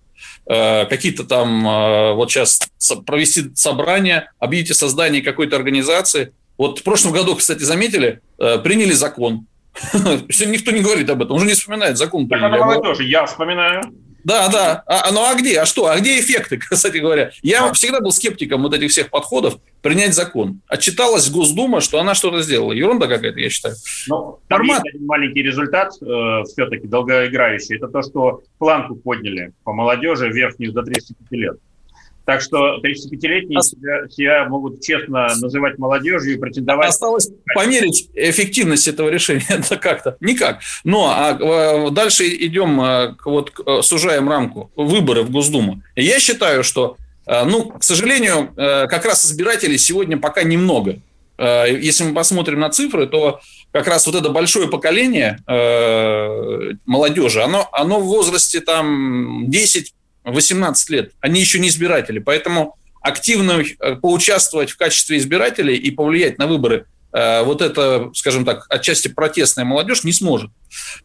Э, 0.50 0.86
какие-то 0.86 1.26
там, 1.26 1.68
э, 1.68 2.14
вот 2.14 2.32
сейчас 2.32 2.62
провести 3.06 3.54
собрание, 3.54 4.32
объявить 4.40 4.72
о 4.72 4.76
создании 4.76 5.20
какой-то 5.20 5.58
организации. 5.58 6.32
Вот 6.58 6.80
в 6.80 6.84
прошлом 6.84 7.12
году, 7.12 7.36
кстати, 7.36 7.64
заметили, 7.64 8.22
э, 8.40 8.58
приняли 8.60 8.94
закон. 8.94 9.46
Никто 9.94 10.72
не 10.72 10.82
говорит 10.82 11.10
об 11.10 11.22
этом, 11.22 11.36
уже 11.36 11.46
не 11.46 11.54
вспоминает 11.54 11.98
закон. 11.98 12.30
Так 12.30 12.82
тоже, 12.82 13.04
я 13.04 13.26
вспоминаю. 13.26 13.82
Да, 14.28 14.50
да. 14.50 14.84
А, 14.88 15.10
ну 15.14 15.24
а 15.24 15.36
где? 15.36 15.62
А 15.62 15.66
что? 15.66 15.88
А 15.88 15.98
где 15.98 16.20
эффекты, 16.20 16.58
кстати 16.70 16.98
говоря? 16.98 17.32
Я 17.42 17.72
всегда 17.72 18.02
был 18.02 18.12
скептиком 18.12 18.62
вот 18.62 18.74
этих 18.74 18.92
всех 18.92 19.10
подходов 19.10 19.58
принять 19.82 20.14
закон. 20.14 20.60
Отчиталась 20.68 21.30
Госдума, 21.30 21.80
что 21.80 21.98
она 21.98 22.14
что-то 22.14 22.42
сделала. 22.42 22.74
Ерунда 22.74 23.08
какая-то, 23.08 23.40
я 23.40 23.50
считаю. 23.50 23.76
Ну, 24.10 24.40
Формат... 24.50 24.84
есть 24.84 24.96
один 24.96 25.08
маленький 25.08 25.44
результат, 25.44 25.94
э, 26.02 26.44
все-таки 26.44 26.88
долгоиграющий. 26.88 27.78
Это 27.78 27.88
то, 27.88 28.02
что 28.02 28.42
планку 28.58 28.96
подняли 28.96 29.54
по 29.64 29.72
молодежи 29.72 30.28
верхнюю 30.30 30.74
до 30.74 30.84
35 30.84 31.32
лет. 31.32 31.58
Так 32.28 32.42
что 32.42 32.82
35-летние 32.84 33.62
себя, 33.62 34.10
себя 34.10 34.46
могут 34.50 34.82
честно 34.82 35.30
называть 35.40 35.78
молодежью 35.78 36.34
и 36.34 36.38
претендовать. 36.38 36.90
Осталось 36.90 37.30
померить 37.56 38.10
эффективность 38.16 38.90
этого 38.90 39.08
решения. 39.08 39.46
Это 39.50 39.78
как-то 39.78 40.18
никак. 40.20 40.60
Но 40.84 41.10
а, 41.10 41.90
дальше 41.90 42.28
идем, 42.28 42.82
а, 42.82 43.16
вот, 43.24 43.54
сужаем 43.82 44.28
рамку. 44.28 44.70
Выборы 44.76 45.24
в 45.24 45.32
Госдуму. 45.32 45.82
Я 45.96 46.20
считаю, 46.20 46.66
что, 46.66 46.98
ну, 47.26 47.70
к 47.70 47.84
сожалению, 47.86 48.52
как 48.58 49.06
раз 49.06 49.26
избирателей 49.26 49.78
сегодня 49.78 50.18
пока 50.18 50.44
немного. 50.44 50.98
Если 51.40 52.04
мы 52.04 52.14
посмотрим 52.14 52.60
на 52.60 52.70
цифры, 52.72 53.08
то 53.08 53.40
как 53.72 53.88
раз 53.88 54.06
вот 54.06 54.16
это 54.16 54.30
большое 54.30 54.68
поколение 54.68 55.40
э, 55.48 56.74
молодежи, 56.86 57.42
оно, 57.44 57.70
оно 57.72 58.00
в 58.00 58.06
возрасте 58.06 58.60
там 58.60 59.50
10 59.50 59.94
18 60.32 60.90
лет, 60.90 61.12
они 61.20 61.40
еще 61.40 61.60
не 61.60 61.70
избиратели, 61.70 62.20
поэтому 62.20 62.78
активно 63.02 63.62
э, 63.62 63.96
поучаствовать 63.96 64.72
в 64.72 64.78
качестве 64.78 65.18
избирателей 65.18 65.76
и 65.76 65.92
повлиять 65.92 66.38
на 66.38 66.48
выборы 66.48 66.86
э, 67.14 67.44
вот 67.44 67.62
это, 67.62 68.12
скажем 68.14 68.46
так, 68.46 68.66
отчасти 68.70 69.08
протестная 69.08 69.66
молодежь 69.66 70.04
не 70.04 70.12
сможет. 70.12 70.52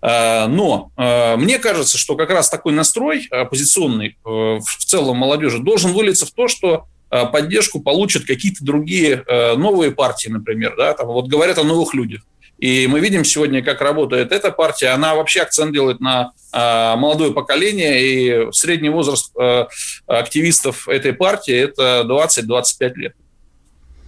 Э, 0.02 0.46
но 0.46 0.90
мне 0.96 1.58
кажется, 1.58 1.98
что 1.98 2.16
как 2.16 2.30
раз 2.30 2.50
такой 2.50 2.72
настрой 2.72 3.28
оппозиционный 3.30 4.18
в 4.24 4.84
целом 4.84 5.16
молодежи 5.16 5.58
должен 5.58 5.92
вылиться 5.92 6.26
в 6.26 6.32
то, 6.32 6.48
что 6.48 6.86
поддержку 7.10 7.80
получат 7.80 8.24
какие-то 8.24 8.64
другие 8.64 9.22
новые 9.56 9.90
партии, 9.90 10.28
например. 10.28 10.74
Да? 10.78 10.94
Там 10.94 11.08
вот 11.08 11.28
говорят 11.28 11.58
о 11.58 11.62
новых 11.62 11.92
людях. 11.92 12.22
И 12.62 12.86
мы 12.86 13.00
видим 13.00 13.24
сегодня, 13.24 13.60
как 13.60 13.80
работает 13.80 14.30
эта 14.30 14.52
партия. 14.52 14.90
Она 14.90 15.16
вообще 15.16 15.40
акцент 15.40 15.72
делает 15.72 15.98
на 15.98 16.30
а, 16.52 16.94
молодое 16.94 17.32
поколение, 17.32 18.00
и 18.00 18.52
средний 18.52 18.88
возраст 18.88 19.34
а, 19.36 19.66
активистов 20.06 20.88
этой 20.88 21.12
партии– 21.12 21.54
это 21.56 22.06
20-25 22.08 22.92
лет. 22.94 23.16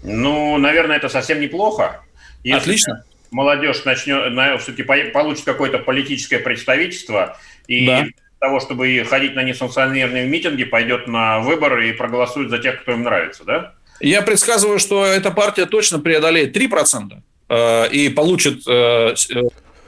Ну, 0.05 0.57
наверное, 0.59 0.99
это 0.99 1.09
совсем 1.09 1.41
неплохо. 1.41 2.01
Если 2.45 2.59
Отлично. 2.59 3.05
Молодежь 3.33 3.85
начнет, 3.85 4.33
все-таки 4.61 4.85
получит 4.85 5.45
какое-то 5.45 5.81
политическое 5.81 6.39
представительство, 6.39 7.37
и 7.67 7.87
да 7.87 8.05
того, 8.39 8.61
чтобы 8.61 9.05
ходить 9.09 9.35
на 9.35 9.43
несанкционированные 9.43 10.29
митинги, 10.29 10.65
пойдет 10.65 11.09
на 11.09 11.41
выборы 11.41 11.89
и 11.89 11.93
проголосует 11.93 12.51
за 12.51 12.59
тех, 12.59 12.83
кто 12.83 12.93
им 12.93 13.03
нравится, 13.03 13.43
да? 13.45 13.73
Я 14.01 14.21
предсказываю, 14.21 14.79
что 14.79 15.07
эта 15.07 15.31
партия 15.31 15.65
точно 15.65 15.99
преодолеет 15.99 16.55
3%. 16.55 17.23
Э, 17.55 17.89
и 17.89 18.09
получит 18.09 18.67
э, 18.67 19.15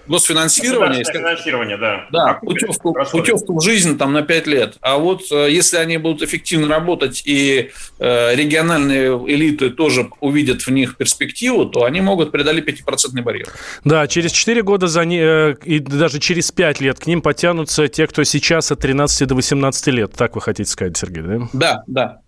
госфинансирование. 0.09 1.05
Финансирование, 1.05 1.77
да. 1.77 2.07
Да, 2.13 2.35
путевку, 2.35 2.95
путевку 3.11 3.59
в 3.59 3.63
жизнь 3.63 3.99
там 3.99 4.13
на 4.13 4.23
5 4.23 4.47
лет. 4.47 4.77
А 4.81 4.99
вот 4.99 5.23
э, 5.33 5.49
если 5.51 5.79
они 5.79 5.99
будут 5.99 6.23
эффективно 6.23 6.69
работать 6.69 7.23
и 7.25 7.71
э, 7.99 8.35
региональные 8.35 9.11
элиты 9.27 9.71
тоже 9.71 10.09
увидят 10.21 10.63
в 10.63 10.71
них 10.71 10.97
перспективу, 10.97 11.67
то 11.67 11.85
они 11.85 12.01
могут 12.01 12.31
преодолеть 12.33 12.69
5% 12.69 13.23
барьер. 13.23 13.49
Да, 13.85 14.07
через 14.07 14.33
4 14.33 14.63
года 14.63 14.87
за 14.87 15.05
не, 15.05 15.21
э, 15.21 15.55
и 15.65 15.81
даже 15.81 16.21
через 16.21 16.53
5 16.53 16.81
лет 16.81 17.01
к 17.01 17.07
ним 17.07 17.21
потянутся 17.21 17.89
те, 17.89 18.07
кто 18.07 18.25
сейчас 18.25 18.71
от 18.71 18.81
13 18.81 19.27
до 19.27 19.35
18 19.35 19.87
лет. 19.89 20.13
Так 20.17 20.37
вы 20.37 20.41
хотите 20.41 20.71
сказать, 20.71 20.97
Сергей, 20.97 21.23
да? 21.23 21.49
Да, 21.53 21.83
да. 21.87 22.21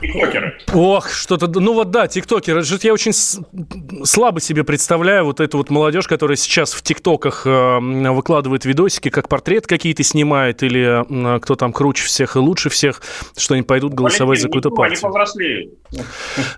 Тиктокеры. 0.00 0.58
Ох, 0.72 1.10
что-то... 1.10 1.46
Ну 1.46 1.74
вот 1.74 1.90
да, 1.90 2.08
тиктокеры. 2.08 2.62
Я 2.82 2.92
очень 2.92 3.12
слабо 3.12 4.40
себе 4.40 4.64
представляю 4.64 5.24
вот 5.24 5.40
эту 5.40 5.58
вот 5.58 5.70
молодежь, 5.70 6.08
которая 6.08 6.36
сейчас 6.36 6.72
в 6.72 6.82
тиктоках 6.82 7.46
э, 7.46 7.78
выкладывает 7.80 8.64
видосики, 8.64 9.10
как 9.10 9.28
портрет 9.28 9.66
какие-то 9.66 10.02
снимает, 10.02 10.62
или 10.62 11.38
кто 11.40 11.54
там 11.54 11.72
круче 11.72 12.04
всех 12.04 12.36
и 12.36 12.38
лучше 12.38 12.70
всех, 12.70 13.02
что 13.36 13.54
они 13.54 13.62
пойдут 13.62 13.94
голосовать 13.94 14.38
Валентин, 14.38 14.42
за 14.42 14.48
какую-то 14.48 14.70
партию. 14.70 14.96
Они 14.96 15.02
повзрослели. 15.02 15.70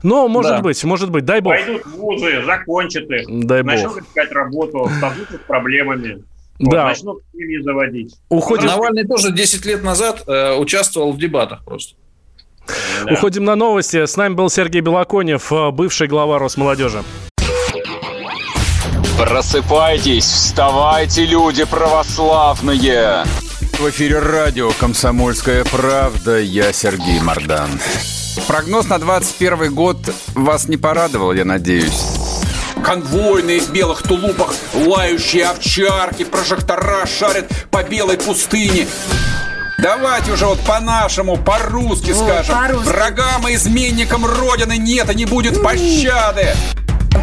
Ну, 0.03 0.29
может 0.43 0.53
да. 0.53 0.61
быть, 0.61 0.83
может 0.85 1.11
быть, 1.11 1.25
дай 1.25 1.41
бог. 1.41 1.55
Пойдут 1.55 1.85
в 1.85 1.97
вузы, 1.97 2.43
закончат 2.45 3.11
их, 3.11 3.47
дай 3.47 3.63
начнут 3.63 3.95
бог. 3.95 4.03
искать 4.03 4.31
работу, 4.33 4.91
столкнутся 4.99 5.37
с 5.37 5.47
проблемами. 5.47 6.23
Вот, 6.59 6.71
да. 6.71 6.85
Начнут 6.87 7.23
семьи 7.33 7.61
заводить. 7.61 8.15
Уходим... 8.29 8.67
Навальный 8.67 9.07
тоже 9.07 9.33
10 9.33 9.67
лет 9.67 9.83
назад 9.83 10.23
э, 10.29 10.55
участвовал 10.55 11.13
в 11.13 11.19
дебатах 11.19 11.65
просто. 11.65 11.97
Да. 12.67 13.13
Уходим 13.13 13.45
на 13.45 13.57
новости. 13.57 14.05
С 14.05 14.17
нами 14.17 14.35
был 14.35 14.51
Сергей 14.51 14.81
Белоконев, 14.81 15.53
э, 15.53 15.71
бывший 15.71 16.07
глава 16.07 16.39
Росмолодежи. 16.39 17.03
Просыпайтесь, 19.19 20.25
вставайте, 20.25 21.25
люди 21.25 21.65
православные! 21.65 23.25
В 23.79 23.91
эфире 23.91 24.19
радио 24.19 24.71
«Комсомольская 24.79 25.65
правда». 25.65 26.39
Я 26.41 26.73
Сергей 26.73 27.21
Мордан. 27.21 27.71
Прогноз 28.47 28.89
на 28.89 28.99
21 28.99 29.75
год 29.75 29.99
вас 30.35 30.69
не 30.69 30.77
порадовал, 30.77 31.33
я 31.33 31.45
надеюсь. 31.45 32.03
Конвойные 32.83 33.61
в 33.61 33.71
белых 33.71 34.03
тулупах, 34.03 34.55
лающие 34.75 35.47
овчарки, 35.47 36.25
прожектора 36.25 37.07
шарят 37.07 37.47
по 37.71 37.85
белой 37.85 38.19
пустыне. 38.19 38.87
Давайте 39.83 40.31
уже 40.31 40.47
вот 40.47 40.61
по-нашему, 40.61 41.37
по-русски 41.37 42.13
вот, 42.13 42.25
скажем. 42.25 42.55
По 42.55 42.79
Врагам 42.79 43.49
и 43.49 43.57
изменникам 43.57 44.25
Родины 44.25 44.79
нет 44.79 45.11
и 45.11 45.15
не 45.17 45.25
будет 45.25 45.61
пощады. 45.61 46.55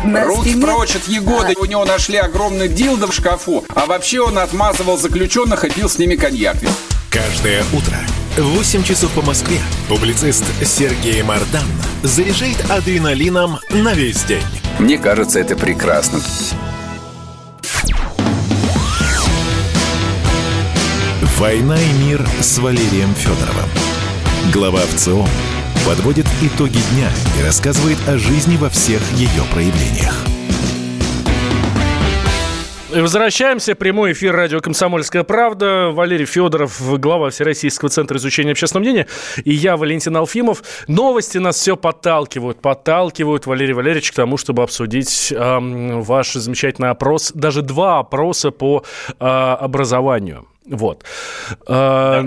Руки 0.04 0.60
прочь 0.60 0.98
от 0.98 1.08
Егоды. 1.08 1.56
У 1.58 1.64
него 1.64 1.86
нашли 1.86 2.18
огромный 2.18 2.68
дилдо 2.68 3.08
в 3.08 3.14
шкафу. 3.14 3.64
А 3.74 3.86
вообще 3.86 4.20
он 4.20 4.38
отмазывал 4.38 4.98
заключенных 4.98 5.64
и 5.64 5.70
пил 5.70 5.88
с 5.88 5.98
ними 5.98 6.18
коньяк. 6.18 6.58
Каждое 7.10 7.64
утро 7.72 7.96
в 8.36 8.58
8 8.58 8.84
часов 8.84 9.10
по 9.12 9.22
Москве 9.22 9.60
публицист 9.88 10.44
Сергей 10.62 11.22
Мардан 11.24 11.64
заряжает 12.04 12.70
адреналином 12.70 13.60
на 13.70 13.94
весь 13.94 14.24
день. 14.24 14.44
Мне 14.80 14.98
кажется, 14.98 15.40
это 15.40 15.56
прекрасно. 15.56 16.20
«Война 21.40 21.78
и 21.80 21.94
мир» 22.06 22.22
с 22.42 22.60
Валерием 22.60 23.14
Федоровым. 23.16 23.70
Глава 24.52 24.82
ВЦО 24.82 25.26
подводит 25.88 26.26
итоги 26.42 26.80
дня 26.92 27.10
и 27.40 27.46
рассказывает 27.46 27.98
о 28.10 28.18
жизни 28.18 28.58
во 28.58 28.68
всех 28.68 29.00
ее 29.14 29.44
проявлениях. 29.54 30.26
Возвращаемся. 32.90 33.74
Прямой 33.74 34.12
эфир 34.12 34.36
радио 34.36 34.60
«Комсомольская 34.60 35.24
правда». 35.24 35.92
Валерий 35.94 36.26
Федоров, 36.26 36.82
глава 37.00 37.30
Всероссийского 37.30 37.90
центра 37.90 38.18
изучения 38.18 38.52
общественного 38.52 38.84
мнения. 38.84 39.08
И 39.46 39.54
я, 39.54 39.78
Валентин 39.78 40.18
Алфимов. 40.18 40.62
Новости 40.90 41.38
нас 41.38 41.56
все 41.56 41.78
подталкивают, 41.78 42.62
подталкивают, 42.62 43.46
Валерий 43.46 43.74
Валерьевич, 43.74 44.12
к 44.12 44.16
тому, 44.16 44.36
чтобы 44.36 44.64
обсудить 44.64 45.32
э, 45.32 45.60
ваш 46.02 46.34
замечательный 46.34 46.90
опрос. 46.90 47.32
Даже 47.34 47.62
два 47.62 48.00
опроса 48.00 48.52
по 48.52 48.84
э, 49.08 49.24
образованию. 49.24 50.46
Вот. 50.70 51.04
Да, 51.68 52.26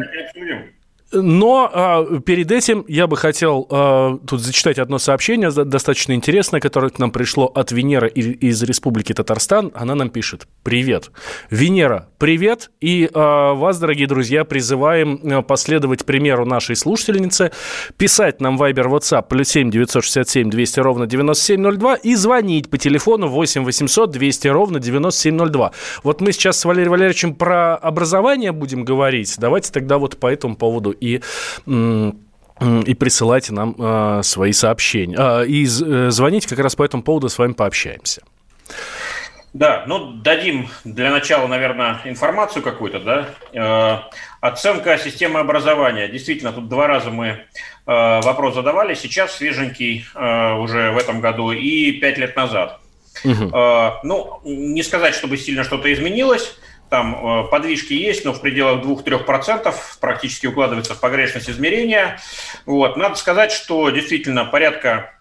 но 1.12 1.70
а, 1.72 2.20
перед 2.20 2.50
этим 2.50 2.84
я 2.88 3.06
бы 3.06 3.16
хотел 3.16 3.66
а, 3.70 4.18
тут 4.26 4.40
зачитать 4.40 4.78
одно 4.78 4.98
сообщение 4.98 5.50
достаточно 5.50 6.12
интересное, 6.12 6.60
которое 6.60 6.90
к 6.90 6.98
нам 6.98 7.10
пришло 7.10 7.46
от 7.46 7.72
Венеры 7.72 8.08
из 8.08 8.62
Республики 8.62 9.12
Татарстан. 9.12 9.70
Она 9.74 9.94
нам 9.94 10.10
пишет. 10.10 10.46
Привет. 10.62 11.10
Венера, 11.50 12.08
привет. 12.18 12.70
И 12.80 13.10
а, 13.12 13.54
вас, 13.54 13.78
дорогие 13.78 14.06
друзья, 14.06 14.44
призываем 14.44 15.20
а, 15.22 15.42
последовать 15.42 16.04
примеру 16.04 16.46
нашей 16.46 16.76
слушательницы, 16.76 17.52
писать 17.96 18.40
нам 18.40 18.60
Viber 18.60 18.88
WhatsApp 18.88 19.26
плюс 19.28 19.48
7 19.48 19.70
967 19.70 20.50
200 20.50 20.80
ровно 20.80 21.06
9702 21.06 21.96
и 21.96 22.14
звонить 22.14 22.70
по 22.70 22.78
телефону 22.78 23.28
8 23.28 23.64
800 23.64 24.10
200 24.10 24.48
ровно 24.48 24.78
9702. 24.80 25.72
Вот 26.02 26.20
мы 26.20 26.32
сейчас 26.32 26.58
с 26.58 26.64
Валерием 26.64 26.92
Валерьевичем 26.92 27.34
про 27.34 27.76
образование 27.76 28.52
будем 28.52 28.84
говорить. 28.84 29.34
Давайте 29.38 29.72
тогда 29.72 29.98
вот 29.98 30.16
по 30.16 30.26
этому 30.26 30.56
поводу 30.56 30.92
и 31.02 31.22
и 32.86 32.94
присылайте 32.94 33.52
нам 33.52 33.74
э, 33.76 34.20
свои 34.22 34.52
сообщения. 34.52 35.16
Э, 35.18 35.44
и 35.44 35.64
звоните 35.66 36.48
как 36.48 36.60
раз 36.60 36.76
по 36.76 36.84
этому 36.84 37.02
поводу 37.02 37.28
с 37.28 37.36
вами 37.38 37.54
пообщаемся. 37.54 38.22
Да, 39.52 39.84
ну 39.86 40.12
дадим 40.12 40.68
для 40.84 41.10
начала, 41.10 41.46
наверное, 41.46 42.00
информацию 42.04 42.62
какую-то, 42.62 43.00
да. 43.00 43.28
Э, 43.52 43.98
оценка 44.40 44.96
системы 44.96 45.40
образования. 45.40 46.08
Действительно, 46.08 46.52
тут 46.52 46.68
два 46.68 46.86
раза 46.86 47.10
мы 47.10 47.26
э, 47.26 47.40
вопрос 47.86 48.54
задавали. 48.54 48.94
Сейчас 48.94 49.36
свеженький 49.36 50.06
э, 50.14 50.54
уже 50.54 50.92
в 50.92 50.96
этом 50.96 51.20
году 51.20 51.52
и 51.52 51.92
пять 51.92 52.16
лет 52.16 52.34
назад. 52.34 52.80
Угу. 53.24 53.56
Э, 53.56 53.90
ну, 54.04 54.40
не 54.44 54.82
сказать, 54.82 55.14
чтобы 55.14 55.36
сильно 55.36 55.64
что-то 55.64 55.92
изменилось. 55.92 56.56
Там 56.92 57.14
э, 57.14 57.44
подвижки 57.48 57.94
есть, 57.94 58.24
но 58.26 58.34
в 58.34 58.42
пределах 58.42 58.84
2-3% 58.84 59.74
практически 59.98 60.46
укладывается 60.46 60.92
в 60.92 61.00
погрешность 61.00 61.48
измерения. 61.48 62.20
Вот. 62.66 62.98
Надо 62.98 63.14
сказать, 63.14 63.50
что 63.50 63.88
действительно 63.88 64.44
порядка 64.44 65.14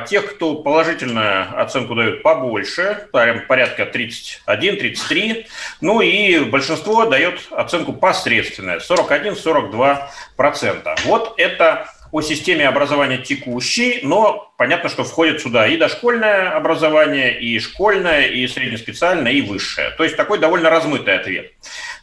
Тех, 0.08 0.34
кто 0.34 0.56
положительную 0.56 1.62
оценку 1.62 1.94
дают 1.94 2.24
побольше, 2.24 3.10
порядка 3.12 3.84
31-33. 3.84 5.46
Ну 5.82 6.00
и 6.00 6.40
большинство 6.46 7.06
дает 7.06 7.42
оценку 7.52 7.92
посредственная, 7.92 8.80
41-42%. 8.80 11.00
Вот 11.06 11.34
это 11.38 11.86
о 12.12 12.22
системе 12.22 12.68
образования 12.68 13.18
текущей, 13.18 14.00
но 14.04 14.54
понятно, 14.58 14.90
что 14.90 15.04
входит 15.04 15.42
сюда 15.42 15.68
и 15.68 15.78
дошкольное 15.78 16.52
образование, 16.52 17.40
и 17.40 17.60
школьное, 17.60 18.28
и 18.28 18.48
среднеспециальное, 18.48 19.32
и 19.32 19.42
высшее. 19.42 19.92
То 19.92 20.04
есть 20.04 20.16
такой 20.16 20.40
довольно 20.40 20.70
размытый 20.70 21.16
ответ. 21.16 21.52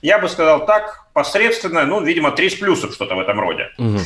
Я 0.02 0.18
бы 0.18 0.28
сказал 0.28 0.66
так, 0.66 1.06
посредственно, 1.14 1.86
ну, 1.86 2.02
видимо, 2.02 2.32
три 2.32 2.50
с 2.50 2.54
плюсом 2.54 2.92
что-то 2.92 3.14
в 3.14 3.20
этом 3.20 3.40
роде. 3.40 3.70
Угу. 3.78 3.98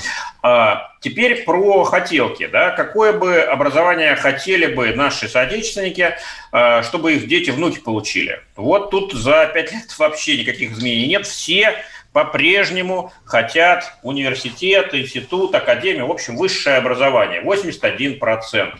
А, 0.42 0.92
теперь 1.00 1.42
про 1.44 1.82
хотелки. 1.84 2.46
Да? 2.46 2.70
Какое 2.70 3.12
бы 3.12 3.40
образование 3.40 4.14
хотели 4.14 4.66
бы 4.72 4.94
наши 4.94 5.28
соотечественники, 5.28 6.14
а, 6.52 6.82
чтобы 6.82 7.14
их 7.14 7.26
дети, 7.26 7.50
внуки 7.50 7.80
получили? 7.80 8.40
Вот 8.54 8.90
тут 8.90 9.12
за 9.12 9.46
пять 9.52 9.72
лет 9.72 9.98
вообще 9.98 10.38
никаких 10.38 10.72
изменений 10.72 11.08
нет. 11.08 11.26
Все 11.26 11.74
по-прежнему 12.12 13.12
хотят 13.24 13.92
университет, 14.02 14.94
институт, 14.94 15.54
академию, 15.54 16.06
в 16.06 16.10
общем, 16.10 16.36
высшее 16.36 16.76
образование, 16.76 17.42
81%. 17.42 18.78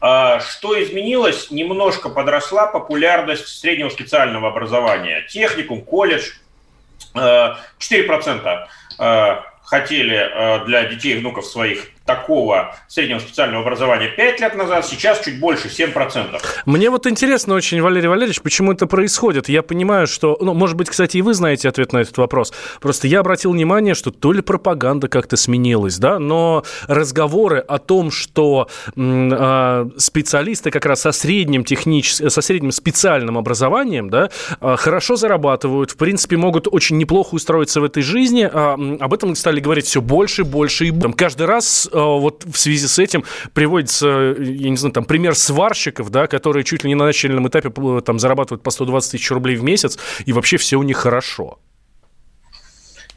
А, 0.00 0.40
что 0.40 0.82
изменилось? 0.82 1.50
Немножко 1.50 2.08
подросла 2.08 2.66
популярность 2.66 3.46
среднего 3.46 3.90
специального 3.90 4.48
образования. 4.48 5.26
Техникум, 5.28 5.82
колледж. 5.82 6.32
4% 7.14 8.42
а, 8.46 8.66
а, 8.98 9.44
хотели 9.64 10.64
для 10.66 10.84
детей 10.84 11.14
и 11.14 11.18
внуков 11.18 11.46
своих 11.46 11.88
такого 12.14 12.74
среднего 12.88 13.20
специального 13.20 13.62
образования 13.62 14.08
5 14.08 14.40
лет 14.40 14.54
назад, 14.56 14.84
сейчас 14.86 15.20
чуть 15.20 15.38
больше, 15.38 15.68
7%. 15.68 16.40
Мне 16.66 16.90
вот 16.90 17.06
интересно 17.06 17.54
очень, 17.54 17.80
Валерий 17.80 18.08
Валерьевич, 18.08 18.42
почему 18.42 18.72
это 18.72 18.86
происходит. 18.86 19.48
Я 19.48 19.62
понимаю, 19.62 20.06
что, 20.06 20.36
ну, 20.40 20.54
может 20.54 20.76
быть, 20.76 20.88
кстати, 20.88 21.18
и 21.18 21.22
вы 21.22 21.34
знаете 21.34 21.68
ответ 21.68 21.92
на 21.92 21.98
этот 21.98 22.18
вопрос. 22.18 22.52
Просто 22.80 23.06
я 23.06 23.20
обратил 23.20 23.52
внимание, 23.52 23.94
что 23.94 24.10
то 24.10 24.32
ли 24.32 24.40
пропаганда 24.40 25.08
как-то 25.08 25.36
сменилась, 25.36 25.98
да, 25.98 26.18
но 26.18 26.64
разговоры 26.88 27.58
о 27.58 27.78
том, 27.78 28.10
что 28.10 28.68
э, 28.96 29.86
специалисты 29.96 30.70
как 30.70 30.86
раз 30.86 31.02
со 31.02 31.12
средним 31.12 31.64
техническим, 31.64 32.30
со 32.30 32.40
средним 32.40 32.72
специальным 32.72 33.38
образованием, 33.38 34.10
да, 34.10 34.30
э, 34.60 34.76
хорошо 34.76 35.16
зарабатывают, 35.16 35.92
в 35.92 35.96
принципе, 35.96 36.36
могут 36.36 36.66
очень 36.70 36.98
неплохо 36.98 37.34
устроиться 37.34 37.80
в 37.80 37.84
этой 37.84 38.02
жизни, 38.02 38.50
э, 38.52 38.96
об 39.00 39.14
этом 39.14 39.36
стали 39.36 39.60
говорить 39.60 39.86
все 39.86 40.00
больше, 40.00 40.44
больше 40.44 40.86
и 40.86 40.90
больше. 40.90 41.16
Каждый 41.16 41.46
раз 41.46 41.88
вот 42.06 42.44
в 42.44 42.56
связи 42.56 42.86
с 42.86 42.98
этим 42.98 43.24
приводится, 43.52 44.34
я 44.38 44.70
не 44.70 44.76
знаю, 44.76 44.92
там 44.92 45.04
пример 45.04 45.34
сварщиков, 45.34 46.10
да, 46.10 46.26
которые 46.26 46.64
чуть 46.64 46.84
ли 46.84 46.88
не 46.88 46.94
на 46.94 47.04
начальном 47.04 47.48
этапе 47.48 47.70
там 48.02 48.18
зарабатывают 48.18 48.62
по 48.62 48.70
120 48.70 49.12
тысяч 49.12 49.30
рублей 49.30 49.56
в 49.56 49.62
месяц, 49.62 49.98
и 50.24 50.32
вообще 50.32 50.56
все 50.56 50.76
у 50.76 50.82
них 50.82 50.96
хорошо. 50.96 51.58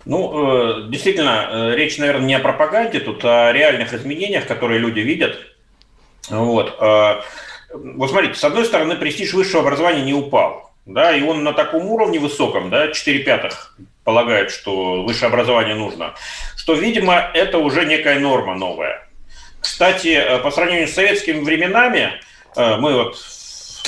Ну, 0.05 0.31
э, 0.33 0.89
действительно, 0.89 1.47
э, 1.49 1.75
речь, 1.75 1.97
наверное, 1.97 2.25
не 2.25 2.35
о 2.35 2.39
пропаганде, 2.39 2.99
тут 2.99 3.23
а 3.23 3.49
о 3.49 3.53
реальных 3.53 3.93
изменениях, 3.93 4.45
которые 4.45 4.79
люди 4.79 4.99
видят. 4.99 5.37
Вот. 6.29 6.75
Э, 6.79 7.21
вот 7.73 8.09
смотрите, 8.09 8.35
с 8.35 8.43
одной 8.43 8.65
стороны, 8.65 8.95
престиж 8.95 9.33
высшего 9.33 9.61
образования 9.61 10.03
не 10.03 10.13
упал. 10.13 10.73
Да, 10.85 11.15
и 11.15 11.21
он 11.23 11.45
на 11.45 11.53
таком 11.53 11.85
уровне 11.85 12.19
высоком, 12.19 12.69
да, 12.69 12.89
4 12.89 13.19
пятых 13.19 13.77
полагает, 14.03 14.51
что 14.51 15.03
высшее 15.03 15.29
образование 15.29 15.75
нужно, 15.75 16.13
что, 16.63 16.75
видимо, 16.75 17.29
это 17.33 17.57
уже 17.57 17.83
некая 17.83 18.19
норма 18.19 18.55
новая. 18.55 19.05
Кстати, 19.59 20.39
по 20.41 20.49
сравнению 20.49 20.87
с 20.87 20.93
советскими 20.93 21.41
временами, 21.41 22.21
мы 22.55 22.93
вот 22.93 23.17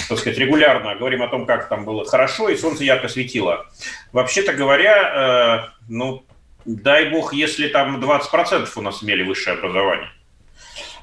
так 0.09 0.19
сказать, 0.19 0.37
регулярно 0.37 0.93
говорим 0.95 1.23
о 1.23 1.29
том, 1.29 1.45
как 1.45 1.69
там 1.69 1.85
было 1.85 2.03
хорошо, 2.05 2.49
и 2.49 2.57
солнце 2.57 2.83
ярко 2.83 3.07
светило. 3.07 3.65
Вообще-то 4.11 4.51
говоря, 4.51 5.69
э, 5.69 5.83
ну, 5.87 6.25
дай 6.65 7.09
бог, 7.09 7.33
если 7.33 7.69
там 7.69 8.03
20% 8.03 8.69
у 8.75 8.81
нас 8.81 9.01
имели 9.01 9.23
высшее 9.23 9.57
образование. 9.57 10.09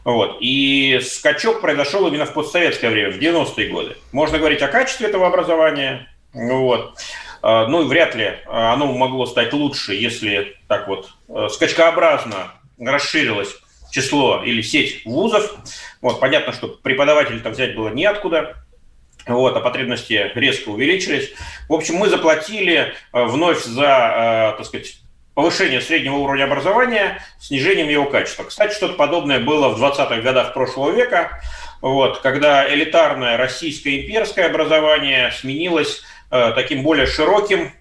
Вот. 0.05 0.37
И 0.41 1.01
скачок 1.03 1.63
произошел 1.63 2.07
именно 2.07 2.27
в 2.27 2.35
постсоветское 2.35 2.91
время, 2.91 3.13
в 3.13 3.19
90-е 3.19 3.69
годы. 3.71 3.97
Можно 4.13 4.39
говорить 4.39 4.61
о 4.61 4.69
качестве 4.69 5.09
этого 5.09 5.27
образования, 5.27 6.13
вот. 6.35 6.99
Э, 7.43 7.67
ну, 7.67 7.87
вряд 7.87 8.15
ли 8.15 8.39
оно 8.47 8.87
могло 8.93 9.27
стать 9.27 9.53
лучше, 9.53 9.95
если 9.95 10.57
так 10.69 10.89
вот 10.89 11.11
э, 11.29 11.49
скачкообразно 11.51 12.53
расширилось 12.79 13.57
число 13.93 14.43
или 14.43 14.63
сеть 14.63 15.05
вузов. 15.05 15.55
Вот, 16.01 16.19
понятно, 16.19 16.53
что 16.53 16.69
преподавателей 16.69 17.41
там 17.41 17.53
взять 17.53 17.77
было 17.77 17.89
неоткуда. 17.89 18.57
Вот, 19.27 19.57
а 19.57 19.61
потребности 19.61 20.33
резко 20.35 20.71
увеличились. 20.71 21.31
В 21.69 21.75
общем, 21.75 21.95
мы 21.95 22.09
заплатили 22.09 22.93
э, 23.13 23.25
вновь 23.25 23.63
за, 23.63 24.55
э, 24.55 24.57
так 24.57 24.67
сказать, 24.67 24.97
повышение 25.35 25.81
среднего 25.81 26.17
уровня 26.17 26.45
образования, 26.45 27.23
снижением 27.39 27.89
его 27.89 28.07
качества. 28.07 28.45
Кстати, 28.45 28.75
что-то 28.75 28.95
подобное 28.95 29.39
было 29.39 29.69
в 29.69 29.83
20-х 29.83 30.21
годах 30.23 30.55
прошлого 30.55 30.91
века, 30.91 31.41
вот, 31.81 32.19
когда 32.19 32.69
элитарное 32.73 33.37
российское 33.37 34.01
имперское 34.01 34.47
образование 34.47 35.31
сменилось 35.33 36.03
таким 36.55 36.83
более 36.83 37.07
широким, 37.07 37.73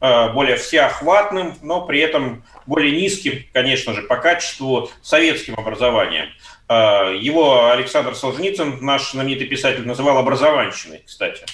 э, 0.00 0.32
более 0.32 0.56
всеохватным, 0.56 1.54
но 1.62 1.86
при 1.86 2.00
этом 2.00 2.44
более 2.66 3.00
низким, 3.00 3.44
конечно 3.52 3.94
же, 3.94 4.02
по 4.02 4.16
качеству 4.16 4.90
советским 5.00 5.54
образованием. 5.54 6.28
А, 6.68 7.10
его 7.12 7.70
Александр 7.70 8.14
Солженицын, 8.14 8.78
наш 8.80 9.12
знаменитый 9.12 9.46
писатель, 9.46 9.86
называл 9.86 10.18
образованщиной, 10.18 11.02
кстати. 11.06 11.44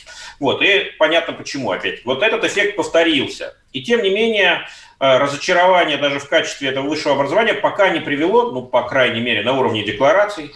Вот, 0.40 0.62
и 0.62 0.92
понятно 0.98 1.32
почему 1.32 1.70
опять. 1.70 2.04
Вот 2.04 2.22
этот 2.22 2.44
эффект 2.44 2.76
повторился. 2.76 3.56
И 3.72 3.82
тем 3.82 4.02
не 4.02 4.10
менее, 4.10 4.66
разочарование 4.98 5.96
даже 5.96 6.18
в 6.18 6.28
качестве 6.28 6.68
этого 6.68 6.86
высшего 6.86 7.14
образования 7.14 7.54
пока 7.54 7.88
не 7.88 8.00
привело, 8.00 8.52
ну, 8.52 8.62
по 8.62 8.82
крайней 8.82 9.20
мере, 9.20 9.42
на 9.42 9.58
уровне 9.58 9.84
деклараций, 9.84 10.52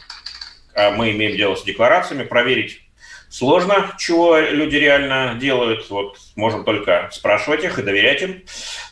а 0.74 0.90
мы 0.90 1.10
имеем 1.10 1.36
дело 1.36 1.56
с 1.56 1.62
декларациями, 1.62 2.24
проверить 2.24 2.82
сложно, 3.30 3.94
чего 3.96 4.38
люди 4.38 4.76
реально 4.76 5.36
делают. 5.40 5.88
Вот 5.88 6.18
можем 6.36 6.64
только 6.64 7.08
спрашивать 7.12 7.64
их 7.64 7.78
и 7.78 7.82
доверять 7.82 8.22
им. 8.22 8.42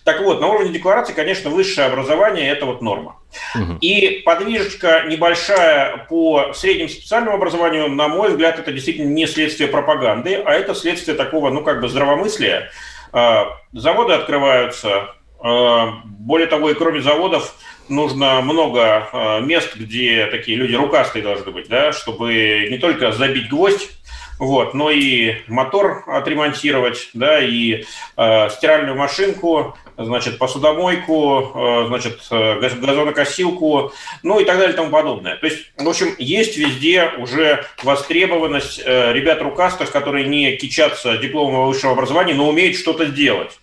Так 0.05 0.23
вот, 0.23 0.41
на 0.41 0.47
уровне 0.47 0.73
декларации, 0.73 1.13
конечно, 1.13 1.51
высшее 1.51 1.89
образование– 1.89 2.49
это 2.51 2.65
вот 2.65 2.81
норма. 2.81 3.17
Угу. 3.55 3.79
И 3.81 4.23
подвижечка 4.25 5.05
небольшая 5.07 6.07
по 6.09 6.53
среднему 6.55 6.89
специальному 6.89 7.37
образованию, 7.37 7.89
на 7.89 8.09
мой 8.09 8.31
взгляд, 8.31 8.59
это 8.59 8.73
действительно 8.73 9.09
не 9.09 9.27
следствие 9.27 9.69
пропаганды, 9.69 10.37
а 10.37 10.53
это 10.53 10.75
следствие 10.75 11.17
такого, 11.17 11.51
ну, 11.51 11.63
как 11.63 11.81
бы 11.81 11.89
здравомыслия. 11.89 12.71
А, 13.13 13.57
заводы 13.73 14.15
открываются, 14.15 15.15
а, 15.41 16.01
более 16.05 16.47
того, 16.47 16.71
и 16.71 16.75
кроме 16.75 17.01
заводов 17.01 17.55
нужно 17.89 18.41
много 18.41 19.09
а, 19.13 19.41
мест, 19.41 19.77
где 19.77 20.27
такие 20.27 20.57
люди 20.57 20.75
рукастые 20.75 21.23
должны 21.23 21.51
быть, 21.51 21.69
да, 21.69 21.93
чтобы 21.93 22.69
не 22.71 22.79
только 22.79 23.13
забить 23.13 23.49
гвоздь 23.49 23.98
вот, 24.39 24.75
но 24.75 24.91
и 24.91 25.37
мотор 25.49 26.05
отремонтировать, 26.07 27.11
да, 27.15 27.41
и 27.41 27.85
э, 28.17 28.51
стиральную 28.51 28.97
машинку, 28.97 29.77
значит, 29.97 30.39
посудомойку, 30.39 31.53
э, 31.55 31.85
значит, 31.89 32.21
э, 32.31 32.61
газонокосилку, 32.61 33.93
ну 34.23 34.41
и 34.41 34.45
так 34.45 34.59
далее 34.59 34.73
и 34.73 34.77
тому 34.77 34.91
подобное. 34.91 35.37
То 35.37 35.47
есть, 35.47 35.73
в 35.77 35.89
общем, 35.89 36.15
есть 36.19 36.57
везде 36.57 37.11
уже 37.19 37.65
востребованность 37.83 38.81
э, 38.85 39.13
ребят 39.13 39.43
рукастых, 39.43 39.91
которые 39.91 40.27
не 40.27 40.57
кичатся 40.57 41.17
дипломом 41.19 41.67
высшего 41.67 41.93
образования, 41.93 42.35
но 42.35 42.49
умеют 42.49 42.77
что-то 42.77 43.07
сделать. 43.07 43.59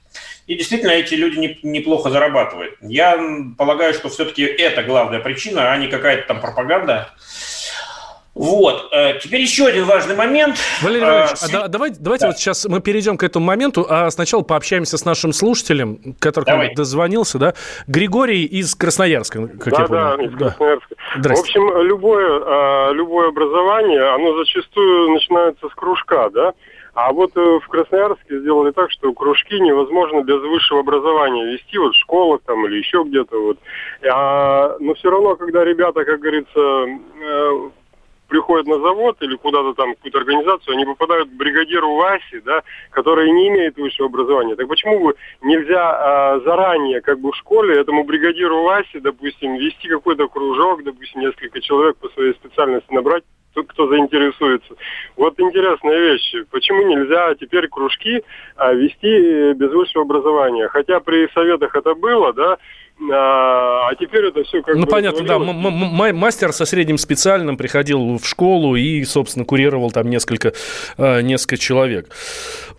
И 0.47 0.55
действительно, 0.55 0.91
эти 0.91 1.15
люди 1.15 1.39
не, 1.39 1.59
неплохо 1.63 2.11
зарабатывают. 2.11 2.75
Я 2.81 3.19
полагаю, 3.57 3.93
что 3.93 4.09
все-таки 4.09 4.43
это 4.43 4.83
главная 4.83 5.19
причина, 5.19 5.71
а 5.71 5.77
не 5.77 5.87
какая-то 5.87 6.27
там 6.27 6.41
пропаганда. 6.41 7.11
Вот. 8.35 8.89
Э, 8.91 9.17
теперь 9.19 9.41
еще 9.41 9.65
один 9.65 9.85
важный 9.85 10.13
момент. 10.13 10.57
Валерий 10.81 11.05
Валерьевич, 11.05 11.37
а, 11.53 11.63
а 11.63 11.67
давай, 11.69 11.91
давайте 11.97 12.23
да. 12.23 12.27
вот 12.27 12.37
сейчас 12.37 12.65
мы 12.65 12.81
перейдем 12.81 13.17
к 13.17 13.23
этому 13.23 13.45
моменту, 13.45 13.85
а 13.89 14.11
сначала 14.11 14.41
пообщаемся 14.41 14.97
с 14.97 15.05
нашим 15.05 15.31
слушателем, 15.31 16.15
который 16.19 16.45
давай. 16.45 16.75
дозвонился, 16.75 17.39
да? 17.39 17.53
Григорий 17.87 18.43
из 18.43 18.75
Красноярска, 18.75 19.47
как 19.47 19.73
да, 19.73 19.81
я 19.81 19.87
понял. 19.87 20.17
Да, 20.17 20.23
из 20.25 20.35
Красноярска. 20.35 20.95
Да. 21.17 21.33
В 21.33 21.39
общем, 21.39 21.81
любое, 21.83 22.41
а, 22.45 22.91
любое 22.91 23.29
образование, 23.29 24.03
оно 24.03 24.37
зачастую 24.37 25.11
начинается 25.11 25.69
с 25.69 25.73
кружка, 25.73 26.29
да? 26.29 26.53
А 26.93 27.11
вот 27.11 27.31
э, 27.35 27.59
в 27.61 27.67
Красноярске 27.67 28.39
сделали 28.39 28.71
так, 28.71 28.89
что 28.89 29.11
кружки 29.13 29.59
невозможно 29.59 30.21
без 30.21 30.41
высшего 30.41 30.79
образования 30.79 31.45
вести, 31.53 31.77
вот 31.77 31.93
в 31.93 31.99
школах 31.99 32.39
там 32.45 32.65
или 32.65 32.77
еще 32.77 33.03
где-то 33.05 33.37
вот. 33.37 33.57
А, 34.09 34.77
но 34.79 34.93
все 34.93 35.09
равно, 35.09 35.35
когда 35.35 35.65
ребята, 35.65 36.05
как 36.05 36.21
говорится, 36.21 36.57
э, 36.57 37.69
приходят 38.27 38.67
на 38.67 38.79
завод 38.79 39.17
или 39.21 39.35
куда-то 39.35 39.73
там, 39.73 39.95
какую-то 39.95 40.19
организацию, 40.19 40.75
они 40.75 40.85
попадают 40.85 41.29
к 41.29 41.33
бригадиру 41.33 41.95
Васе, 41.95 42.41
да, 42.43 42.63
который 42.91 43.29
не 43.31 43.49
имеет 43.49 43.77
высшего 43.77 44.07
образования. 44.07 44.55
Так 44.55 44.67
почему 44.67 44.99
бы 44.99 45.15
нельзя 45.41 45.81
а, 45.81 46.39
заранее, 46.41 47.01
как 47.01 47.19
бы 47.19 47.31
в 47.31 47.35
школе, 47.35 47.79
этому 47.79 48.03
бригадиру 48.03 48.63
Васе, 48.63 48.99
допустим, 48.99 49.55
вести 49.55 49.87
какой-то 49.87 50.27
кружок, 50.27 50.83
допустим, 50.83 51.21
несколько 51.21 51.61
человек 51.61 51.97
по 51.97 52.09
своей 52.09 52.33
специальности 52.33 52.91
набрать, 52.93 53.23
тот, 53.55 53.67
кто 53.67 53.87
заинтересуется. 53.87 54.75
Вот 55.15 55.39
интересная 55.39 55.97
вещь. 55.97 56.35
Почему 56.51 56.83
нельзя 56.83 57.33
теперь 57.35 57.67
кружки 57.67 58.23
а, 58.55 58.73
вести 58.73 59.53
без 59.53 59.71
высшего 59.71 60.03
образования? 60.03 60.67
Хотя 60.67 60.99
при 60.99 61.27
советах 61.33 61.75
это 61.75 61.95
было, 61.95 62.33
да, 62.33 62.57
а, 63.11 63.89
а 63.89 63.95
теперь 63.95 64.25
это 64.25 64.43
все 64.43 64.61
как 64.61 64.75
Ну, 64.75 64.85
бы 64.85 64.87
понятно, 64.87 65.25
да. 65.25 65.37
Мастер 65.37 66.53
со 66.53 66.65
средним 66.65 66.97
специальным 66.97 67.57
приходил 67.57 68.17
в 68.17 68.25
школу 68.25 68.75
и, 68.75 69.03
собственно, 69.03 69.45
курировал 69.45 69.91
там 69.91 70.09
несколько, 70.09 70.53
а, 70.97 71.21
несколько 71.21 71.57
человек. 71.57 72.09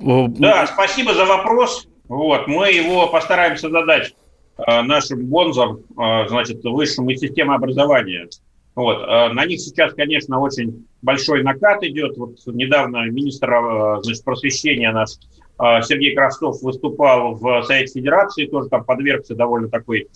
Да, 0.01 0.67
спасибо 0.67 1.13
за 1.15 1.27
вопрос. 1.27 1.87
Вот, 2.09 2.47
мы 2.47 2.71
его 2.71 3.09
постараемся 3.09 3.69
задать 3.69 4.15
а, 4.57 4.83
нашим 4.83 5.27
бонзам, 5.27 5.81
значит, 6.29 6.65
высшему 6.65 7.15
системе 7.15 7.55
образования. 7.55 8.29
Вот. 8.75 9.07
На 9.07 9.47
них 9.47 9.61
сейчас, 9.61 9.95
конечно, 9.95 10.39
очень 10.39 10.87
большой 11.01 11.43
накат 11.43 11.83
идет. 11.83 12.17
Вот 12.19 12.37
недавно 12.47 13.07
министр 13.07 14.01
значит, 14.03 14.23
просвещения 14.23 14.93
наш 14.93 15.13
а, 15.13 15.46
Сергей 15.59 16.15
Крастов 16.15 16.61
выступал 16.63 17.35
в 17.35 17.63
Совете 17.63 17.95
Федерации, 17.95 18.47
тоже 18.47 18.69
там 18.69 18.85
подвергся 18.85 19.35
довольно 19.35 19.69
такой 19.69 20.09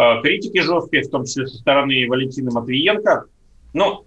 а, 0.00 0.20
критике 0.22 0.62
жесткой, 0.62 1.02
в 1.02 1.10
том 1.10 1.24
числе 1.24 1.48
со 1.48 1.56
стороны 1.58 2.06
Валентины 2.08 2.52
Матвиенко. 2.52 3.24
Ну, 3.72 4.04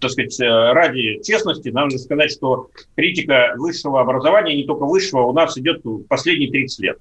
так 0.00 0.10
сказать, 0.10 0.38
э, 0.38 0.72
ради 0.72 1.20
честности, 1.24 1.70
надо 1.70 1.98
сказать, 1.98 2.30
что 2.30 2.68
критика 2.94 3.54
высшего 3.56 4.02
образования, 4.02 4.54
не 4.54 4.64
только 4.64 4.84
высшего, 4.84 5.22
у 5.22 5.32
нас 5.32 5.56
идет 5.56 5.82
последние 6.08 6.50
30 6.50 6.78
лет. 6.80 6.98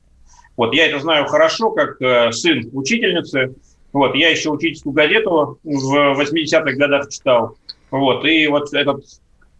Вот, 0.55 0.73
я 0.73 0.87
это 0.87 0.99
знаю 0.99 1.27
хорошо, 1.27 1.71
как 1.71 2.01
э, 2.01 2.31
сын 2.31 2.69
учительницы, 2.71 3.55
Вот, 3.91 4.15
я 4.15 4.29
еще 4.29 4.51
учительскую 4.51 4.93
газету 4.93 5.59
в 5.63 6.19
80-х 6.19 6.77
годах 6.77 7.09
читал. 7.09 7.57
Вот, 7.91 8.23
и 8.23 8.47
вот 8.47 8.73
этот 8.73 9.03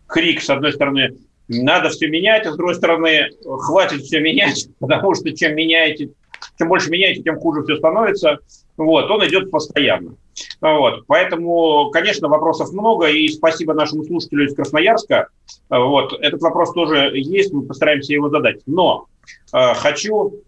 крик, 0.07 0.41
с 0.41 0.49
одной 0.49 0.71
стороны, 0.71 1.17
надо 1.61 1.89
все 1.89 2.07
менять, 2.07 2.45
а 2.45 2.51
с 2.51 2.57
другой 2.57 2.75
стороны, 2.75 3.29
хватит 3.43 4.01
все 4.01 4.19
менять, 4.19 4.67
потому 4.79 5.13
что 5.15 5.31
чем 5.31 5.55
меняете, 5.55 6.09
чем 6.57 6.67
больше 6.67 6.89
меняете, 6.89 7.23
тем 7.23 7.39
хуже 7.39 7.63
все 7.63 7.77
становится. 7.77 8.39
Вот, 8.77 9.09
он 9.09 9.25
идет 9.27 9.51
постоянно. 9.51 10.15
Вот, 10.61 11.05
поэтому, 11.07 11.91
конечно, 11.91 12.27
вопросов 12.27 12.71
много, 12.71 13.07
и 13.07 13.27
спасибо 13.27 13.73
нашему 13.73 14.03
слушателю 14.03 14.45
из 14.45 14.55
Красноярска. 14.55 15.27
Вот, 15.69 16.13
этот 16.21 16.41
вопрос 16.41 16.73
тоже 16.73 17.11
есть, 17.13 17.53
мы 17.53 17.63
постараемся 17.63 18.13
его 18.13 18.29
задать. 18.29 18.61
Но 18.65 19.05
э, 19.53 19.73
хочу 19.75 20.41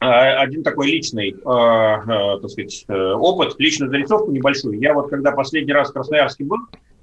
э, 0.00 0.06
один 0.06 0.62
такой 0.62 0.86
личный, 0.86 1.30
э, 1.30 1.34
э, 1.34 2.40
так 2.40 2.50
сказать, 2.50 2.84
э, 2.88 3.12
опыт, 3.12 3.56
личную 3.58 3.90
зарисовку 3.90 4.32
небольшую. 4.32 4.80
Я 4.80 4.94
вот 4.94 5.10
когда 5.10 5.32
последний 5.32 5.74
раз 5.74 5.90
в 5.90 5.92
Красноярске 5.92 6.44
был, 6.44 6.58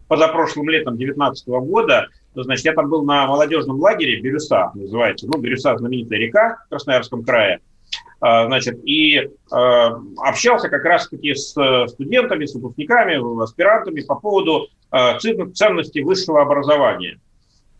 позапрошлым 0.08 0.68
летом 0.70 0.98
2019 0.98 1.48
года, 1.48 2.08
значит, 2.36 2.66
я 2.66 2.74
там 2.74 2.90
был 2.90 3.04
на 3.04 3.28
молодежном 3.28 3.80
лагере, 3.80 4.20
Бирюса 4.22 4.72
называется, 4.74 5.28
ну, 5.28 5.40
Бирюса 5.40 5.78
знаменитая 5.78 6.20
река 6.20 6.64
в 6.66 6.70
Красноярском 6.70 7.24
крае, 7.24 7.60
а, 8.22 8.46
значит, 8.46 8.80
и 8.84 9.18
э, 9.18 9.28
общался 10.18 10.70
как 10.70 10.84
раз-таки 10.84 11.34
с 11.34 11.56
студентами, 11.88 12.46
с 12.46 12.54
выпускниками, 12.54 13.44
аспирантами 13.44 14.02
по 14.02 14.16
поводу 14.16 14.68
э, 14.92 15.18
ценности 15.54 16.00
высшего 16.00 16.42
образования. 16.42 17.20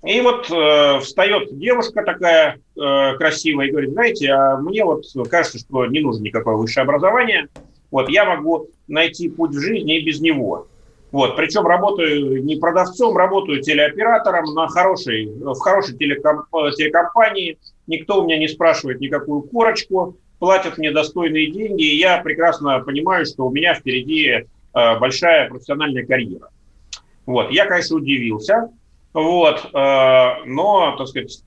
И 0.04 0.22
вот 0.22 0.50
э, 0.50 1.00
встает 1.00 1.58
девушка 1.58 2.04
такая 2.04 2.56
э, 2.78 3.18
красивая 3.18 3.68
и 3.68 3.72
говорит, 3.72 3.92
знаете, 3.92 4.32
а 4.32 4.58
мне 4.58 4.86
вот 4.86 5.04
кажется, 5.30 5.60
что 5.60 5.86
не 5.88 6.00
нужно 6.00 6.24
никакое 6.24 6.56
высшее 6.56 6.84
образование, 6.84 7.50
вот 7.92 8.08
я 8.08 8.24
могу 8.24 8.70
найти 8.88 9.30
путь 9.30 9.52
в 9.52 9.60
жизни 9.60 9.98
и 9.98 10.06
без 10.06 10.22
него. 10.22 10.68
Вот, 11.12 11.36
причем 11.36 11.66
работаю 11.66 12.44
не 12.44 12.58
продавцом, 12.58 13.18
работаю 13.18 13.62
телеоператором 13.62 14.54
на 14.54 14.68
хорошей, 14.68 15.26
в 15.26 15.58
хорошей 15.60 15.98
телеком, 15.98 16.44
телекомпании. 16.78 17.58
Никто 17.88 18.22
у 18.22 18.26
меня 18.26 18.38
не 18.38 18.48
спрашивает 18.48 19.00
никакую 19.00 19.42
корочку, 19.42 20.18
платят 20.38 20.78
мне 20.78 20.92
достойные 20.92 21.52
деньги, 21.52 21.84
и 21.84 21.98
я 21.98 22.20
прекрасно 22.20 22.80
понимаю, 22.80 23.26
что 23.26 23.48
у 23.48 23.52
меня 23.52 23.74
впереди 23.74 24.30
э, 24.30 24.46
большая 25.00 25.50
профессиональная 25.50 26.06
карьера. 26.06 26.50
Вот, 27.26 27.52
я, 27.52 27.66
конечно, 27.66 27.98
удивился, 27.98 28.70
вот, 29.14 29.66
э, 29.74 30.46
но, 30.46 30.96
так 30.96 31.08
сказать, 31.08 31.44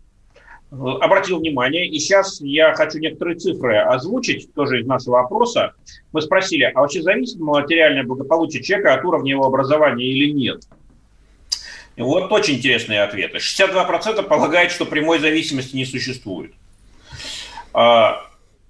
обратил 0.72 1.38
внимание, 1.38 1.86
и 1.86 1.98
сейчас 1.98 2.40
я 2.40 2.74
хочу 2.74 2.98
некоторые 2.98 3.36
цифры 3.36 3.76
озвучить, 3.78 4.52
тоже 4.54 4.80
из 4.80 4.86
нашего 4.86 5.20
опроса. 5.20 5.74
Мы 6.12 6.22
спросили, 6.22 6.64
а 6.64 6.80
вообще 6.80 7.02
зависит 7.02 7.38
материальное 7.38 8.04
благополучие 8.04 8.62
человека 8.62 8.94
от 8.94 9.04
уровня 9.04 9.32
его 9.32 9.44
образования 9.44 10.06
или 10.06 10.32
нет? 10.32 10.66
И 11.96 12.02
вот 12.02 12.32
очень 12.32 12.54
интересные 12.54 13.02
ответы. 13.02 13.36
62% 13.36 14.22
полагают, 14.22 14.72
что 14.72 14.86
прямой 14.86 15.18
зависимости 15.18 15.76
не 15.76 15.84
существует. 15.84 16.52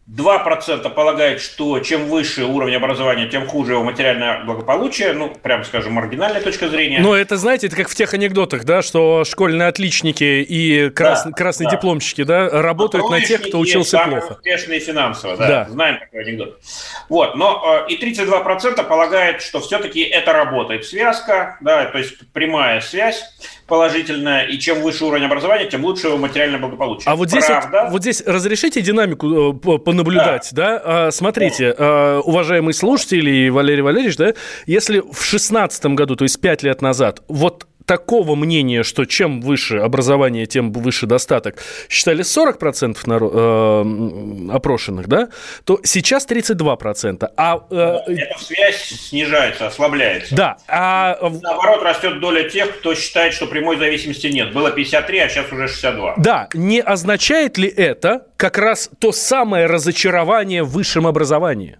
А, 0.06 0.48
2% 0.48 0.90
полагают, 0.90 1.40
что 1.40 1.78
чем 1.80 2.06
выше 2.06 2.44
уровень 2.44 2.74
образования, 2.74 3.28
тем 3.28 3.46
хуже 3.46 3.72
его 3.72 3.84
материальное 3.84 4.44
благополучие. 4.44 5.12
Ну, 5.12 5.30
прямо 5.30 5.64
скажем, 5.64 5.92
маргинальная 5.92 6.40
точка 6.40 6.68
зрения. 6.68 7.00
Но 7.00 7.16
это, 7.16 7.36
знаете, 7.36 7.68
это 7.68 7.76
как 7.76 7.88
в 7.88 7.94
тех 7.94 8.12
анекдотах, 8.12 8.64
да, 8.64 8.82
что 8.82 9.24
школьные 9.24 9.68
отличники 9.68 10.24
и 10.24 10.90
крас... 10.90 11.24
да, 11.24 11.30
красные 11.30 11.68
да. 11.70 11.76
дипломщики, 11.76 12.24
да, 12.24 12.48
работают 12.50 13.08
на 13.10 13.20
тех, 13.20 13.42
кто 13.42 13.58
учился 13.58 13.98
плохо. 13.98 14.32
успешные 14.34 14.80
финансово, 14.80 15.36
да, 15.36 15.46
да. 15.46 15.70
знаем 15.70 15.98
такой 15.98 16.22
анекдот. 16.22 16.60
Вот, 17.08 17.36
но 17.36 17.84
э, 17.88 17.92
и 17.92 17.96
32% 17.96 18.82
полагают, 18.86 19.40
что 19.40 19.60
все-таки 19.60 20.02
это 20.02 20.32
работает 20.32 20.84
связка, 20.84 21.58
да, 21.60 21.84
то 21.86 21.98
есть 21.98 22.14
прямая 22.32 22.80
связь 22.80 23.24
положительная, 23.72 24.42
и 24.42 24.58
чем 24.58 24.82
выше 24.82 25.06
уровень 25.06 25.24
образования, 25.24 25.64
тем 25.64 25.82
лучше 25.82 26.08
его 26.08 26.18
материальное 26.18 26.58
благополучие. 26.58 27.10
А 27.10 27.16
вот 27.16 27.30
здесь, 27.30 27.48
вот, 27.48 27.90
вот 27.90 28.02
здесь 28.02 28.22
разрешите 28.26 28.82
динамику 28.82 29.54
э, 29.54 29.78
понаблюдать, 29.78 30.50
да? 30.52 30.78
да? 30.78 31.06
А, 31.06 31.10
смотрите, 31.10 31.72
да. 31.72 32.20
уважаемые 32.20 32.74
слушатели 32.74 33.48
Валерий 33.48 33.80
Валерьевич, 33.80 34.18
да, 34.18 34.34
если 34.66 34.98
в 34.98 35.16
2016 35.16 35.86
году, 35.86 36.16
то 36.16 36.24
есть 36.24 36.38
5 36.38 36.62
лет 36.64 36.82
назад, 36.82 37.22
вот 37.28 37.66
такого 37.86 38.34
мнения, 38.34 38.82
что 38.82 39.04
чем 39.04 39.40
выше 39.40 39.78
образование, 39.78 40.46
тем 40.46 40.72
выше 40.72 41.06
достаток, 41.06 41.56
считали 41.88 42.22
40% 42.22 42.98
народ, 43.06 43.32
э, 43.34 44.54
опрошенных, 44.54 45.08
да, 45.08 45.28
то 45.64 45.80
сейчас 45.84 46.26
32%. 46.26 47.30
А, 47.36 47.64
э, 47.70 48.12
Эта 48.12 48.38
связь 48.38 48.82
снижается, 48.82 49.66
ослабляется. 49.66 50.34
Да. 50.34 50.56
А... 50.68 51.18
Наоборот, 51.20 51.82
растет 51.82 52.20
доля 52.20 52.48
тех, 52.48 52.78
кто 52.78 52.94
считает, 52.94 53.34
что 53.34 53.46
прямой 53.46 53.78
зависимости 53.78 54.26
нет. 54.26 54.52
Было 54.52 54.70
53, 54.70 55.18
а 55.18 55.28
сейчас 55.28 55.52
уже 55.52 55.68
62. 55.68 56.14
Да. 56.18 56.48
Не 56.54 56.80
означает 56.80 57.58
ли 57.58 57.68
это 57.68 58.26
как 58.36 58.58
раз 58.58 58.90
то 58.98 59.12
самое 59.12 59.66
разочарование 59.66 60.62
в 60.62 60.70
высшем 60.70 61.06
образовании? 61.06 61.78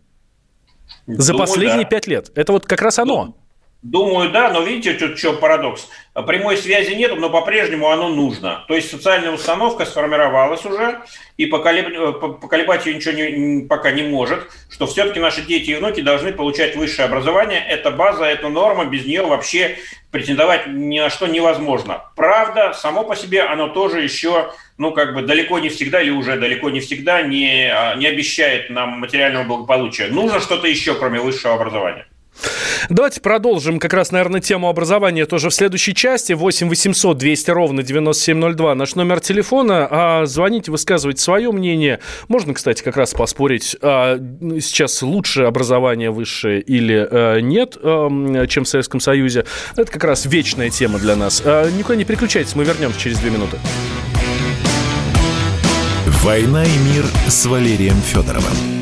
За 1.07 1.33
Думаю, 1.33 1.47
последние 1.47 1.85
пять 1.85 2.07
да. 2.07 2.13
лет. 2.13 2.31
Это 2.35 2.53
вот 2.53 2.67
как 2.67 2.81
раз 2.81 2.99
оно. 2.99 3.35
Думаю, 3.83 4.31
да, 4.31 4.49
но 4.51 4.63
видите, 4.63 4.93
тут 4.95 5.19
что 5.19 5.33
парадокс. 5.33 5.89
Прямой 6.27 6.57
связи 6.57 6.95
нет, 6.95 7.19
но 7.19 7.31
по-прежнему 7.31 7.91
оно 7.91 8.11
нужно. 8.11 8.65
То 8.69 8.75
есть 8.75 8.89
социальная 8.89 9.33
установка 9.33 9.85
сформировалась 9.87 10.65
уже, 10.65 11.01
и 11.37 11.47
поколеб... 11.47 12.21
поколебать 12.41 12.87
ее 12.87 12.95
ничего 12.95 13.13
не, 13.13 13.67
пока 13.67 13.91
не 13.91 14.05
может, 14.05 14.49
что 14.71 14.87
все-таки 14.87 15.19
наши 15.19 15.43
дети 15.43 15.71
и 15.71 15.75
внуки 15.75 16.01
должны 16.01 16.33
получать 16.33 16.77
высшее 16.77 17.07
образование. 17.07 17.65
Это 17.69 17.91
база, 17.91 18.25
это 18.25 18.49
норма, 18.51 18.85
без 18.85 19.05
нее 19.05 19.27
вообще 19.27 19.79
претендовать 20.13 20.69
ни 20.69 21.01
на 21.01 21.11
что 21.11 21.27
невозможно. 21.27 22.05
Правда, 22.15 22.75
само 22.75 23.03
по 23.03 23.17
себе 23.17 23.43
оно 23.43 23.67
тоже 23.67 24.01
еще, 24.01 24.53
ну, 24.79 24.93
как 24.93 25.13
бы 25.13 25.23
далеко 25.23 25.59
не 25.59 25.71
всегда 25.71 26.01
или 26.01 26.11
уже 26.11 26.39
далеко 26.39 26.71
не 26.71 26.79
всегда 26.79 27.23
не, 27.23 27.69
а, 27.69 27.97
не 27.97 28.07
обещает 28.07 28.71
нам 28.71 29.01
материального 29.01 29.43
благополучия. 29.43 30.07
Нужно 30.07 30.39
что-то 30.39 30.69
еще, 30.69 30.95
кроме 30.95 31.19
высшего 31.19 31.55
образования. 31.55 32.07
Давайте 32.89 33.21
продолжим 33.21 33.79
как 33.79 33.93
раз, 33.95 34.11
наверное, 34.11 34.41
тему 34.41 34.69
образования 34.69 35.27
тоже 35.27 35.51
в 35.51 35.55
следующей 35.55 35.95
части. 35.95 36.33
8 36.33 36.69
800 36.69 37.17
200 37.17 37.51
ровно 37.51 37.83
9702 37.83 38.75
наш 38.75 38.95
номер 38.95 39.21
телефона. 39.21 39.87
А, 39.91 40.27
звоните, 40.27 40.71
высказывайте 40.71 41.23
свое 41.23 41.53
мнение. 41.53 42.01
Можно, 42.29 42.55
кстати, 42.55 42.83
как 42.83 42.97
раз 42.97 43.13
поспорить, 43.15 43.77
а, 43.81 44.19
сейчас 44.61 45.03
лучше 45.03 45.43
образование 45.43 46.11
высшее 46.11 46.61
или 46.61 47.07
а, 47.11 47.39
нет, 47.39 47.77
а, 47.83 48.47
чем 48.47 48.65
в 48.65 48.69
Советском 48.69 49.01
Союзе. 49.01 49.45
Это 49.77 49.91
как 49.91 50.05
раз 50.05 50.27
вечная 50.27 50.71
тема 50.71 50.99
для 50.99 51.17
нас. 51.17 51.43
А, 51.45 51.71
никуда 51.71 51.97
не 51.97 52.05
переключайтесь, 52.05 52.55
мы 52.57 52.65
вернемся 52.65 52.99
через 52.99 53.19
две 53.19 53.31
минуты. 53.31 53.59
«Война 56.23 56.65
и 56.65 56.79
мир» 56.93 57.05
с 57.29 57.47
Валерием 57.47 58.01
Федоровым. 58.03 58.82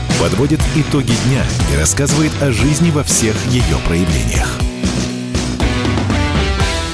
подводит 0.21 0.61
итоги 0.75 1.13
дня 1.25 1.43
и 1.73 1.75
рассказывает 1.75 2.31
о 2.43 2.51
жизни 2.51 2.91
во 2.91 3.03
всех 3.03 3.35
ее 3.47 3.77
проявлениях. 3.87 4.70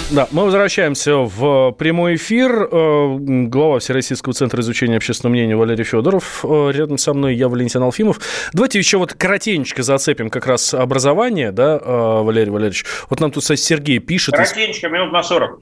Да, 0.10 0.26
мы 0.32 0.46
возвращаемся 0.46 1.18
в 1.18 1.74
прямой 1.74 2.16
эфир. 2.16 2.70
Э, 2.72 3.18
глава 3.20 3.80
Всероссийского 3.80 4.34
центра 4.34 4.62
изучения 4.62 4.96
общественного 4.96 5.34
мнения 5.34 5.58
Валерий 5.58 5.84
Федоров. 5.84 6.46
Э, 6.46 6.72
рядом 6.74 6.98
со 6.98 7.14
мной 7.14 7.36
я, 7.36 7.50
Валентин 7.50 7.84
Алфимов. 7.84 8.22
Давайте 8.54 8.80
еще 8.80 9.00
вот 9.00 9.14
коротенько 9.14 9.84
зацепим 9.84 10.30
как 10.30 10.48
раз 10.48 10.74
образование, 10.74 11.52
да, 11.52 11.78
э, 11.78 12.22
Валерий 12.24 12.52
Валерьевич. 12.52 12.86
Вот 13.10 13.20
нам 13.20 13.32
тут 13.32 13.44
Сергей 13.44 14.00
пишет. 14.00 14.34
Коротенько, 14.36 14.88
минут 14.88 15.12
на 15.12 15.24
40. 15.24 15.60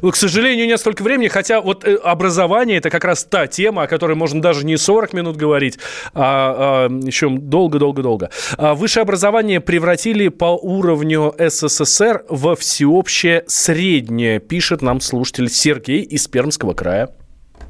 К 0.12 0.14
сожалению, 0.16 0.68
нет 0.68 0.78
столько 0.78 1.02
времени, 1.02 1.26
хотя 1.26 1.60
вот 1.60 1.84
образование– 1.84 2.76
это 2.78 2.88
как 2.88 3.04
раз 3.04 3.24
та 3.24 3.48
тема, 3.48 3.82
о 3.82 3.86
которой 3.88 4.14
можно 4.14 4.40
даже 4.40 4.64
не 4.64 4.76
40 4.76 5.12
минут 5.12 5.36
говорить, 5.36 5.76
а, 6.14 6.86
а 6.86 6.88
еще 6.88 7.28
долго-долго-долго. 7.28 8.30
А 8.58 8.74
высшее 8.76 9.02
образование 9.02 9.60
превратили 9.60 10.28
по 10.28 10.56
уровню 10.56 11.34
СССР 11.36 12.22
во 12.28 12.54
всеобщее 12.54 13.39
среднее, 13.46 14.40
пишет 14.40 14.82
нам 14.82 15.00
слушатель 15.00 15.48
Сергей 15.48 16.02
из 16.02 16.28
Пермского 16.28 16.74
края. 16.74 17.10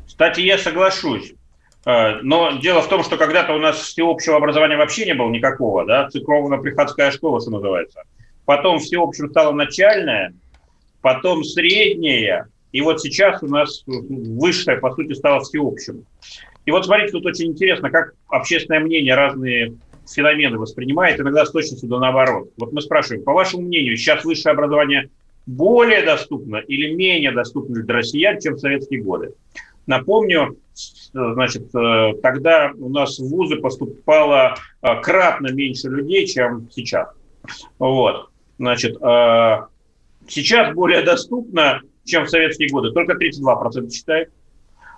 Кстати, 0.06 0.40
я 0.40 0.58
соглашусь. 0.58 1.34
Э, 1.84 2.20
но 2.22 2.58
дело 2.58 2.82
в 2.82 2.88
том, 2.88 3.02
что 3.02 3.16
когда-то 3.16 3.54
у 3.54 3.58
нас 3.58 3.76
всеобщего 3.76 4.36
образования 4.36 4.76
вообще 4.76 5.06
не 5.06 5.14
было 5.14 5.30
никакого, 5.30 5.86
да, 5.86 6.08
церковно-приходская 6.08 7.10
школа, 7.10 7.40
что 7.40 7.50
называется. 7.50 8.02
Потом 8.44 8.78
всеобщим 8.78 9.30
стало 9.30 9.52
начальное, 9.52 10.34
потом 11.00 11.44
среднее, 11.44 12.46
и 12.72 12.80
вот 12.80 13.00
сейчас 13.00 13.42
у 13.42 13.46
нас 13.46 13.82
высшее, 13.86 14.78
по 14.78 14.92
сути, 14.94 15.12
стало 15.14 15.40
всеобщим. 15.40 16.04
И 16.66 16.70
вот 16.70 16.84
смотрите, 16.84 17.12
тут 17.12 17.26
очень 17.26 17.46
интересно, 17.46 17.90
как 17.90 18.14
общественное 18.28 18.80
мнение 18.80 19.14
разные 19.14 19.74
феномены 20.08 20.58
воспринимает, 20.58 21.20
иногда 21.20 21.46
с 21.46 21.50
точностью 21.50 21.88
до 21.88 21.98
наоборот. 21.98 22.50
Вот 22.58 22.72
мы 22.72 22.80
спрашиваем, 22.80 23.24
по 23.24 23.32
вашему 23.32 23.62
мнению, 23.62 23.96
сейчас 23.96 24.24
высшее 24.24 24.52
образование 24.52 25.08
более 25.50 26.02
доступно 26.02 26.56
или 26.56 26.94
менее 26.94 27.32
доступно 27.32 27.82
для 27.82 27.94
россиян, 27.94 28.40
чем 28.40 28.54
в 28.54 28.60
советские 28.60 29.02
годы. 29.02 29.34
Напомню, 29.86 30.56
значит, 31.12 31.74
э, 31.74 32.12
тогда 32.22 32.72
у 32.78 32.88
нас 32.88 33.18
в 33.18 33.28
вузы 33.28 33.56
поступало 33.56 34.54
э, 34.82 35.00
кратно 35.00 35.48
меньше 35.52 35.88
людей, 35.88 36.26
чем 36.26 36.68
сейчас. 36.70 37.08
Вот. 37.78 38.28
Значит, 38.58 38.96
э, 39.02 39.56
сейчас 40.28 40.74
более 40.74 41.02
доступно, 41.02 41.80
чем 42.04 42.26
в 42.26 42.30
советские 42.30 42.68
годы. 42.68 42.92
Только 42.92 43.14
32% 43.14 43.90
считает, 43.90 44.30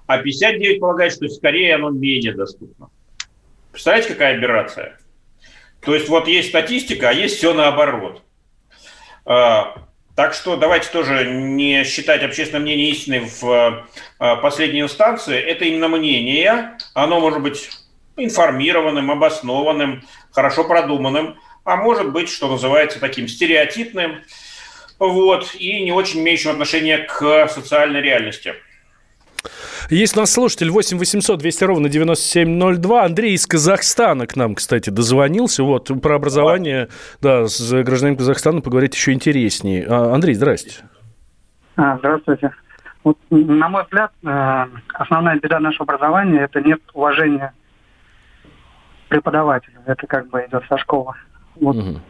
а 0.07 0.23
59% 0.23 0.79
полагает, 0.79 1.15
что 1.15 1.29
скорее 1.29 1.77
оно 1.77 1.91
менее 1.91 2.35
доступно. 2.35 2.91
Представляете, 3.71 4.11
какая 4.11 4.37
операция? 4.37 4.99
То 5.81 5.95
есть 5.95 6.09
вот 6.11 6.29
есть 6.29 6.51
статистика, 6.51 7.09
а 7.09 7.13
есть 7.13 7.37
все 7.37 7.55
наоборот. 7.55 8.23
Так 10.15 10.35
что 10.35 10.57
давайте 10.57 10.91
тоже 10.91 11.25
не 11.25 11.85
считать 11.85 12.23
общественное 12.23 12.61
мнение 12.61 12.91
истиной 12.91 13.21
в 13.21 13.87
э, 14.19 14.37
последней 14.37 14.83
инстанции. 14.83 15.39
Это 15.39 15.65
именно 15.65 15.89
мнение. 15.89 16.77
Оно 16.93 17.19
может 17.19 17.41
быть 17.41 17.71
информированным, 18.17 19.11
обоснованным, 19.11 20.03
хорошо 20.31 20.65
продуманным, 20.65 21.39
а 21.65 21.77
может 21.77 22.13
быть, 22.13 22.29
что 22.29 22.49
называется, 22.49 23.01
таким 23.01 23.27
стереотипным, 23.27 24.23
вот, 24.99 25.55
и 25.55 25.83
не 25.83 25.93
очень 25.93 26.21
имеющим 26.21 26.51
отношение 26.51 26.99
к 26.99 27.49
социальной 27.49 28.03
реальности. 28.03 28.55
Есть 29.91 30.17
у 30.17 30.21
нас 30.21 30.33
слушатель 30.33 30.71
8 30.71 30.99
800 30.99 31.39
200 31.39 31.65
ровно 31.65 31.89
9702. 31.89 33.05
Андрей 33.05 33.35
из 33.35 33.47
Казахстана 33.47 34.27
к 34.27 34.37
нам, 34.37 34.55
кстати, 34.55 34.91
дозвонился. 34.91 35.65
Вот, 35.65 35.91
про 36.01 36.17
образование, 36.17 36.89
да, 37.21 37.47
с 37.47 37.71
гражданином 37.83 38.19
Казахстана 38.19 38.61
поговорить 38.61 38.95
еще 38.95 39.13
интереснее. 39.13 39.87
А, 39.89 40.15
Андрей, 40.15 40.35
здрасте. 40.35 40.85
А, 41.77 41.99
здравствуйте. 41.99 42.53
Вот, 43.05 43.19
на 43.31 43.69
мой 43.69 43.83
взгляд, 43.83 44.13
э, 44.23 44.67
основная 44.95 45.37
беда 45.41 45.59
нашего 45.59 45.85
образования– 45.85 46.41
это 46.43 46.61
нет 46.61 46.81
уважения 46.95 47.53
преподавателю. 49.09 49.81
Это 49.87 50.07
как 50.07 50.29
бы 50.31 50.47
идет 50.49 50.63
со 50.69 50.79
школы. 50.79 51.15
Вот, 51.57 51.77
угу. 51.77 52.01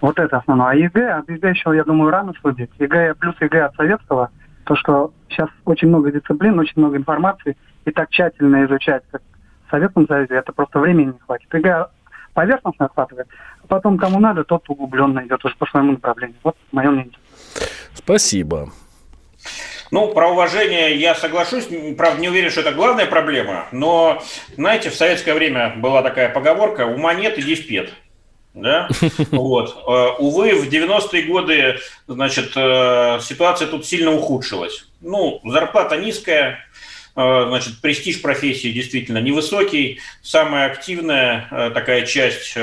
вот 0.00 0.18
это 0.20 0.36
основное. 0.36 0.68
А 0.68 0.74
ЕГЭ, 0.74 1.18
от 1.18 1.28
ЕГЭ 1.28 1.50
еще, 1.50 1.74
я 1.74 1.82
думаю, 1.82 2.12
рано 2.12 2.32
судить. 2.40 2.70
ЕГЭ 2.78 3.16
плюс 3.16 3.34
ЕГЭ 3.40 3.64
от 3.64 3.74
советского– 3.74 4.30
то, 4.70 4.76
что 4.76 5.12
сейчас 5.28 5.48
очень 5.64 5.88
много 5.88 6.12
дисциплин, 6.12 6.56
очень 6.56 6.74
много 6.76 6.96
информации, 6.96 7.56
и 7.84 7.90
так 7.90 8.08
тщательно 8.08 8.64
изучать, 8.66 9.02
как 9.10 9.20
в 9.66 9.70
Советском 9.70 10.06
Союзе, 10.06 10.36
это 10.36 10.52
просто 10.52 10.78
времени 10.78 11.06
не 11.06 11.18
хватит. 11.18 11.52
ИГА 11.52 11.90
поверхностно 12.34 12.86
охватывает, 12.86 13.26
а 13.64 13.66
потом 13.66 13.98
кому 13.98 14.20
надо, 14.20 14.44
тот 14.44 14.70
углубленно 14.70 15.26
идет 15.26 15.44
уже 15.44 15.56
по 15.56 15.66
своему 15.66 15.92
направлению. 15.92 16.36
Вот 16.44 16.56
мое 16.70 16.88
мнение. 16.88 17.18
Спасибо. 17.94 18.70
Ну, 19.90 20.14
про 20.14 20.30
уважение 20.30 20.94
я 20.94 21.16
соглашусь. 21.16 21.68
Правда, 21.98 22.20
не 22.20 22.28
уверен, 22.28 22.50
что 22.50 22.60
это 22.60 22.70
главная 22.70 23.06
проблема. 23.06 23.66
Но, 23.72 24.22
знаете, 24.54 24.90
в 24.90 24.94
советское 24.94 25.34
время 25.34 25.74
была 25.78 26.02
такая 26.02 26.28
поговорка 26.28 26.86
«ума 26.86 27.12
нет, 27.14 27.36
иди 27.40 27.56
в 27.56 27.66
пет». 27.66 27.92
Да? 28.54 28.88
Вот. 29.30 29.76
Э, 29.86 30.16
увы, 30.18 30.54
в 30.54 30.68
90-е 30.68 31.22
годы 31.22 31.78
значит, 32.06 32.52
э, 32.56 33.18
ситуация 33.22 33.68
тут 33.68 33.86
сильно 33.86 34.12
ухудшилась. 34.12 34.86
Ну, 35.00 35.40
зарплата 35.44 35.96
низкая, 35.96 36.66
э, 37.16 37.44
значит, 37.48 37.80
престиж 37.80 38.20
профессии 38.20 38.72
действительно 38.72 39.18
невысокий. 39.18 40.00
Самая 40.22 40.70
активная 40.70 41.70
такая 41.74 42.06
часть 42.06 42.56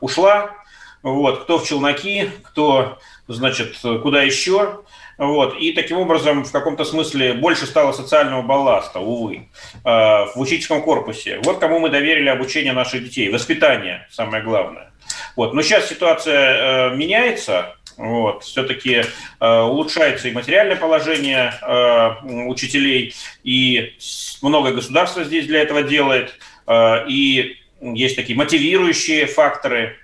ушла. 0.00 0.56
Вот. 1.02 1.44
Кто 1.44 1.58
в 1.58 1.66
челноки, 1.66 2.30
кто, 2.42 2.98
значит, 3.28 3.76
куда 4.02 4.22
еще. 4.22 4.80
Вот. 5.20 5.56
И 5.58 5.72
таким 5.72 5.98
образом, 5.98 6.44
в 6.44 6.50
каком-то 6.50 6.84
смысле, 6.84 7.34
больше 7.34 7.66
стало 7.66 7.92
социального 7.92 8.40
балласта, 8.40 9.00
увы, 9.00 9.48
в 9.84 10.32
учительском 10.36 10.82
корпусе. 10.82 11.40
Вот 11.44 11.58
кому 11.58 11.78
мы 11.78 11.90
доверили 11.90 12.30
обучение 12.30 12.72
наших 12.72 13.04
детей. 13.04 13.28
Воспитание, 13.28 14.08
самое 14.10 14.42
главное. 14.42 14.90
Вот. 15.36 15.52
Но 15.52 15.60
сейчас 15.62 15.88
ситуация 15.88 16.92
э, 16.92 16.96
меняется, 16.96 17.76
вот, 17.96 18.44
все-таки 18.44 19.02
э, 19.40 19.60
улучшается 19.60 20.28
и 20.28 20.32
материальное 20.32 20.76
положение 20.76 21.52
э, 21.60 22.26
учителей, 22.46 23.14
и 23.44 23.94
многое 24.40 24.72
государство 24.72 25.22
здесь 25.24 25.46
для 25.46 25.60
этого 25.60 25.82
делает, 25.82 26.34
э, 26.66 27.08
и 27.08 27.58
есть 27.80 28.16
такие 28.16 28.38
мотивирующие 28.38 29.26
факторы, 29.26 29.96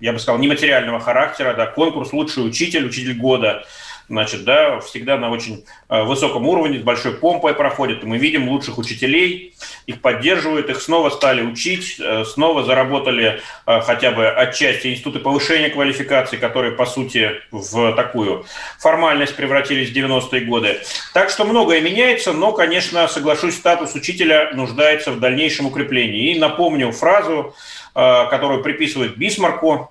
я 0.00 0.12
бы 0.12 0.18
сказал, 0.18 0.40
нематериального 0.40 0.98
характера, 0.98 1.54
да, 1.54 1.66
конкурс 1.66 2.12
«Лучший 2.12 2.46
учитель», 2.46 2.86
«Учитель 2.86 3.14
года», 3.14 3.66
значит, 4.08 4.44
да, 4.44 4.80
всегда 4.80 5.16
на 5.16 5.30
очень 5.30 5.64
э, 5.88 6.02
высоком 6.02 6.46
уровне, 6.46 6.78
с 6.78 6.82
большой 6.82 7.12
помпой 7.12 7.54
проходит. 7.54 8.02
И 8.02 8.06
мы 8.06 8.18
видим 8.18 8.48
лучших 8.48 8.78
учителей, 8.78 9.54
их 9.86 10.00
поддерживают, 10.00 10.68
их 10.68 10.80
снова 10.80 11.10
стали 11.10 11.42
учить, 11.42 11.96
э, 12.00 12.24
снова 12.24 12.64
заработали 12.64 13.40
э, 13.66 13.80
хотя 13.80 14.10
бы 14.10 14.28
отчасти 14.28 14.88
институты 14.88 15.18
повышения 15.20 15.70
квалификации, 15.70 16.36
которые, 16.36 16.72
по 16.72 16.86
сути, 16.86 17.32
в 17.50 17.94
такую 17.94 18.44
формальность 18.78 19.36
превратились 19.36 19.90
в 19.90 19.96
90-е 19.96 20.42
годы. 20.42 20.80
Так 21.14 21.30
что 21.30 21.44
многое 21.44 21.80
меняется, 21.80 22.32
но, 22.32 22.52
конечно, 22.52 23.08
соглашусь, 23.08 23.56
статус 23.56 23.94
учителя 23.94 24.50
нуждается 24.54 25.12
в 25.12 25.20
дальнейшем 25.20 25.66
укреплении. 25.66 26.32
И 26.32 26.38
напомню 26.38 26.92
фразу, 26.92 27.54
которую 27.94 28.62
приписывают 28.62 29.16
Бисмарку, 29.16 29.90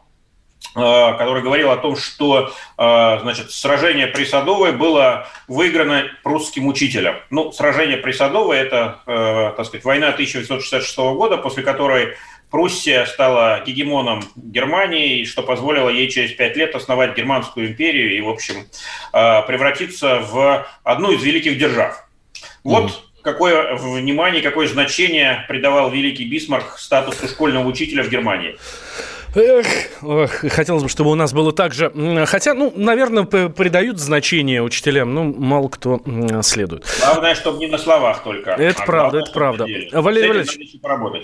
который 0.74 1.42
говорил 1.42 1.72
о 1.72 1.78
том, 1.78 1.98
что 1.98 2.54
э, 2.78 3.20
значит, 3.22 3.52
сражение 3.52 4.08
при 4.08 4.24
Садовой 4.24 4.72
было 4.72 5.28
выиграно 5.48 6.06
прусским 6.24 6.68
учителем. 6.68 7.16
Ну, 7.30 7.52
сражение 7.52 7.98
при 7.98 8.12
Садовой– 8.12 8.58
это, 8.60 9.00
э, 9.06 9.54
так 9.58 9.66
сказать, 9.66 9.84
война 9.84 10.10
1866 10.10 10.98
года, 10.98 11.38
после 11.38 11.64
которой 11.64 12.16
Пруссия 12.50 13.06
стала 13.06 13.62
гегемоном 13.66 14.24
Германии, 14.36 15.24
что 15.26 15.42
позволило 15.42 15.90
ей 15.90 16.10
через 16.10 16.32
пять 16.34 16.56
лет 16.56 16.76
основать 16.76 17.18
Германскую 17.18 17.68
империю 17.68 18.16
и, 18.16 18.22
в 18.22 18.30
общем, 18.30 18.68
превратиться 19.12 20.20
в 20.20 20.68
одну 20.84 21.12
из 21.12 21.24
великих 21.24 21.58
держав. 21.58 22.06
Вот 22.64 23.04
какое 23.22 23.76
внимание, 23.76 24.42
какое 24.42 24.68
значение 24.68 25.46
придавал 25.48 25.90
великий 25.92 26.26
Бисмарк 26.26 26.78
статусу 26.78 27.28
школьного 27.28 27.68
учителя 27.68 28.04
в 28.04 28.10
Германии. 28.10 28.58
Эх, 29.34 29.66
ох, 30.02 30.30
хотелось 30.30 30.84
бы, 30.84 30.90
чтобы 30.90 31.12
у 31.12 31.16
нас 31.16 31.32
было 31.32 31.54
так 31.54 31.74
же. 31.74 31.92
Хотя, 32.26 32.54
ну, 32.54 32.74
наверное, 32.76 33.24
придают 33.24 34.00
значение 34.00 34.62
учителям, 34.62 35.14
ну, 35.14 35.24
мало 35.24 35.70
кто 35.70 36.02
следует. 36.42 36.86
Главное, 37.00 37.36
чтобы 37.36 37.60
не 37.60 37.68
на 37.68 37.78
словах 37.78 38.24
только. 38.24 38.52
Это 38.52 38.84
а 38.84 38.86
правда, 38.86 39.20
это 39.20 39.32
правда. 39.32 39.66
Валерий 39.94 40.28
Валерьевич, 40.28 40.60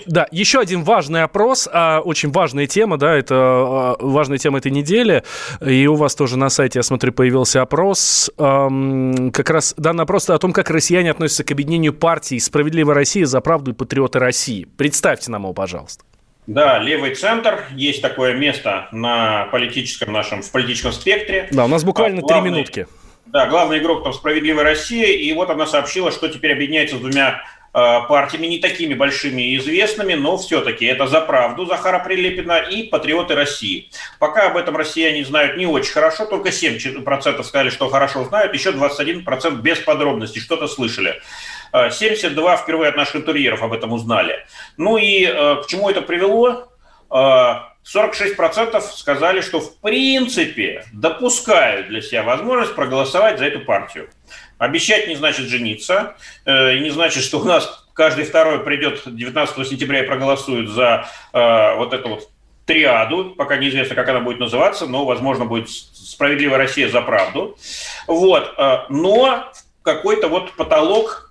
да, 0.06 0.26
еще 0.30 0.60
один 0.60 0.84
важный 0.84 1.22
опрос, 1.22 1.68
а, 1.70 2.00
очень 2.00 2.30
важная 2.30 2.66
тема, 2.66 2.96
да, 2.96 3.14
это 3.14 3.34
а, 3.34 3.96
важная 4.00 4.38
тема 4.38 4.58
этой 4.58 4.70
недели, 4.70 5.22
и 5.60 5.86
у 5.86 5.94
вас 5.94 6.14
тоже 6.14 6.38
на 6.38 6.48
сайте, 6.48 6.78
я 6.78 6.82
смотрю, 6.82 7.12
появился 7.12 7.62
опрос, 7.62 8.30
как 8.36 9.50
раз 9.50 9.74
данный 9.76 10.04
опрос 10.04 10.30
о 10.30 10.38
том, 10.38 10.52
как 10.52 10.70
россияне 10.70 11.10
относятся 11.10 11.44
к 11.44 11.50
объединению 11.50 11.92
партий 11.92 12.40
«Справедливая 12.40 12.94
Россия», 12.94 13.26
«За 13.26 13.40
правду» 13.40 13.72
и 13.72 13.74
«Патриоты 13.74 14.18
России». 14.18 14.66
Представьте 14.76 15.30
нам 15.30 15.42
его, 15.42 15.52
пожалуйста. 15.52 16.04
Да, 16.48 16.78
левый 16.78 17.14
центр. 17.14 17.66
Есть 17.72 18.00
такое 18.00 18.32
место 18.32 18.88
на 18.90 19.44
политическом 19.52 20.14
нашем, 20.14 20.40
в 20.40 20.50
политическом 20.50 20.92
спектре. 20.92 21.46
Да, 21.50 21.66
у 21.66 21.68
нас 21.68 21.84
буквально 21.84 22.22
три 22.22 22.40
минутки. 22.40 22.86
Да, 23.26 23.44
главный 23.46 23.78
игрок 23.78 24.02
там 24.02 24.14
«Справедливая 24.14 24.64
Россия», 24.64 25.08
и 25.08 25.30
вот 25.34 25.50
она 25.50 25.66
сообщила, 25.66 26.10
что 26.10 26.28
теперь 26.28 26.54
объединяется 26.54 26.96
с 26.96 27.00
двумя 27.00 27.42
Э, 27.74 28.00
партиями, 28.08 28.46
не 28.46 28.58
такими 28.58 28.94
большими 28.94 29.52
и 29.52 29.58
известными, 29.58 30.14
но 30.14 30.38
все-таки 30.38 30.86
это 30.86 31.06
«За 31.06 31.20
правду» 31.20 31.66
Захара 31.66 31.98
Прилепина 31.98 32.60
и 32.60 32.84
«Патриоты 32.84 33.34
России». 33.34 33.90
Пока 34.18 34.46
об 34.46 34.56
этом 34.56 34.74
россияне 34.74 35.22
знают 35.22 35.58
не 35.58 35.66
очень 35.66 35.92
хорошо, 35.92 36.24
только 36.24 36.48
7% 36.48 37.42
сказали, 37.44 37.68
что 37.68 37.90
хорошо 37.90 38.24
знают, 38.24 38.54
еще 38.54 38.70
21% 38.70 39.60
без 39.60 39.78
подробностей, 39.80 40.40
что-то 40.40 40.66
слышали. 40.66 41.20
72 41.72 42.54
э, 42.54 42.56
впервые 42.56 42.90
от 42.90 42.96
наших 42.96 43.16
интерьеров 43.16 43.62
об 43.62 43.72
этом 43.72 43.92
узнали. 43.92 44.46
Ну 44.76 44.96
и 44.96 45.24
э, 45.24 45.62
к 45.62 45.66
чему 45.66 45.90
это 45.90 46.02
привело? 46.02 46.68
46% 47.10 48.80
сказали, 48.82 49.40
что 49.40 49.60
в 49.60 49.80
принципе 49.80 50.84
допускают 50.92 51.88
для 51.88 52.02
себя 52.02 52.22
возможность 52.22 52.74
проголосовать 52.74 53.38
за 53.38 53.46
эту 53.46 53.60
партию. 53.60 54.10
Обещать 54.58 55.08
не 55.08 55.14
значит 55.14 55.46
жениться, 55.46 56.16
э, 56.44 56.76
и 56.76 56.80
не 56.80 56.90
значит, 56.90 57.22
что 57.22 57.40
у 57.40 57.44
нас 57.44 57.86
каждый 57.94 58.24
второй 58.24 58.62
придет 58.62 59.02
19 59.06 59.66
сентября 59.66 60.04
и 60.04 60.06
проголосует 60.06 60.68
за 60.68 61.08
э, 61.32 61.74
вот 61.76 61.94
эту 61.94 62.08
вот 62.08 62.28
триаду, 62.66 63.34
пока 63.36 63.56
неизвестно, 63.56 63.94
как 63.94 64.08
она 64.10 64.20
будет 64.20 64.40
называться, 64.40 64.86
но, 64.86 65.06
возможно, 65.06 65.46
будет 65.46 65.70
«Справедливая 65.70 66.58
Россия 66.58 66.88
за 66.90 67.00
правду». 67.00 67.56
Вот. 68.06 68.52
Э, 68.58 68.80
но 68.90 69.50
какой-то 69.82 70.28
вот 70.28 70.52
потолок 70.52 71.27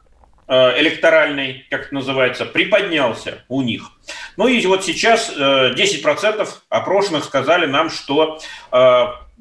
электоральный, 0.47 1.65
как 1.69 1.87
это 1.87 1.93
называется, 1.93 2.45
приподнялся 2.45 3.43
у 3.47 3.61
них. 3.61 3.91
Ну 4.37 4.47
и 4.47 4.65
вот 4.65 4.85
сейчас 4.85 5.35
10% 5.35 6.47
опрошенных 6.69 7.25
сказали 7.25 7.65
нам, 7.65 7.89
что 7.89 8.39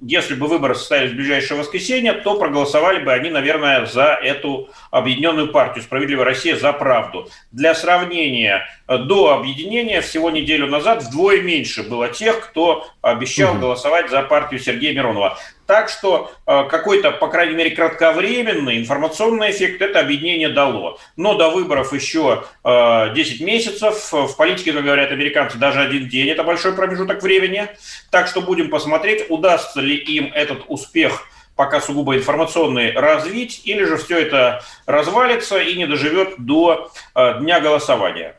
если 0.03 0.35
бы 0.35 0.47
выборы 0.47 0.75
состоялись 0.75 1.13
в 1.13 1.17
ближайшее 1.17 1.59
воскресенье, 1.59 2.13
то 2.13 2.39
проголосовали 2.39 3.03
бы 3.03 3.13
они, 3.13 3.31
наверное, 3.31 3.87
за 3.87 4.19
эту 4.23 4.69
объединенную 4.91 5.49
партию 5.49 5.83
«Справедливая 5.85 6.27
Россия 6.27 6.57
за 6.57 6.73
правду». 6.73 7.29
Для 7.51 7.75
сравнения, 7.75 8.67
э, 8.89 8.99
до 8.99 9.33
объединения 9.33 10.03
всего 10.03 10.31
неделю 10.31 10.67
назад 10.67 11.03
вдвое 11.03 11.41
меньше 11.41 11.83
было 11.83 12.09
тех, 12.09 12.41
кто 12.51 12.87
обещал 13.01 13.53
угу. 13.53 13.61
голосовать 13.63 14.11
за 14.11 14.23
партию 14.23 14.61
Сергея 14.61 14.93
Миронова. 14.93 15.39
Так 15.67 15.89
что 15.89 16.31
э, 16.47 16.65
какой-то, 16.69 17.11
по 17.11 17.29
крайней 17.29 17.55
мере, 17.55 17.71
кратковременный 17.71 18.79
информационный 18.79 19.51
эффект 19.51 19.83
это 19.83 20.01
объединение 20.01 20.49
дало. 20.49 20.99
Но 21.17 21.35
до 21.35 21.51
выборов 21.51 21.93
еще 21.93 22.45
10 22.65 22.65
э, 22.65 23.45
месяцев. 23.45 24.13
В 24.13 24.37
политике, 24.37 24.73
как 24.73 24.85
говорят 24.85 25.11
американцы, 25.11 25.59
даже 25.59 25.81
один 25.81 26.09
день– 26.09 26.29
это 26.31 26.45
большой 26.45 26.75
промежуток 26.75 27.23
времени. 27.23 27.69
Так 28.11 28.29
что 28.29 28.41
будем 28.41 28.71
посмотреть, 28.71 29.27
удастся 29.29 29.81
ли 29.81 29.97
им 29.97 30.33
этот 30.33 30.65
успех 30.69 31.29
пока 31.57 31.81
сугубо 31.81 32.17
информационный, 32.17 32.93
развить, 32.93 33.63
или 33.65 33.83
же 33.85 33.97
все 33.97 34.19
это 34.19 34.63
развалится 34.85 35.59
и 35.59 35.75
не 35.75 35.87
доживет 35.87 36.35
до 36.39 36.91
э, 37.15 37.41
дня 37.41 37.61
голосования. 37.61 38.37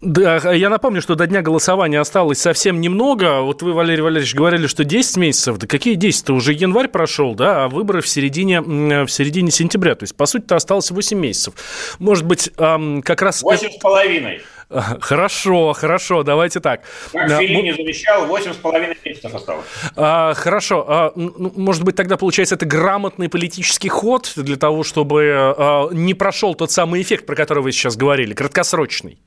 Да, 0.00 0.52
я 0.54 0.70
напомню, 0.70 1.02
что 1.02 1.14
до 1.14 1.26
дня 1.26 1.42
голосования 1.42 2.00
осталось 2.00 2.38
совсем 2.40 2.80
немного. 2.80 3.42
Вот 3.42 3.60
вы, 3.60 3.74
Валерий 3.74 4.02
Валерьевич, 4.02 4.34
говорили, 4.34 4.66
что 4.66 4.82
10 4.82 5.18
месяцев. 5.18 5.58
Да 5.58 5.66
какие 5.66 5.98
10-то? 5.98 6.32
Уже 6.32 6.54
январь 6.54 6.88
прошел, 6.88 7.34
да, 7.34 7.64
а 7.64 7.68
выборы 7.68 8.00
в 8.00 8.08
середине, 8.08 8.62
в 8.62 9.08
середине 9.08 9.50
сентября. 9.50 9.94
То 9.94 10.04
есть, 10.04 10.16
по 10.16 10.24
сути-то, 10.24 10.56
осталось 10.56 10.90
8 10.90 11.18
месяцев. 11.18 11.54
Может 11.98 12.24
быть, 12.24 12.50
как 12.56 13.20
раз... 13.20 13.42
8 13.42 13.72
с 13.72 13.76
половиной. 13.76 14.40
Хорошо, 14.70 15.72
хорошо, 15.72 16.22
давайте 16.22 16.60
так. 16.60 16.82
Как 17.12 17.28
да, 17.28 17.38
Филини 17.38 17.72
завещал, 17.72 18.26
8,5 18.26 18.96
месяцев 19.04 19.34
осталось. 19.34 19.66
А, 19.96 20.32
хорошо, 20.34 20.84
а, 20.88 21.12
ну, 21.16 21.52
может 21.56 21.82
быть, 21.82 21.96
тогда, 21.96 22.16
получается, 22.16 22.54
это 22.54 22.66
грамотный 22.66 23.28
политический 23.28 23.88
ход 23.88 24.32
для 24.36 24.56
того, 24.56 24.84
чтобы 24.84 25.54
а, 25.58 25.88
не 25.90 26.14
прошел 26.14 26.54
тот 26.54 26.70
самый 26.70 27.02
эффект, 27.02 27.26
про 27.26 27.34
который 27.34 27.64
вы 27.64 27.72
сейчас 27.72 27.96
говорили, 27.96 28.32
краткосрочный? 28.32 29.18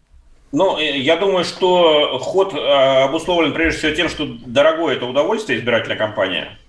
Ну, 0.54 0.78
э, 0.78 1.00
я 1.00 1.18
думаю, 1.18 1.44
что 1.44 2.20
ход 2.20 2.54
э, 2.54 2.58
обусловлен 2.58 3.54
прежде 3.54 3.80
всего 3.80 3.92
тем, 3.96 4.08
что 4.08 4.28
дорогое 4.46 4.96
это 4.96 5.08
удовольствие 5.08 5.58
избирательная 5.58 5.98
кампания. 5.98 6.60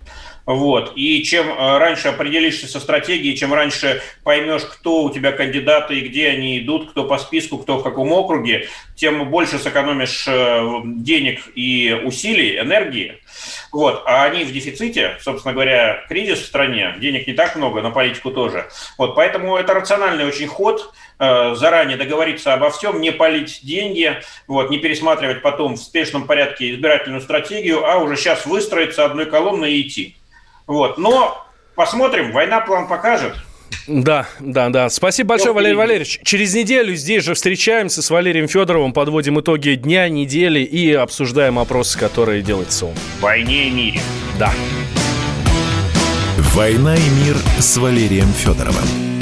Вот. 0.47 0.93
И 0.97 1.23
чем 1.23 1.49
э, 1.49 1.79
раньше 1.79 2.09
определишься 2.09 2.69
со 2.69 2.81
стратегией, 2.81 3.37
чем 3.37 3.55
раньше 3.55 4.03
поймешь, 4.23 4.63
кто 4.63 5.05
у 5.05 5.11
тебя 5.11 5.33
кандидаты 5.33 5.99
и 5.99 6.09
где 6.09 6.29
они 6.29 6.59
идут, 6.59 6.91
кто 6.91 7.05
по 7.05 7.19
списку, 7.19 7.59
кто 7.59 7.79
в 7.79 7.83
каком 7.83 8.13
округе, 8.13 8.69
тем 8.95 9.29
больше 9.31 9.59
сэкономишь 9.59 10.29
денег 11.03 11.41
и 11.55 11.99
усилий, 12.05 12.59
энергии. 12.59 13.19
Вот. 13.73 14.03
А 14.07 14.25
они 14.25 14.45
в 14.45 14.53
дефиците, 14.53 15.17
собственно 15.21 15.53
говоря, 15.53 16.05
кризис 16.09 16.41
в 16.41 16.47
стране, 16.47 16.95
денег 17.01 17.27
не 17.27 17.33
так 17.33 17.57
много, 17.57 17.83
на 17.83 17.91
политику 17.91 18.31
тоже. 18.31 18.69
Вот. 18.99 19.15
Поэтому 19.15 19.57
это 19.57 19.75
рациональный 19.75 20.27
очень 20.27 20.47
ход– 20.47 20.93
Э, 21.17 21.55
заранее 21.55 21.97
договориться 21.97 22.55
обо 22.55 22.71
всем, 22.71 23.01
не 23.01 23.13
полить 23.13 23.61
деньги, 23.63 24.21
вот, 24.49 24.71
не 24.71 24.79
пересматривать 24.79 25.43
потом 25.43 25.75
в 25.75 25.79
спешном 25.79 26.27
порядке 26.27 26.73
избирательную 26.73 27.21
стратегию, 27.21 27.87
а 27.87 27.99
уже 27.99 28.17
сейчас 28.17 28.47
выстроиться 28.47 29.05
одной 29.05 29.27
колонной 29.27 29.75
и 29.75 29.83
идти. 29.87 30.17
Вот. 30.67 30.99
Но 30.99 31.47
посмотрим, 31.75 32.33
война 32.33 32.61
план 32.61 32.89
покажет. 32.89 33.35
Да, 33.87 34.27
да, 34.41 34.71
да. 34.71 34.89
Спасибо 34.89 35.31
большое, 35.31 35.51
Все 35.51 35.55
Валерий 35.55 35.77
Валерьевич. 35.77 36.21
Через 36.25 36.55
неделю 36.55 36.95
здесь 36.95 37.25
же 37.25 37.35
встречаемся 37.35 38.03
с 38.03 38.11
Валерием 38.11 38.49
Федоровым, 38.49 38.93
подводим 38.93 39.41
итоги 39.41 39.75
дня, 39.75 40.09
недели 40.09 40.61
и 40.61 40.93
обсуждаем 40.93 41.59
опросы, 41.59 41.99
которые 41.99 42.43
делает 42.43 42.73
СОМ. 42.73 42.95
Войне 43.21 43.69
и 43.69 43.71
мире. 43.71 44.01
Да. 44.39 44.53
«Война 46.55 46.95
и 46.95 47.09
мир» 47.25 47.37
с 47.59 47.77
Валерием 47.77 48.33
Федоровым. 48.33 49.14